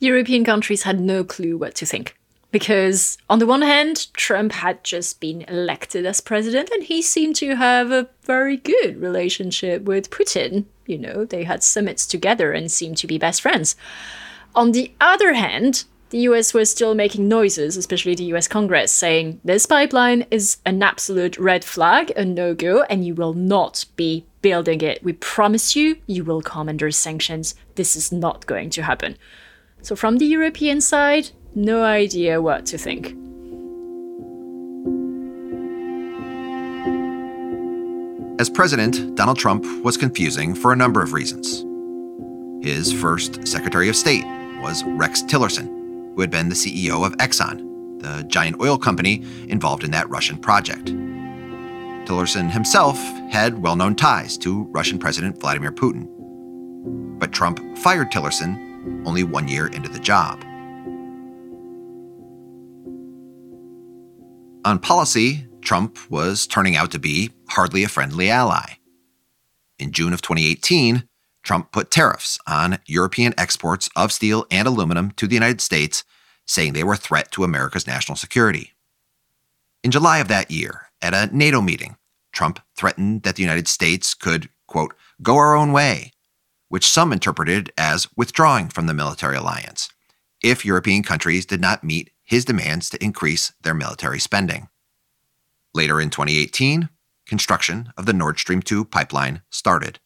European 0.00 0.44
countries 0.44 0.82
had 0.82 1.00
no 1.00 1.24
clue 1.24 1.56
what 1.56 1.74
to 1.76 1.86
think. 1.86 2.17
Because, 2.50 3.18
on 3.28 3.40
the 3.40 3.46
one 3.46 3.60
hand, 3.60 4.12
Trump 4.14 4.52
had 4.52 4.82
just 4.82 5.20
been 5.20 5.42
elected 5.42 6.06
as 6.06 6.22
president 6.22 6.70
and 6.70 6.82
he 6.82 7.02
seemed 7.02 7.36
to 7.36 7.56
have 7.56 7.90
a 7.90 8.08
very 8.22 8.56
good 8.56 9.00
relationship 9.00 9.82
with 9.82 10.10
Putin. 10.10 10.64
You 10.86 10.98
know, 10.98 11.24
they 11.26 11.44
had 11.44 11.62
summits 11.62 12.06
together 12.06 12.52
and 12.52 12.72
seemed 12.72 12.96
to 12.98 13.06
be 13.06 13.18
best 13.18 13.42
friends. 13.42 13.76
On 14.54 14.72
the 14.72 14.92
other 14.98 15.34
hand, 15.34 15.84
the 16.10 16.20
US 16.20 16.54
was 16.54 16.70
still 16.70 16.94
making 16.94 17.28
noises, 17.28 17.76
especially 17.76 18.14
the 18.14 18.32
US 18.34 18.48
Congress, 18.48 18.92
saying 18.92 19.40
this 19.44 19.66
pipeline 19.66 20.24
is 20.30 20.56
an 20.64 20.82
absolute 20.82 21.36
red 21.36 21.64
flag, 21.64 22.12
a 22.16 22.24
no 22.24 22.54
go, 22.54 22.82
and 22.84 23.06
you 23.06 23.14
will 23.14 23.34
not 23.34 23.84
be 23.96 24.24
building 24.40 24.80
it. 24.80 25.02
We 25.04 25.12
promise 25.12 25.76
you, 25.76 25.98
you 26.06 26.24
will 26.24 26.40
come 26.40 26.68
under 26.68 26.90
sanctions. 26.90 27.54
This 27.74 27.94
is 27.94 28.10
not 28.10 28.46
going 28.46 28.70
to 28.70 28.82
happen. 28.82 29.18
So, 29.82 29.94
from 29.94 30.16
the 30.16 30.26
European 30.26 30.80
side, 30.80 31.30
no 31.54 31.82
idea 31.82 32.40
what 32.40 32.66
to 32.66 32.78
think. 32.78 33.14
As 38.40 38.48
president, 38.48 39.16
Donald 39.16 39.36
Trump 39.36 39.64
was 39.82 39.96
confusing 39.96 40.54
for 40.54 40.72
a 40.72 40.76
number 40.76 41.02
of 41.02 41.12
reasons. 41.12 41.64
His 42.64 42.92
first 42.92 43.46
Secretary 43.46 43.88
of 43.88 43.96
State 43.96 44.24
was 44.60 44.84
Rex 44.84 45.22
Tillerson, 45.22 45.66
who 46.14 46.20
had 46.20 46.30
been 46.30 46.48
the 46.48 46.54
CEO 46.54 47.04
of 47.04 47.16
Exxon, 47.16 48.00
the 48.00 48.22
giant 48.28 48.60
oil 48.60 48.78
company 48.78 49.24
involved 49.48 49.82
in 49.82 49.90
that 49.90 50.08
Russian 50.08 50.38
project. 50.38 50.86
Tillerson 52.06 52.50
himself 52.50 52.96
had 53.30 53.60
well 53.60 53.76
known 53.76 53.94
ties 53.94 54.38
to 54.38 54.64
Russian 54.70 54.98
President 54.98 55.38
Vladimir 55.40 55.72
Putin. 55.72 56.08
But 57.18 57.32
Trump 57.32 57.60
fired 57.78 58.10
Tillerson 58.12 59.04
only 59.04 59.24
one 59.24 59.48
year 59.48 59.66
into 59.66 59.88
the 59.88 59.98
job. 59.98 60.42
On 64.68 64.78
policy, 64.78 65.46
Trump 65.62 65.96
was 66.10 66.46
turning 66.46 66.76
out 66.76 66.90
to 66.90 66.98
be 66.98 67.30
hardly 67.48 67.84
a 67.84 67.88
friendly 67.88 68.28
ally. 68.28 68.74
In 69.78 69.92
June 69.92 70.12
of 70.12 70.20
2018, 70.20 71.08
Trump 71.42 71.72
put 71.72 71.90
tariffs 71.90 72.38
on 72.46 72.78
European 72.84 73.32
exports 73.38 73.88
of 73.96 74.12
steel 74.12 74.44
and 74.50 74.68
aluminum 74.68 75.12
to 75.12 75.26
the 75.26 75.32
United 75.32 75.62
States, 75.62 76.04
saying 76.44 76.74
they 76.74 76.84
were 76.84 76.92
a 76.92 76.98
threat 76.98 77.32
to 77.32 77.44
America's 77.44 77.86
national 77.86 78.16
security. 78.16 78.74
In 79.82 79.90
July 79.90 80.18
of 80.18 80.28
that 80.28 80.50
year, 80.50 80.88
at 81.00 81.14
a 81.14 81.34
NATO 81.34 81.62
meeting, 81.62 81.96
Trump 82.34 82.60
threatened 82.76 83.22
that 83.22 83.36
the 83.36 83.42
United 83.42 83.68
States 83.68 84.12
could, 84.12 84.50
quote, 84.66 84.92
go 85.22 85.38
our 85.38 85.56
own 85.56 85.72
way, 85.72 86.12
which 86.68 86.86
some 86.86 87.10
interpreted 87.10 87.72
as 87.78 88.06
withdrawing 88.18 88.68
from 88.68 88.86
the 88.86 88.92
military 88.92 89.38
alliance 89.38 89.88
if 90.42 90.62
European 90.62 91.02
countries 91.02 91.46
did 91.46 91.62
not 91.62 91.82
meet 91.82 92.10
his 92.28 92.44
demands 92.44 92.90
to 92.90 93.02
increase 93.02 93.54
their 93.62 93.72
military 93.72 94.20
spending. 94.20 94.68
Later 95.72 95.98
in 95.98 96.10
2018, 96.10 96.90
construction 97.26 97.90
of 97.96 98.04
the 98.04 98.12
Nord 98.12 98.38
Stream 98.38 98.60
2 98.60 98.84
pipeline 98.84 99.40
started. 99.48 99.98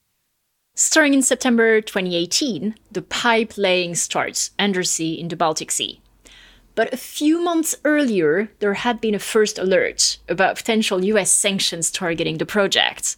Starting 0.74 1.14
in 1.14 1.22
September 1.22 1.80
2018, 1.80 2.76
the 2.92 3.02
pipe 3.02 3.58
laying 3.58 3.96
starts 3.96 4.52
undersea 4.56 5.12
in 5.12 5.28
the 5.28 5.36
Baltic 5.36 5.72
Sea. 5.72 6.00
But 6.76 6.94
a 6.94 6.96
few 6.96 7.42
months 7.42 7.74
earlier, 7.84 8.50
there 8.60 8.74
had 8.74 9.00
been 9.00 9.16
a 9.16 9.18
first 9.18 9.58
alert 9.58 10.18
about 10.28 10.56
potential 10.56 11.04
US 11.04 11.30
sanctions 11.30 11.90
targeting 11.90 12.38
the 12.38 12.46
project. 12.46 13.16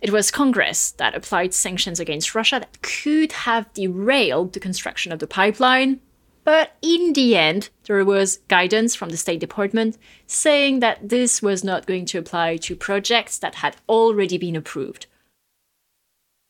It 0.00 0.12
was 0.12 0.30
Congress 0.30 0.92
that 0.92 1.16
applied 1.16 1.52
sanctions 1.52 1.98
against 1.98 2.34
Russia 2.34 2.60
that 2.60 2.80
could 2.80 3.32
have 3.32 3.72
derailed 3.74 4.52
the 4.52 4.60
construction 4.60 5.10
of 5.10 5.18
the 5.18 5.26
pipeline, 5.26 6.00
but 6.46 6.76
in 6.80 7.12
the 7.14 7.36
end, 7.36 7.70
there 7.86 8.04
was 8.04 8.38
guidance 8.46 8.94
from 8.94 9.08
the 9.08 9.16
State 9.16 9.40
Department 9.40 9.98
saying 10.28 10.78
that 10.78 11.08
this 11.08 11.42
was 11.42 11.64
not 11.64 11.86
going 11.86 12.06
to 12.06 12.18
apply 12.18 12.56
to 12.58 12.76
projects 12.76 13.36
that 13.40 13.56
had 13.56 13.76
already 13.88 14.38
been 14.38 14.54
approved. 14.54 15.06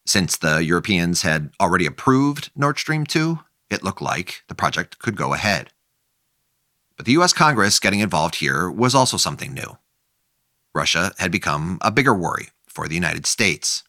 Since 0.07 0.37
the 0.37 0.63
Europeans 0.63 1.23
had 1.23 1.51
already 1.59 1.87
approved 1.87 2.51
Nord 2.55 2.79
Stream 2.79 3.07
2, 3.07 3.39
it 3.71 3.83
looked 3.83 4.03
like 4.03 4.45
the 4.49 4.55
project 4.55 4.99
could 4.99 5.17
go 5.17 5.33
ahead. 5.33 5.71
But 6.99 7.07
the 7.07 7.13
US 7.13 7.33
Congress 7.33 7.81
getting 7.81 8.01
involved 8.01 8.35
here 8.37 8.71
was 8.71 8.95
also 8.95 9.17
something 9.17 9.55
new. 9.55 9.79
Russia 10.75 11.13
had 11.17 11.33
become 11.33 11.79
a 11.81 11.91
bigger 11.91 12.15
worry 12.15 12.51
for 12.69 12.87
the 12.87 12.95
United 12.95 13.25
States. 13.25 13.83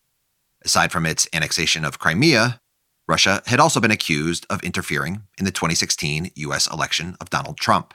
Aside 0.63 0.93
from 0.93 1.05
its 1.05 1.27
annexation 1.33 1.83
of 1.83 1.99
Crimea, 1.99 2.61
Russia 3.07 3.41
had 3.45 3.59
also 3.59 3.79
been 3.79 3.91
accused 3.91 4.45
of 4.49 4.61
interfering 4.63 5.23
in 5.37 5.45
the 5.45 5.51
2016 5.51 6.31
US 6.35 6.67
election 6.71 7.15
of 7.21 7.29
Donald 7.29 7.57
Trump. 7.57 7.93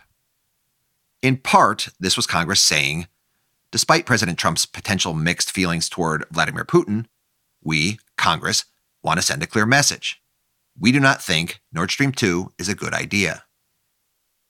In 1.21 1.37
part, 1.37 1.89
this 2.01 2.17
was 2.17 2.27
Congress 2.27 2.61
saying, 2.61 3.07
despite 3.71 4.07
President 4.07 4.39
Trump's 4.39 4.67
potential 4.67 5.15
mixed 5.15 5.51
feelings 5.51 5.89
toward 5.89 6.25
Vladimir 6.31 6.65
Putin, 6.65 7.07
We, 7.63 7.99
Congress, 8.17 8.65
want 9.03 9.19
to 9.19 9.27
send 9.27 9.43
a 9.43 9.47
clear 9.47 9.67
message. 9.67 10.21
We 10.79 10.91
do 10.91 10.99
not 10.99 11.23
think 11.23 11.61
Nord 11.73 11.91
Stream 11.91 12.13
2 12.13 12.55
is 12.59 12.69
a 12.69 12.75
good 12.75 12.95
idea. 12.95 13.45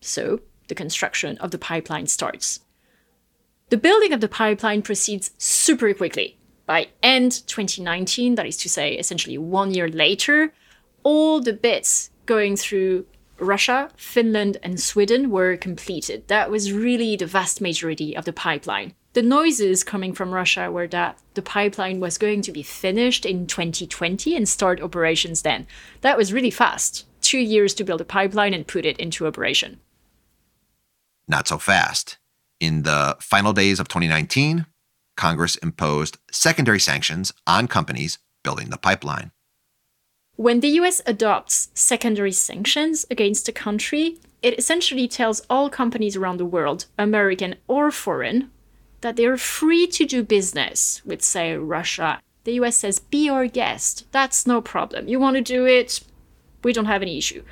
So, 0.01 0.41
the 0.69 0.75
construction 0.75 1.37
of 1.39 1.51
the 1.51 1.59
pipeline 1.59 2.07
starts. 2.07 2.61
The 3.69 3.77
building 3.77 4.13
of 4.13 4.21
the 4.21 4.29
pipeline 4.29 4.83
proceeds 4.83 5.31
super 5.39 5.93
quickly. 5.93 6.39
By 6.67 6.89
end 7.03 7.47
2019, 7.47 8.37
that 8.37 8.47
is 8.47 8.57
to 8.59 8.69
say, 8.69 8.95
essentially 8.95 9.39
one 9.39 9.75
year 9.75 9.89
later, 9.89 10.53
all 11.03 11.41
the 11.41 11.53
bits 11.53 12.11
going 12.27 12.57
through 12.57 13.07
Russia, 13.39 13.91
Finland, 13.97 14.57
and 14.63 14.81
Sweden 14.81 15.31
were 15.31 15.57
completed. 15.57 16.29
That 16.29 16.51
was 16.51 16.73
really 16.73 17.17
the 17.17 17.27
vast 17.27 17.61
majority 17.61 18.17
of 18.17 18.25
the 18.25 18.33
pipeline. 18.33 18.95
The 19.15 19.23
noises 19.23 19.85
coming 19.85 20.15
from 20.15 20.33
Russia 20.33 20.71
were 20.71 20.87
that 20.89 21.19
the 21.35 21.43
pipeline 21.43 22.01
was 22.01 22.17
going 22.17 22.41
to 22.43 22.53
be 22.53 22.63
finished 22.63 23.27
in 23.27 23.47
2020 23.47 24.35
and 24.35 24.49
start 24.49 24.81
operations 24.81 25.43
then. 25.43 25.67
That 26.01 26.17
was 26.17 26.33
really 26.33 26.51
fast. 26.51 27.07
Two 27.21 27.39
years 27.39 27.75
to 27.75 27.85
build 27.85 28.01
a 28.01 28.07
pipeline 28.07 28.55
and 28.55 28.67
put 28.67 28.87
it 28.87 28.97
into 28.99 29.27
operation. 29.27 29.81
Not 31.29 31.49
so 31.49 31.59
fast. 31.59 32.19
In 32.59 32.85
the 32.85 33.17
final 33.21 33.53
days 33.53 33.81
of 33.81 33.89
2019, 33.89 34.67
Congress 35.17 35.57
imposed 35.57 36.19
secondary 36.31 36.81
sanctions 36.81 37.33
on 37.47 37.69
companies 37.69 38.19
building 38.43 38.71
the 38.71 38.79
pipeline. 38.79 39.31
When 40.37 40.61
the 40.61 40.81
US 40.81 41.03
adopts 41.07 41.69
secondary 41.75 42.33
sanctions 42.33 43.05
against 43.11 43.49
a 43.49 43.53
country, 43.53 44.19
it 44.43 44.59
essentially 44.59 45.07
tells 45.07 45.43
all 45.49 45.71
companies 45.71 46.17
around 46.17 46.39
the 46.39 46.47
world, 46.47 46.87
American 46.99 47.57
or 47.69 47.91
foreign, 47.91 48.51
that 49.03 49.17
they're 49.17 49.37
free 49.37 49.87
to 49.89 50.07
do 50.07 50.23
business 50.23 51.03
with, 51.05 51.23
say, 51.23 51.55
Russia. 51.55 52.21
The 52.45 52.55
US 52.55 52.77
says, 52.79 52.99
be 52.99 53.29
our 53.29 53.47
guest. 53.47 54.07
That's 54.11 54.47
no 54.47 54.61
problem. 54.61 55.07
You 55.07 55.21
want 55.21 55.37
to 55.37 55.43
do 55.43 55.67
it? 55.67 56.01
We 56.65 56.73
don't 56.73 56.87
have 56.87 57.03
any 57.03 57.19
issue. 57.19 57.45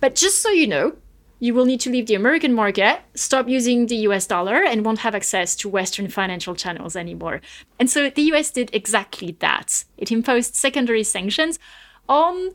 But 0.00 0.14
just 0.14 0.42
so 0.42 0.50
you 0.50 0.66
know, 0.66 0.96
you 1.40 1.54
will 1.54 1.64
need 1.64 1.80
to 1.80 1.90
leave 1.90 2.06
the 2.06 2.14
American 2.14 2.52
market, 2.52 3.00
stop 3.14 3.48
using 3.48 3.86
the 3.86 3.96
US 3.96 4.26
dollar, 4.26 4.62
and 4.62 4.84
won't 4.84 5.00
have 5.00 5.14
access 5.14 5.56
to 5.56 5.68
Western 5.68 6.08
financial 6.08 6.54
channels 6.54 6.94
anymore. 6.94 7.40
And 7.78 7.90
so 7.90 8.10
the 8.10 8.22
US 8.32 8.50
did 8.50 8.70
exactly 8.72 9.36
that. 9.40 9.84
It 9.96 10.12
imposed 10.12 10.54
secondary 10.54 11.02
sanctions 11.02 11.58
on 12.08 12.54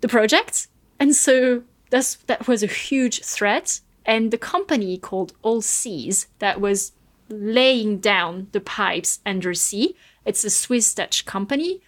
the 0.00 0.08
project. 0.08 0.68
And 0.98 1.14
so 1.14 1.64
that 1.90 2.46
was 2.46 2.62
a 2.62 2.68
huge 2.68 3.22
threat. 3.22 3.80
And 4.06 4.30
the 4.30 4.38
company 4.38 4.96
called 4.96 5.34
Allseas 5.42 6.26
that 6.38 6.60
was 6.60 6.92
laying 7.28 7.98
down 7.98 8.46
the 8.52 8.60
pipes 8.60 9.20
undersea, 9.26 9.94
it's 10.24 10.44
a 10.44 10.50
Swiss 10.50 10.94
Dutch 10.94 11.26
company, 11.26 11.80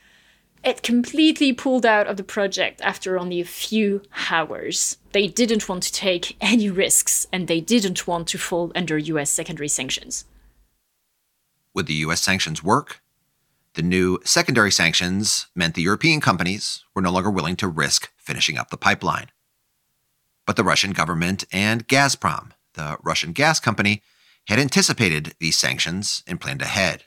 it 0.64 0.82
completely 0.82 1.52
pulled 1.52 1.84
out 1.84 2.06
of 2.06 2.16
the 2.16 2.24
project 2.24 2.80
after 2.82 3.18
only 3.18 3.40
a 3.40 3.44
few 3.44 4.02
hours. 4.30 4.96
They 5.12 5.26
didn't 5.26 5.68
want 5.68 5.82
to 5.84 5.92
take 5.92 6.36
any 6.40 6.70
risks 6.70 7.26
and 7.32 7.48
they 7.48 7.60
didn't 7.60 8.06
want 8.06 8.28
to 8.28 8.38
fall 8.38 8.72
under 8.74 8.96
US 8.98 9.30
secondary 9.30 9.68
sanctions. 9.68 10.24
Would 11.74 11.86
the 11.86 11.94
US 12.06 12.20
sanctions 12.20 12.62
work? 12.62 13.00
The 13.74 13.82
new 13.82 14.18
secondary 14.24 14.70
sanctions 14.70 15.46
meant 15.54 15.74
the 15.74 15.82
European 15.82 16.20
companies 16.20 16.84
were 16.94 17.02
no 17.02 17.10
longer 17.10 17.30
willing 17.30 17.56
to 17.56 17.68
risk 17.68 18.10
finishing 18.16 18.58
up 18.58 18.70
the 18.70 18.76
pipeline. 18.76 19.30
But 20.46 20.56
the 20.56 20.64
Russian 20.64 20.92
government 20.92 21.44
and 21.50 21.88
Gazprom, 21.88 22.52
the 22.74 22.98
Russian 23.02 23.32
gas 23.32 23.60
company, 23.60 24.02
had 24.48 24.58
anticipated 24.58 25.34
these 25.40 25.58
sanctions 25.58 26.22
and 26.26 26.40
planned 26.40 26.62
ahead. 26.62 27.04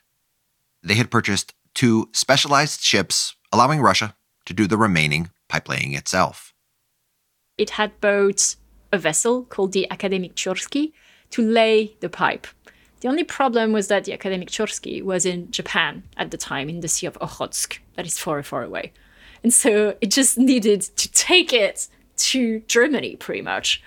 They 0.82 0.96
had 0.96 1.12
purchased 1.12 1.54
two 1.76 2.10
specialized 2.14 2.82
ships, 2.82 3.36
allowing 3.52 3.82
Russia 3.82 4.16
to 4.46 4.54
do 4.54 4.66
the 4.66 4.78
remaining 4.78 5.30
pipelaying 5.50 5.96
itself. 5.96 6.54
It 7.58 7.72
had 7.72 8.00
bought 8.02 8.56
a 8.92 8.98
vessel 8.98 9.44
called 9.44 9.74
the 9.74 9.88
Akademik 9.92 10.34
Cherskiy 10.34 10.94
to 11.32 11.42
lay 11.42 11.96
the 12.00 12.10
pipe. 12.10 12.48
The 13.02 13.10
only 13.10 13.24
problem 13.24 13.72
was 13.72 13.88
that 13.90 14.06
the 14.06 14.14
Akademik 14.18 14.50
Cherskiy 14.50 15.04
was 15.04 15.26
in 15.26 15.52
Japan 15.52 16.04
at 16.18 16.32
the 16.32 16.38
time, 16.38 16.70
in 16.70 16.80
the 16.80 16.88
Sea 16.88 17.08
of 17.08 17.20
Okhotsk, 17.20 17.78
that 17.96 18.08
is 18.08 18.18
far, 18.18 18.42
far 18.42 18.64
away. 18.64 18.94
And 19.44 19.54
so 19.54 19.96
it 20.02 20.12
just 20.12 20.38
needed 20.52 20.82
to 20.82 21.12
take 21.12 21.54
it 21.54 21.88
to 22.18 22.62
Germany, 22.62 23.16
pretty 23.18 23.42
much. 23.42 23.84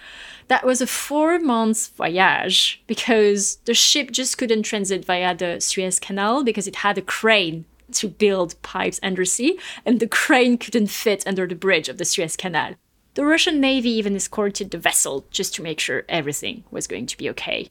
That 0.48 0.64
was 0.64 0.80
a 0.80 0.86
four 0.86 1.38
months 1.38 1.88
voyage 1.88 2.82
because 2.86 3.56
the 3.64 3.74
ship 3.74 4.10
just 4.10 4.38
couldn't 4.38 4.62
transit 4.62 5.04
via 5.04 5.34
the 5.34 5.60
Suez 5.60 5.98
Canal 5.98 6.44
because 6.44 6.66
it 6.66 6.76
had 6.76 6.96
a 6.96 7.02
crane 7.02 7.66
to 7.92 8.08
build 8.08 8.60
pipes 8.62 9.00
undersea, 9.02 9.58
and 9.84 10.00
the 10.00 10.06
crane 10.06 10.58
couldn't 10.58 10.88
fit 10.88 11.26
under 11.26 11.46
the 11.46 11.54
bridge 11.54 11.88
of 11.88 11.98
the 11.98 12.04
Suez 12.04 12.36
Canal. 12.36 12.74
The 13.14 13.24
Russian 13.24 13.60
Navy 13.60 13.90
even 13.90 14.14
escorted 14.14 14.70
the 14.70 14.78
vessel 14.78 15.26
just 15.30 15.54
to 15.56 15.62
make 15.62 15.80
sure 15.80 16.04
everything 16.08 16.64
was 16.70 16.86
going 16.86 17.06
to 17.06 17.16
be 17.16 17.28
okay. 17.30 17.70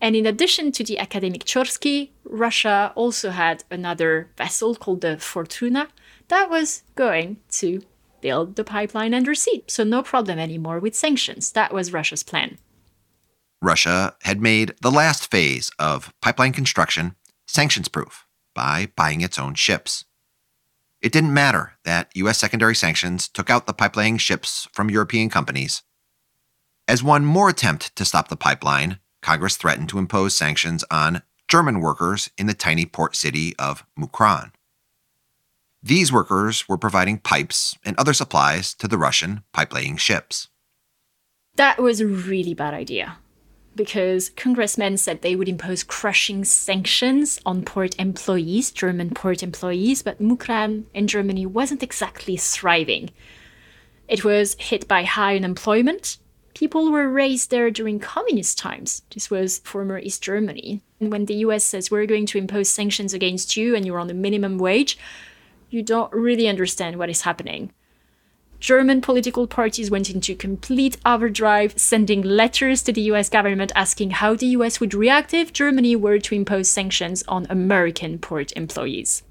And 0.00 0.14
in 0.14 0.26
addition 0.26 0.70
to 0.72 0.84
the 0.84 0.96
Akademik 0.96 1.44
Cherskiy, 1.44 2.10
Russia 2.24 2.92
also 2.94 3.30
had 3.30 3.64
another 3.70 4.30
vessel 4.36 4.76
called 4.76 5.00
the 5.00 5.18
Fortuna 5.18 5.88
that 6.28 6.48
was 6.48 6.84
going 6.94 7.38
to 7.52 7.82
build 8.20 8.54
the 8.54 8.64
pipeline 8.64 9.14
undersea. 9.14 9.64
So 9.66 9.82
no 9.82 10.02
problem 10.02 10.38
anymore 10.38 10.78
with 10.78 10.94
sanctions. 10.94 11.50
That 11.52 11.72
was 11.72 11.92
Russia's 11.92 12.22
plan. 12.22 12.58
Russia 13.60 14.14
had 14.22 14.40
made 14.40 14.74
the 14.82 14.90
last 14.90 15.30
phase 15.30 15.72
of 15.80 16.12
pipeline 16.22 16.52
construction 16.52 17.16
sanctions 17.48 17.88
proof 17.88 18.27
by 18.58 18.88
buying 18.96 19.20
its 19.20 19.38
own 19.38 19.54
ships. 19.54 20.04
It 21.00 21.12
didn't 21.12 21.32
matter 21.32 21.74
that 21.84 22.10
U.S. 22.16 22.38
secondary 22.38 22.74
sanctions 22.74 23.28
took 23.28 23.48
out 23.48 23.68
the 23.68 23.72
pipelaying 23.72 24.18
ships 24.18 24.66
from 24.72 24.90
European 24.90 25.30
companies. 25.30 25.84
As 26.88 27.00
one 27.00 27.24
more 27.24 27.48
attempt 27.48 27.94
to 27.94 28.04
stop 28.04 28.26
the 28.26 28.34
pipeline, 28.34 28.98
Congress 29.22 29.56
threatened 29.56 29.88
to 29.90 29.98
impose 30.00 30.36
sanctions 30.36 30.82
on 30.90 31.22
German 31.46 31.78
workers 31.78 32.30
in 32.36 32.48
the 32.48 32.52
tiny 32.66 32.84
port 32.84 33.14
city 33.14 33.54
of 33.60 33.84
Mukran. 33.96 34.50
These 35.80 36.12
workers 36.12 36.68
were 36.68 36.78
providing 36.78 37.18
pipes 37.18 37.78
and 37.84 37.96
other 37.96 38.12
supplies 38.12 38.74
to 38.74 38.88
the 38.88 38.98
Russian 38.98 39.44
pipelaying 39.54 40.00
ships. 40.00 40.48
That 41.54 41.80
was 41.80 42.00
a 42.00 42.08
really 42.08 42.54
bad 42.54 42.74
idea 42.74 43.18
because 43.78 44.28
congressmen 44.30 44.98
said 44.98 45.22
they 45.22 45.36
would 45.36 45.48
impose 45.48 45.82
crushing 45.82 46.44
sanctions 46.44 47.40
on 47.46 47.64
port 47.64 47.98
employees, 47.98 48.70
German 48.70 49.10
port 49.10 49.42
employees, 49.42 50.02
but 50.02 50.20
Mukran 50.20 50.84
in 50.92 51.06
Germany 51.06 51.46
wasn't 51.46 51.82
exactly 51.82 52.36
thriving. 52.36 53.08
It 54.08 54.24
was 54.24 54.56
hit 54.58 54.86
by 54.86 55.04
high 55.04 55.36
unemployment. 55.36 56.18
People 56.54 56.90
were 56.90 57.08
raised 57.08 57.50
there 57.50 57.70
during 57.70 58.00
communist 58.00 58.58
times. 58.58 59.02
This 59.14 59.30
was 59.30 59.60
former 59.60 59.98
East 59.98 60.22
Germany. 60.22 60.82
And 60.98 61.12
when 61.12 61.26
the 61.26 61.36
US 61.46 61.62
says 61.64 61.90
we're 61.90 62.04
going 62.04 62.26
to 62.26 62.38
impose 62.38 62.68
sanctions 62.68 63.14
against 63.14 63.56
you 63.56 63.76
and 63.76 63.86
you're 63.86 64.00
on 64.00 64.08
the 64.08 64.14
minimum 64.14 64.58
wage, 64.58 64.98
you 65.70 65.82
don't 65.82 66.12
really 66.12 66.48
understand 66.48 66.98
what 66.98 67.10
is 67.10 67.22
happening. 67.22 67.72
German 68.60 69.00
political 69.00 69.46
parties 69.46 69.90
went 69.90 70.10
into 70.10 70.34
complete 70.34 70.96
overdrive, 71.06 71.78
sending 71.78 72.22
letters 72.22 72.82
to 72.82 72.92
the 72.92 73.02
US 73.12 73.28
government 73.28 73.72
asking 73.74 74.10
how 74.10 74.34
the 74.34 74.46
US 74.58 74.80
would 74.80 74.94
react 74.94 75.32
if 75.32 75.52
Germany 75.52 75.94
were 75.96 76.18
to 76.18 76.34
impose 76.34 76.68
sanctions 76.68 77.22
on 77.28 77.46
American 77.48 78.18
port 78.18 78.52
employees. 78.52 79.22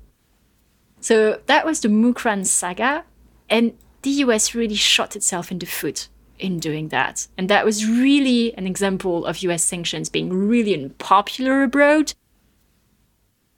So 1.00 1.42
that 1.46 1.66
was 1.66 1.82
the 1.82 1.90
Mukran 1.90 2.46
saga, 2.46 3.04
and 3.50 3.74
the 4.02 4.12
US 4.26 4.56
really 4.56 4.76
shot 4.76 5.16
itself 5.16 5.52
in 5.52 5.60
the 5.60 5.66
foot 5.66 6.08
in 6.40 6.60
doing 6.60 6.90
that. 6.90 7.28
And 7.38 7.50
that 7.50 7.66
was 7.66 7.88
really 7.88 8.56
an 8.56 8.68
example 8.68 9.26
of 9.26 9.44
US 9.44 9.64
sanctions 9.64 10.10
being 10.10 10.32
really 10.32 10.74
unpopular 10.74 11.64
abroad 11.64 12.14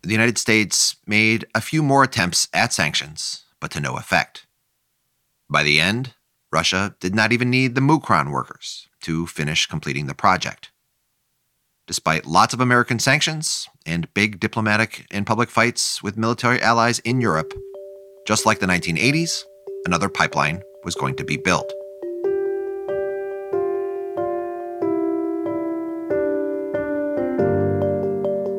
the 0.02 0.12
United 0.12 0.38
States 0.38 0.96
made 1.06 1.46
a 1.54 1.62
few 1.62 1.84
more 1.84 2.04
attempts 2.04 2.48
at 2.54 2.74
sanctions, 2.74 3.44
but 3.60 3.72
to 3.72 3.80
no 3.80 3.98
effect. 3.98 4.46
By 5.52 5.64
the 5.64 5.80
end, 5.80 6.14
Russia 6.52 6.96
did 7.00 7.16
not 7.16 7.32
even 7.32 7.50
need 7.50 7.74
the 7.74 7.82
Mukran 7.82 8.32
workers 8.32 8.88
to 9.02 9.26
finish 9.26 9.66
completing 9.66 10.06
the 10.06 10.14
project. 10.14 10.72
Despite 11.88 12.28
lots 12.28 12.54
of 12.54 12.62
American 12.62 13.00
sanctions 13.00 13.68
and 13.84 14.14
big 14.14 14.40
diplomatic 14.40 15.08
and 15.10 15.26
public 15.26 15.50
fights 15.50 16.04
with 16.04 16.18
military 16.18 16.62
allies 16.62 17.00
in 17.00 17.20
Europe, 17.20 17.52
just 18.28 18.46
like 18.46 18.60
the 18.60 18.68
1980s, 18.68 19.42
another 19.86 20.08
pipeline 20.08 20.62
was 20.84 20.94
going 20.94 21.16
to 21.16 21.24
be 21.24 21.38
built. 21.38 21.74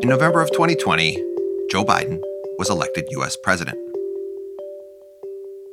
In 0.03 0.09
November 0.09 0.41
of 0.41 0.51
2020, 0.51 1.15
Joe 1.71 1.85
Biden 1.85 2.21
was 2.59 2.69
elected 2.69 3.07
US 3.11 3.37
president. 3.45 3.90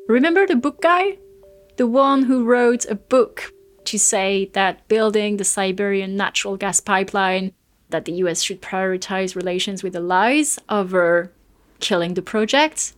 Remember 0.07 0.47
the 0.47 0.55
book 0.55 0.81
guy? 0.81 1.17
The 1.75 1.85
one 1.85 2.23
who 2.23 2.45
wrote 2.45 2.85
a 2.85 2.95
book 2.95 3.51
to 3.83 3.99
say 3.99 4.49
that 4.53 4.87
building 4.87 5.35
the 5.35 5.43
Siberian 5.43 6.15
natural 6.15 6.55
gas 6.55 6.79
pipeline, 6.79 7.51
that 7.89 8.05
the 8.05 8.13
US 8.23 8.41
should 8.41 8.61
prioritize 8.61 9.35
relations 9.35 9.83
with 9.83 9.97
allies 9.97 10.59
over 10.69 11.33
killing 11.81 12.13
the 12.13 12.21
project. 12.21 12.93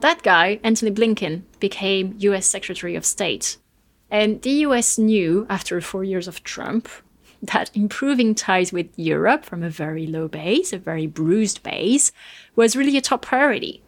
That 0.00 0.24
guy, 0.24 0.58
Antony 0.64 0.90
Blinken, 0.90 1.42
became 1.60 2.16
US 2.18 2.46
Secretary 2.46 2.96
of 2.96 3.06
State. 3.06 3.56
And 4.10 4.42
the 4.42 4.66
US 4.66 4.98
knew, 4.98 5.46
after 5.48 5.80
four 5.80 6.02
years 6.02 6.26
of 6.26 6.42
Trump, 6.42 6.88
that 7.40 7.70
improving 7.72 8.34
ties 8.34 8.72
with 8.72 8.88
Europe 8.96 9.44
from 9.44 9.62
a 9.62 9.70
very 9.70 10.08
low 10.08 10.26
base, 10.26 10.72
a 10.72 10.78
very 10.78 11.06
bruised 11.06 11.62
base, 11.62 12.10
was 12.56 12.74
really 12.74 12.96
a 12.96 13.00
top 13.00 13.22
priority. 13.22 13.84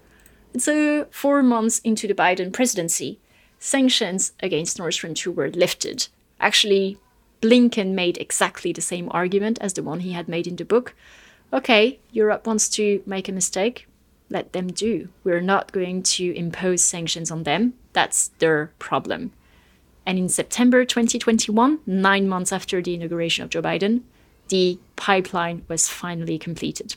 So, 0.56 1.06
four 1.10 1.42
months 1.42 1.78
into 1.80 2.08
the 2.08 2.14
Biden 2.14 2.52
presidency, 2.52 3.20
sanctions 3.58 4.32
against 4.40 4.78
Nord 4.78 4.94
Stream 4.94 5.14
2 5.14 5.30
were 5.30 5.50
lifted. 5.50 6.08
Actually, 6.40 6.98
Blinken 7.40 7.92
made 7.92 8.18
exactly 8.18 8.72
the 8.72 8.80
same 8.80 9.08
argument 9.12 9.58
as 9.60 9.74
the 9.74 9.82
one 9.82 10.00
he 10.00 10.12
had 10.12 10.28
made 10.28 10.46
in 10.46 10.56
the 10.56 10.64
book. 10.64 10.94
Okay, 11.52 11.98
Europe 12.12 12.46
wants 12.46 12.68
to 12.70 13.02
make 13.06 13.28
a 13.28 13.32
mistake. 13.32 13.86
Let 14.28 14.52
them 14.52 14.68
do. 14.68 15.08
We're 15.24 15.40
not 15.40 15.72
going 15.72 16.02
to 16.02 16.34
impose 16.36 16.82
sanctions 16.82 17.30
on 17.30 17.44
them. 17.44 17.74
That's 17.92 18.28
their 18.38 18.72
problem. 18.78 19.32
And 20.06 20.18
in 20.18 20.28
September 20.28 20.84
2021, 20.84 21.80
nine 21.86 22.28
months 22.28 22.52
after 22.52 22.82
the 22.82 22.94
inauguration 22.94 23.44
of 23.44 23.50
Joe 23.50 23.62
Biden, 23.62 24.02
the 24.48 24.78
pipeline 24.96 25.64
was 25.68 25.88
finally 25.88 26.38
completed. 26.38 26.96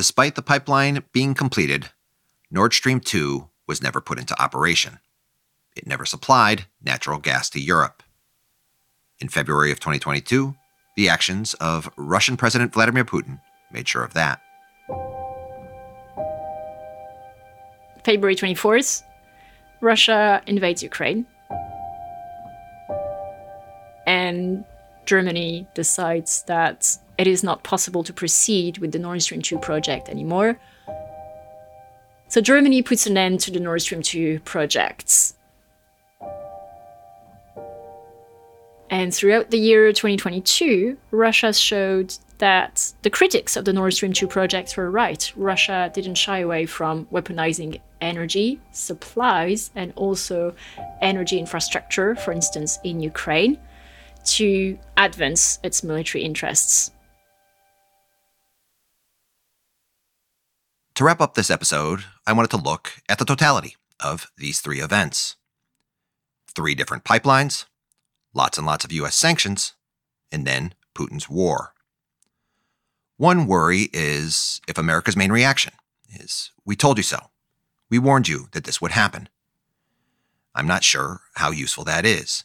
Despite 0.00 0.34
the 0.34 0.40
pipeline 0.40 1.04
being 1.12 1.34
completed, 1.34 1.90
Nord 2.50 2.72
Stream 2.72 3.00
2 3.00 3.50
was 3.68 3.82
never 3.82 4.00
put 4.00 4.18
into 4.18 4.42
operation. 4.42 4.98
It 5.76 5.86
never 5.86 6.06
supplied 6.06 6.64
natural 6.82 7.18
gas 7.18 7.50
to 7.50 7.60
Europe. 7.60 8.02
In 9.18 9.28
February 9.28 9.70
of 9.70 9.78
2022, 9.78 10.54
the 10.96 11.10
actions 11.10 11.52
of 11.60 11.90
Russian 11.98 12.38
President 12.38 12.72
Vladimir 12.72 13.04
Putin 13.04 13.42
made 13.70 13.86
sure 13.86 14.02
of 14.02 14.14
that. 14.14 14.40
February 18.02 18.36
24th, 18.36 19.02
Russia 19.82 20.40
invades 20.46 20.82
Ukraine. 20.82 21.26
And 24.06 24.64
Germany 25.04 25.68
decides 25.74 26.42
that 26.44 26.96
it 27.20 27.26
is 27.26 27.44
not 27.44 27.62
possible 27.62 28.02
to 28.02 28.14
proceed 28.14 28.78
with 28.78 28.92
the 28.92 28.98
Nord 28.98 29.20
Stream 29.20 29.42
2 29.42 29.58
project 29.58 30.08
anymore. 30.08 30.58
So 32.28 32.40
Germany 32.40 32.80
puts 32.80 33.06
an 33.06 33.18
end 33.18 33.40
to 33.40 33.50
the 33.50 33.60
Nord 33.60 33.82
Stream 33.82 34.00
2 34.00 34.40
projects. 34.46 35.34
And 38.88 39.14
throughout 39.14 39.50
the 39.50 39.58
year 39.58 39.92
2022, 39.92 40.96
Russia 41.10 41.52
showed 41.52 42.14
that 42.38 42.94
the 43.02 43.10
critics 43.10 43.54
of 43.54 43.66
the 43.66 43.74
Nord 43.74 43.92
Stream 43.92 44.14
2 44.14 44.26
project 44.26 44.74
were 44.78 44.90
right. 44.90 45.30
Russia 45.36 45.90
didn't 45.92 46.14
shy 46.14 46.38
away 46.38 46.64
from 46.64 47.04
weaponizing 47.12 47.82
energy, 48.00 48.60
supplies, 48.72 49.70
and 49.76 49.92
also 49.94 50.54
energy 51.02 51.38
infrastructure, 51.38 52.14
for 52.14 52.32
instance, 52.32 52.78
in 52.82 52.98
Ukraine, 53.00 53.58
to 54.24 54.78
advance 54.96 55.58
its 55.62 55.84
military 55.84 56.24
interests. 56.24 56.92
To 61.00 61.04
wrap 61.04 61.22
up 61.22 61.32
this 61.32 61.48
episode, 61.48 62.04
I 62.26 62.34
wanted 62.34 62.50
to 62.50 62.58
look 62.58 63.00
at 63.08 63.18
the 63.18 63.24
totality 63.24 63.76
of 64.00 64.30
these 64.36 64.60
three 64.60 64.80
events 64.80 65.36
three 66.54 66.74
different 66.74 67.04
pipelines, 67.04 67.64
lots 68.34 68.58
and 68.58 68.66
lots 68.66 68.84
of 68.84 68.92
US 68.92 69.16
sanctions, 69.16 69.72
and 70.30 70.46
then 70.46 70.74
Putin's 70.94 71.26
war. 71.26 71.72
One 73.16 73.46
worry 73.46 73.88
is 73.94 74.60
if 74.68 74.76
America's 74.76 75.16
main 75.16 75.32
reaction 75.32 75.72
is, 76.12 76.50
We 76.66 76.76
told 76.76 76.98
you 76.98 77.02
so. 77.02 77.30
We 77.88 77.98
warned 77.98 78.28
you 78.28 78.48
that 78.52 78.64
this 78.64 78.82
would 78.82 78.90
happen. 78.90 79.30
I'm 80.54 80.66
not 80.66 80.84
sure 80.84 81.22
how 81.36 81.50
useful 81.50 81.84
that 81.84 82.04
is. 82.04 82.44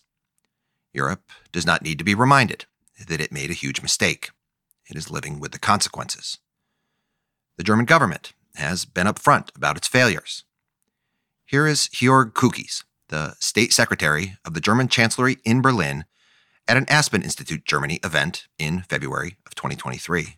Europe 0.94 1.30
does 1.52 1.66
not 1.66 1.82
need 1.82 1.98
to 1.98 2.06
be 2.06 2.16
reminded 2.16 2.68
that 3.06 3.20
it 3.20 3.34
made 3.34 3.50
a 3.50 3.62
huge 3.62 3.82
mistake. 3.82 4.30
It 4.90 4.96
is 4.96 5.12
living 5.12 5.42
with 5.42 5.52
the 5.52 5.60
consequences. 5.60 6.38
The 7.58 7.64
German 7.64 7.84
government 7.86 8.32
has 8.58 8.86
been 8.86 9.08
upfront 9.08 9.56
about 9.56 9.78
its 9.78 9.88
failures. 9.88 10.44
Here 11.46 11.68
is 11.68 11.88
Jörg 11.90 12.34
Kukies, 12.34 12.84
the 13.10 13.36
state 13.40 13.74
secretary 13.74 14.38
of 14.44 14.54
the 14.54 14.62
German 14.62 14.88
Chancellery 14.88 15.38
in 15.46 15.62
Berlin, 15.62 16.06
at 16.68 16.78
an 16.78 16.86
Aspen 16.90 17.22
Institute 17.22 17.66
Germany 17.66 18.00
event 18.04 18.48
in 18.58 18.82
February 18.82 19.38
of 19.46 19.54
2023. 19.56 20.38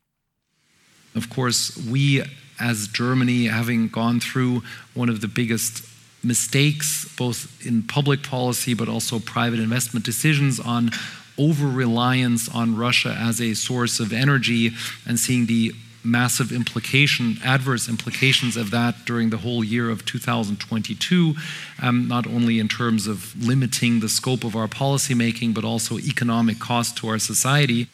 Of 1.16 1.30
course, 1.30 1.78
we 1.78 2.24
as 2.60 2.88
Germany, 2.88 3.46
having 3.46 3.88
gone 3.88 4.20
through 4.20 4.64
one 4.94 5.10
of 5.10 5.22
the 5.22 5.28
biggest 5.28 5.86
mistakes, 6.24 7.06
both 7.18 7.66
in 7.66 7.84
public 7.84 8.24
policy 8.24 8.74
but 8.74 8.90
also 8.90 9.20
private 9.20 9.60
investment 9.60 10.06
decisions 10.06 10.60
on 10.60 10.92
over 11.38 11.68
reliance 11.68 12.50
on 12.50 12.76
Russia 12.76 13.16
as 13.18 13.40
a 13.40 13.54
source 13.54 14.00
of 14.00 14.12
energy 14.12 14.72
and 15.06 15.20
seeing 15.20 15.46
the 15.46 15.74
massive 16.08 16.52
implication, 16.52 17.38
adverse 17.44 17.88
implications 17.88 18.58
of 18.58 18.72
that 18.72 19.06
during 19.06 19.30
the 19.30 19.38
whole 19.38 19.64
year 19.64 19.90
of 19.90 20.06
2022, 20.06 21.36
um, 21.82 22.08
not 22.08 22.26
only 22.26 22.60
in 22.60 22.68
terms 22.68 23.06
of 23.08 23.36
limiting 23.42 24.00
the 24.00 24.10
scope 24.10 24.44
of 24.44 24.56
our 24.56 24.68
policymaking, 24.68 25.54
but 25.54 25.64
also 25.64 25.98
economic 26.00 26.60
cost 26.60 26.98
to 26.98 27.08
our 27.08 27.20
society. 27.20 27.88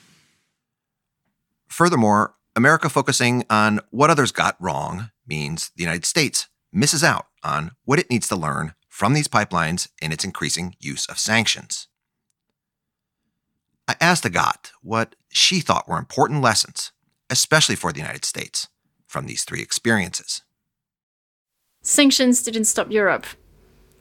Furthermore, 1.68 2.36
America 2.56 2.88
focusing 2.88 3.44
on 3.50 3.80
what 3.90 4.10
others 4.10 4.32
got 4.32 4.56
wrong 4.60 5.10
means 5.28 5.72
the 5.76 5.84
United 5.84 6.06
States 6.06 6.48
misses 6.72 7.04
out 7.04 7.26
on 7.44 7.72
what 7.84 8.00
it 8.00 8.10
needs 8.10 8.28
to 8.28 8.36
learn 8.36 8.74
from 8.88 9.14
these 9.14 9.28
pipelines 9.28 9.90
in 10.02 10.12
its 10.12 10.24
increasing 10.24 10.76
use 10.80 11.08
of 11.08 11.18
sanctions. 11.18 11.88
I 13.88 13.96
asked 14.00 14.24
Agathe 14.24 14.72
what 14.82 15.16
she 15.30 15.60
thought 15.60 15.88
were 15.88 15.98
important 15.98 16.42
lessons, 16.42 16.92
especially 17.34 17.76
for 17.76 17.92
the 17.92 18.00
United 18.00 18.26
States, 18.26 18.68
from 19.08 19.26
these 19.26 19.44
three 19.44 19.62
experiences. 19.62 20.44
Sanctions 21.82 22.44
didn't 22.44 22.66
stop 22.66 22.92
Europe 22.92 23.26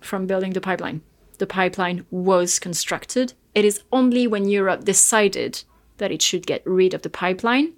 from 0.01 0.27
building 0.27 0.53
the 0.53 0.61
pipeline. 0.61 1.01
The 1.39 1.47
pipeline 1.47 2.05
was 2.11 2.59
constructed. 2.59 3.33
It 3.55 3.65
is 3.65 3.83
only 3.91 4.27
when 4.27 4.49
Europe 4.49 4.85
decided 4.85 5.65
that 5.97 6.13
it 6.13 6.21
should 6.23 6.47
get 6.47 6.63
rid 6.67 6.93
of 6.95 7.03
the 7.03 7.11
pipeline 7.11 7.73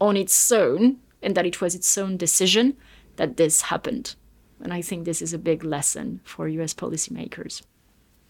on 0.00 0.16
its 0.16 0.50
own 0.50 0.96
and 1.22 1.34
that 1.34 1.46
it 1.46 1.60
was 1.60 1.74
its 1.74 1.98
own 1.98 2.16
decision 2.16 2.76
that 3.16 3.36
this 3.36 3.62
happened. 3.72 4.16
And 4.62 4.72
I 4.72 4.80
think 4.80 5.04
this 5.04 5.20
is 5.20 5.34
a 5.34 5.48
big 5.50 5.62
lesson 5.62 6.20
for 6.24 6.48
US 6.48 6.72
policymakers. 6.72 7.62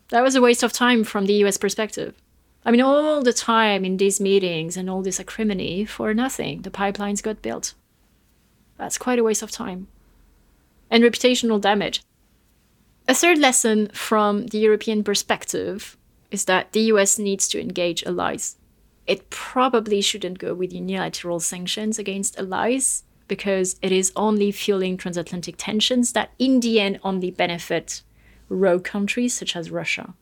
That 0.08 0.24
was 0.24 0.34
a 0.34 0.40
waste 0.40 0.64
of 0.64 0.72
time 0.72 1.04
from 1.04 1.26
the 1.26 1.44
US 1.44 1.56
perspective. 1.56 2.14
I 2.66 2.72
mean, 2.72 2.80
all 2.80 3.22
the 3.22 3.32
time 3.32 3.84
in 3.84 3.96
these 3.96 4.20
meetings 4.20 4.76
and 4.76 4.90
all 4.90 5.00
this 5.00 5.20
acrimony 5.20 5.84
for 5.84 6.12
nothing. 6.12 6.62
The 6.62 6.70
pipelines 6.70 7.22
got 7.22 7.40
built. 7.40 7.74
That's 8.76 8.98
quite 8.98 9.20
a 9.20 9.22
waste 9.22 9.42
of 9.42 9.52
time. 9.52 9.86
And 10.90 11.04
reputational 11.04 11.60
damage. 11.60 12.02
A 13.06 13.14
third 13.14 13.38
lesson 13.38 13.88
from 13.90 14.48
the 14.48 14.58
European 14.58 15.04
perspective 15.04 15.96
is 16.32 16.46
that 16.46 16.72
the 16.72 16.80
US 16.92 17.20
needs 17.20 17.46
to 17.48 17.60
engage 17.60 18.02
allies. 18.02 18.56
It 19.06 19.30
probably 19.30 20.00
shouldn't 20.00 20.40
go 20.40 20.52
with 20.52 20.72
unilateral 20.72 21.38
sanctions 21.38 22.00
against 22.00 22.36
allies 22.36 23.04
because 23.28 23.76
it 23.80 23.92
is 23.92 24.12
only 24.16 24.50
fueling 24.50 24.96
transatlantic 24.96 25.54
tensions 25.56 26.12
that 26.14 26.32
in 26.40 26.58
the 26.58 26.80
end 26.80 26.98
only 27.04 27.30
benefit 27.30 28.02
rogue 28.48 28.82
countries 28.82 29.34
such 29.34 29.54
as 29.54 29.70
Russia. 29.70 30.14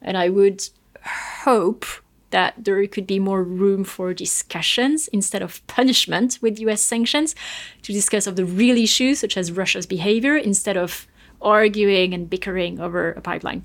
And 0.00 0.16
I 0.16 0.30
would 0.30 0.70
hope 1.04 1.84
that 2.30 2.54
there 2.58 2.84
could 2.88 3.06
be 3.06 3.20
more 3.20 3.44
room 3.44 3.84
for 3.84 4.12
discussions 4.12 5.06
instead 5.08 5.40
of 5.40 5.64
punishment 5.68 6.38
with 6.42 6.58
US 6.58 6.80
sanctions 6.80 7.34
to 7.82 7.92
discuss 7.92 8.26
of 8.26 8.34
the 8.34 8.44
real 8.44 8.76
issues 8.76 9.20
such 9.20 9.36
as 9.36 9.52
Russia's 9.52 9.86
behavior 9.86 10.36
instead 10.36 10.76
of 10.76 11.06
arguing 11.40 12.12
and 12.12 12.28
bickering 12.28 12.80
over 12.80 13.12
a 13.12 13.20
pipeline. 13.20 13.62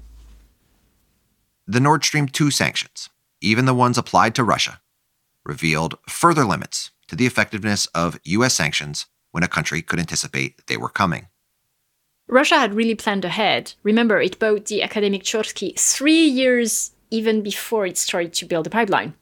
The 1.65 1.79
Nord 1.79 2.03
Stream 2.03 2.27
2 2.27 2.51
sanctions, 2.51 3.09
even 3.41 3.65
the 3.65 3.73
ones 3.73 3.97
applied 3.97 4.35
to 4.35 4.43
Russia, 4.43 4.81
revealed 5.45 5.97
further 6.07 6.45
limits 6.45 6.91
to 7.07 7.15
the 7.15 7.25
effectiveness 7.25 7.87
of 7.87 8.19
US 8.23 8.53
sanctions 8.53 9.07
when 9.31 9.43
a 9.43 9.47
country 9.47 9.81
could 9.81 9.99
anticipate 9.99 10.67
they 10.67 10.77
were 10.77 10.89
coming. 10.89 11.27
Russia 12.27 12.59
had 12.59 12.75
really 12.75 12.93
planned 12.93 13.25
ahead. 13.25 13.73
Remember, 13.81 14.21
it 14.21 14.37
bought 14.37 14.65
the 14.65 14.81
Akademik 14.81 15.23
Cherskiy 15.23 15.79
three 15.79 16.25
years 16.25 16.91
even 17.09 17.41
before 17.41 17.85
it 17.85 17.97
started 17.97 18.33
to 18.33 18.45
build 18.45 18.65
the 18.65 18.69
pipeline, 18.69 19.13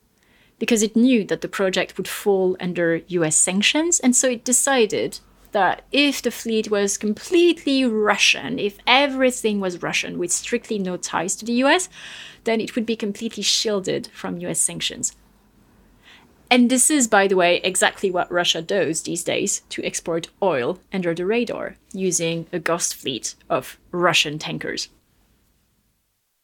because 0.60 0.84
it 0.84 0.96
knew 0.96 1.24
that 1.26 1.42
the 1.42 1.48
project 1.48 1.98
would 1.98 2.08
fall 2.08 2.58
under 2.60 3.02
US 3.08 3.36
sanctions, 3.36 4.00
and 4.00 4.16
so 4.16 4.30
it 4.30 4.44
decided 4.44 5.20
that 5.52 5.84
if 5.92 6.22
the 6.22 6.32
fleet 6.32 6.70
was 6.70 6.98
completely 6.98 7.86
Russian, 7.86 8.60
if 8.60 8.78
everything 8.86 9.60
was 9.60 9.82
Russian 9.82 10.20
with 10.20 10.32
strictly 10.32 10.78
no 10.78 10.98
ties 10.98 11.36
to 11.38 11.46
the 11.46 11.64
US, 11.64 11.90
then 12.44 12.62
it 12.62 12.76
would 12.76 12.86
be 12.86 12.96
completely 12.96 13.44
shielded 13.44 14.10
from 14.14 14.40
US 14.40 14.60
sanctions. 14.60 15.16
And 16.50 16.70
this 16.70 16.90
is, 16.90 17.08
by 17.08 17.28
the 17.28 17.36
way, 17.36 17.58
exactly 17.58 18.10
what 18.10 18.32
Russia 18.32 18.62
does 18.62 19.04
these 19.04 19.24
days 19.24 19.64
to 19.70 19.84
export 19.84 20.30
oil 20.42 20.80
under 20.94 21.14
the 21.14 21.26
radar 21.26 21.76
using 21.92 22.48
a 22.54 22.60
ghost 22.60 22.96
fleet 22.96 23.36
of 23.50 23.78
Russian 23.92 24.40
tankers. 24.40 24.88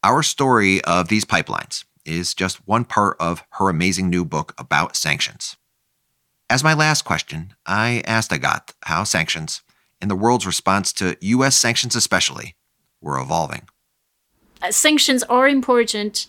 Our 0.03 0.21
story 0.21 0.83
of 0.83 1.07
these 1.07 1.23
pipelines 1.23 1.85
is 2.03 2.33
just 2.33 2.67
one 2.67 2.83
part 2.83 3.15
of 3.21 3.41
her 3.51 3.69
amazing 3.69 4.09
new 4.09 4.25
book 4.25 4.53
about 4.57 4.97
sanctions. 4.97 5.55
As 6.49 6.61
my 6.61 6.73
last 6.73 7.03
question, 7.03 7.53
I 7.65 8.03
asked 8.05 8.29
Agathe 8.31 8.73
how 8.83 9.05
sanctions, 9.05 9.61
and 10.01 10.11
the 10.11 10.15
world's 10.17 10.45
response 10.45 10.91
to 10.93 11.15
US 11.21 11.55
sanctions 11.55 11.95
especially, 11.95 12.55
were 12.99 13.17
evolving. 13.17 13.69
Uh, 14.61 14.71
sanctions 14.71 15.23
are 15.23 15.47
important. 15.47 16.27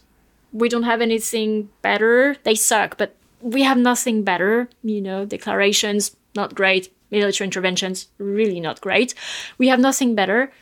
We 0.53 0.69
don't 0.69 0.85
have 0.85 1.01
anything 1.01 1.69
better. 1.83 2.37
They 2.45 2.55
suck, 2.55 2.97
but 2.97 3.17
we 3.41 3.65
have 3.65 3.77
nothing 3.77 4.23
better. 4.23 4.69
You 4.85 5.01
know, 5.01 5.25
declarations, 5.25 6.17
not 6.37 6.55
great. 6.55 6.95
Military 7.11 7.47
interventions, 7.47 8.07
really 8.19 8.61
not 8.61 8.81
great. 8.81 9.15
We 9.59 9.67
have 9.67 9.81
nothing 9.81 10.15
better, 10.15 10.53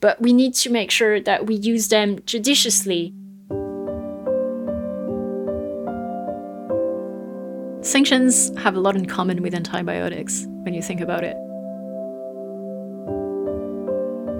but 0.00 0.20
we 0.20 0.32
need 0.32 0.54
to 0.54 0.70
make 0.70 0.90
sure 0.90 1.20
that 1.20 1.46
we 1.46 1.54
use 1.54 1.88
them 1.88 2.18
judiciously. 2.24 3.12
Sanctions 7.80 8.50
have 8.58 8.74
a 8.76 8.80
lot 8.80 8.96
in 8.96 9.06
common 9.06 9.42
with 9.42 9.54
antibiotics 9.54 10.46
when 10.62 10.74
you 10.74 10.82
think 10.82 11.00
about 11.00 11.24
it. 11.24 11.36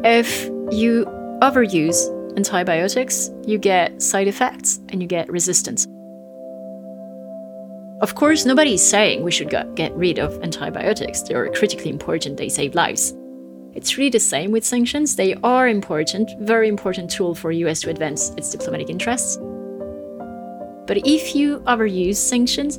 If 0.04 0.44
you 0.70 1.06
overuse 1.42 1.96
antibiotics, 2.36 3.30
you 3.46 3.58
get 3.58 4.00
side 4.02 4.28
effects 4.28 4.80
and 4.90 5.02
you 5.02 5.08
get 5.08 5.28
resistance. 5.30 5.86
Of 8.00 8.14
course, 8.14 8.44
nobody 8.44 8.74
is 8.74 8.88
saying 8.88 9.24
we 9.24 9.32
should 9.32 9.50
get 9.50 9.92
rid 9.96 10.20
of 10.20 10.40
antibiotics. 10.42 11.22
They 11.22 11.34
are 11.34 11.48
critically 11.48 11.90
important, 11.90 12.36
they 12.36 12.48
save 12.48 12.76
lives. 12.76 13.12
It's 13.74 13.96
really 13.96 14.10
the 14.10 14.20
same 14.20 14.50
with 14.50 14.64
sanctions. 14.64 15.16
They 15.16 15.34
are 15.42 15.68
important, 15.68 16.30
very 16.40 16.68
important 16.68 17.10
tool 17.10 17.34
for 17.34 17.52
US 17.52 17.80
to 17.82 17.90
advance 17.90 18.30
its 18.30 18.50
diplomatic 18.50 18.90
interests. 18.90 19.36
But 20.86 21.06
if 21.06 21.34
you 21.34 21.60
overuse 21.60 22.16
sanctions, 22.16 22.78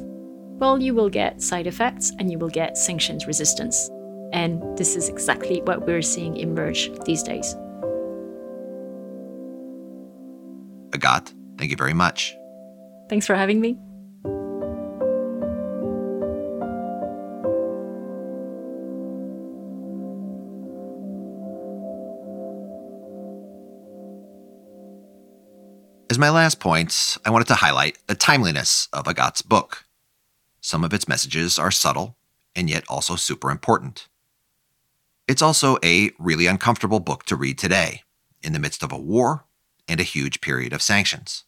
well, 0.59 0.81
you 0.81 0.93
will 0.93 1.09
get 1.09 1.41
side 1.41 1.67
effects 1.67 2.11
and 2.19 2.31
you 2.31 2.37
will 2.37 2.49
get 2.49 2.77
sanctions 2.77 3.27
resistance. 3.27 3.89
And 4.33 4.61
this 4.77 4.95
is 4.95 5.09
exactly 5.09 5.61
what 5.61 5.85
we're 5.85 6.01
seeing 6.01 6.37
emerge 6.37 6.91
these 7.05 7.23
days. 7.23 7.55
Agathe, 10.91 11.33
thank 11.57 11.71
you 11.71 11.77
very 11.77 11.93
much. 11.93 12.35
Thanks 13.09 13.25
for 13.25 13.35
having 13.35 13.61
me. 13.61 13.77
As 26.19 26.21
my 26.21 26.31
last 26.31 26.59
point, 26.59 27.17
I 27.23 27.29
wanted 27.29 27.47
to 27.47 27.53
highlight 27.53 27.97
the 28.07 28.13
timeliness 28.13 28.89
of 28.91 29.07
Agathe's 29.07 29.41
book. 29.41 29.85
Some 30.59 30.83
of 30.83 30.93
its 30.93 31.07
messages 31.07 31.57
are 31.57 31.71
subtle 31.71 32.17
and 32.53 32.69
yet 32.69 32.83
also 32.89 33.15
super 33.15 33.49
important. 33.49 34.09
It's 35.29 35.41
also 35.41 35.77
a 35.81 36.11
really 36.19 36.45
uncomfortable 36.45 36.99
book 36.99 37.23
to 37.27 37.37
read 37.37 37.57
today, 37.57 38.03
in 38.43 38.51
the 38.51 38.59
midst 38.59 38.83
of 38.83 38.91
a 38.91 38.97
war 38.97 39.45
and 39.87 40.01
a 40.01 40.03
huge 40.03 40.41
period 40.41 40.73
of 40.73 40.81
sanctions. 40.81 41.45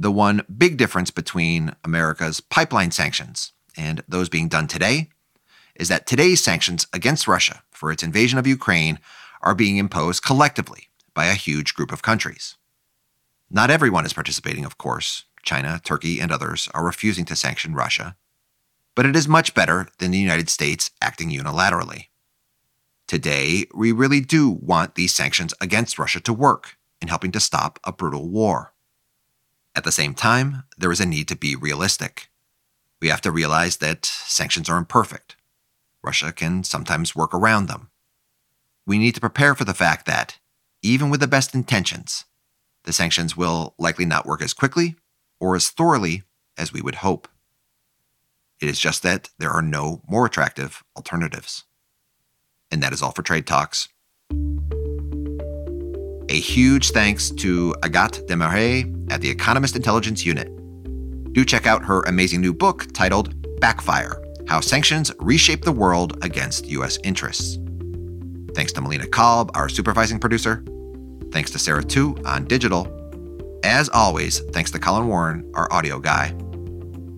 The 0.00 0.10
one 0.10 0.42
big 0.58 0.76
difference 0.76 1.12
between 1.12 1.76
America's 1.84 2.40
pipeline 2.40 2.90
sanctions 2.90 3.52
and 3.76 4.02
those 4.08 4.28
being 4.28 4.48
done 4.48 4.66
today 4.66 5.10
is 5.76 5.86
that 5.86 6.08
today's 6.08 6.42
sanctions 6.42 6.88
against 6.92 7.28
Russia 7.28 7.62
for 7.70 7.92
its 7.92 8.02
invasion 8.02 8.36
of 8.36 8.48
Ukraine 8.48 8.98
are 9.42 9.54
being 9.54 9.76
imposed 9.76 10.24
collectively 10.24 10.88
by 11.14 11.26
a 11.26 11.34
huge 11.34 11.74
group 11.74 11.92
of 11.92 12.02
countries. 12.02 12.56
Not 13.54 13.70
everyone 13.70 14.04
is 14.04 14.12
participating, 14.12 14.64
of 14.64 14.78
course. 14.78 15.26
China, 15.44 15.80
Turkey, 15.84 16.18
and 16.18 16.32
others 16.32 16.68
are 16.74 16.84
refusing 16.84 17.24
to 17.26 17.36
sanction 17.36 17.72
Russia. 17.72 18.16
But 18.96 19.06
it 19.06 19.14
is 19.14 19.28
much 19.28 19.54
better 19.54 19.86
than 19.98 20.10
the 20.10 20.18
United 20.18 20.50
States 20.50 20.90
acting 21.00 21.30
unilaterally. 21.30 22.06
Today, 23.06 23.66
we 23.72 23.92
really 23.92 24.20
do 24.20 24.50
want 24.50 24.96
these 24.96 25.14
sanctions 25.14 25.54
against 25.60 26.00
Russia 26.00 26.18
to 26.22 26.32
work 26.32 26.76
in 27.00 27.06
helping 27.06 27.30
to 27.30 27.38
stop 27.38 27.78
a 27.84 27.92
brutal 27.92 28.28
war. 28.28 28.72
At 29.76 29.84
the 29.84 29.92
same 29.92 30.14
time, 30.14 30.64
there 30.76 30.90
is 30.90 31.00
a 31.00 31.06
need 31.06 31.28
to 31.28 31.36
be 31.36 31.54
realistic. 31.54 32.30
We 33.00 33.06
have 33.06 33.20
to 33.20 33.30
realize 33.30 33.76
that 33.76 34.04
sanctions 34.04 34.68
are 34.68 34.78
imperfect. 34.78 35.36
Russia 36.02 36.32
can 36.32 36.64
sometimes 36.64 37.14
work 37.14 37.32
around 37.32 37.66
them. 37.66 37.90
We 38.84 38.98
need 38.98 39.14
to 39.14 39.20
prepare 39.20 39.54
for 39.54 39.64
the 39.64 39.74
fact 39.74 40.06
that, 40.06 40.40
even 40.82 41.08
with 41.08 41.20
the 41.20 41.28
best 41.28 41.54
intentions, 41.54 42.24
the 42.84 42.92
sanctions 42.92 43.36
will 43.36 43.74
likely 43.78 44.04
not 44.04 44.26
work 44.26 44.42
as 44.42 44.54
quickly 44.54 44.96
or 45.40 45.56
as 45.56 45.70
thoroughly 45.70 46.22
as 46.56 46.72
we 46.72 46.80
would 46.80 46.96
hope. 46.96 47.28
It 48.60 48.68
is 48.68 48.78
just 48.78 49.02
that 49.02 49.30
there 49.38 49.50
are 49.50 49.62
no 49.62 50.00
more 50.08 50.26
attractive 50.26 50.84
alternatives. 50.96 51.64
And 52.70 52.82
that 52.82 52.92
is 52.92 53.02
all 53.02 53.10
for 53.10 53.22
Trade 53.22 53.46
Talks. 53.46 53.88
A 56.30 56.40
huge 56.40 56.90
thanks 56.90 57.30
to 57.30 57.74
Agathe 57.82 58.26
Demarais 58.26 59.12
at 59.12 59.20
the 59.20 59.30
Economist 59.30 59.76
Intelligence 59.76 60.24
Unit. 60.24 60.48
Do 61.32 61.44
check 61.44 61.66
out 61.66 61.84
her 61.84 62.02
amazing 62.02 62.40
new 62.40 62.54
book 62.54 62.92
titled 62.92 63.34
Backfire 63.60 64.22
How 64.48 64.60
Sanctions 64.60 65.12
Reshape 65.18 65.64
the 65.64 65.72
World 65.72 66.16
Against 66.24 66.66
U.S. 66.68 66.98
Interests. 67.04 67.58
Thanks 68.54 68.72
to 68.72 68.80
Melina 68.80 69.06
Kolb, 69.06 69.50
our 69.54 69.68
supervising 69.68 70.18
producer. 70.18 70.64
Thanks 71.34 71.50
to 71.50 71.58
Sarah 71.58 71.82
Tu 71.82 72.16
on 72.24 72.44
digital. 72.44 72.86
As 73.64 73.88
always, 73.88 74.38
thanks 74.52 74.70
to 74.70 74.78
Colin 74.78 75.08
Warren, 75.08 75.50
our 75.54 75.66
audio 75.72 75.98
guy. 75.98 76.30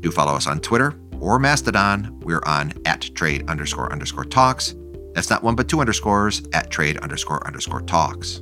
Do 0.01 0.11
follow 0.11 0.33
us 0.33 0.47
on 0.47 0.61
Twitter 0.61 0.99
or 1.21 1.39
Mastodon. 1.39 2.19
We're 2.23 2.41
on 2.47 2.73
at 2.87 3.11
trade 3.15 3.47
underscore 3.47 3.93
underscore 3.93 4.25
talks. 4.25 4.75
That's 5.13 5.29
not 5.29 5.43
one 5.43 5.55
but 5.55 5.69
two 5.69 5.81
underscores 5.81 6.43
at 6.55 6.71
trade 6.71 6.97
underscore 6.97 7.47
underscore 7.47 7.83
talks. 7.83 8.41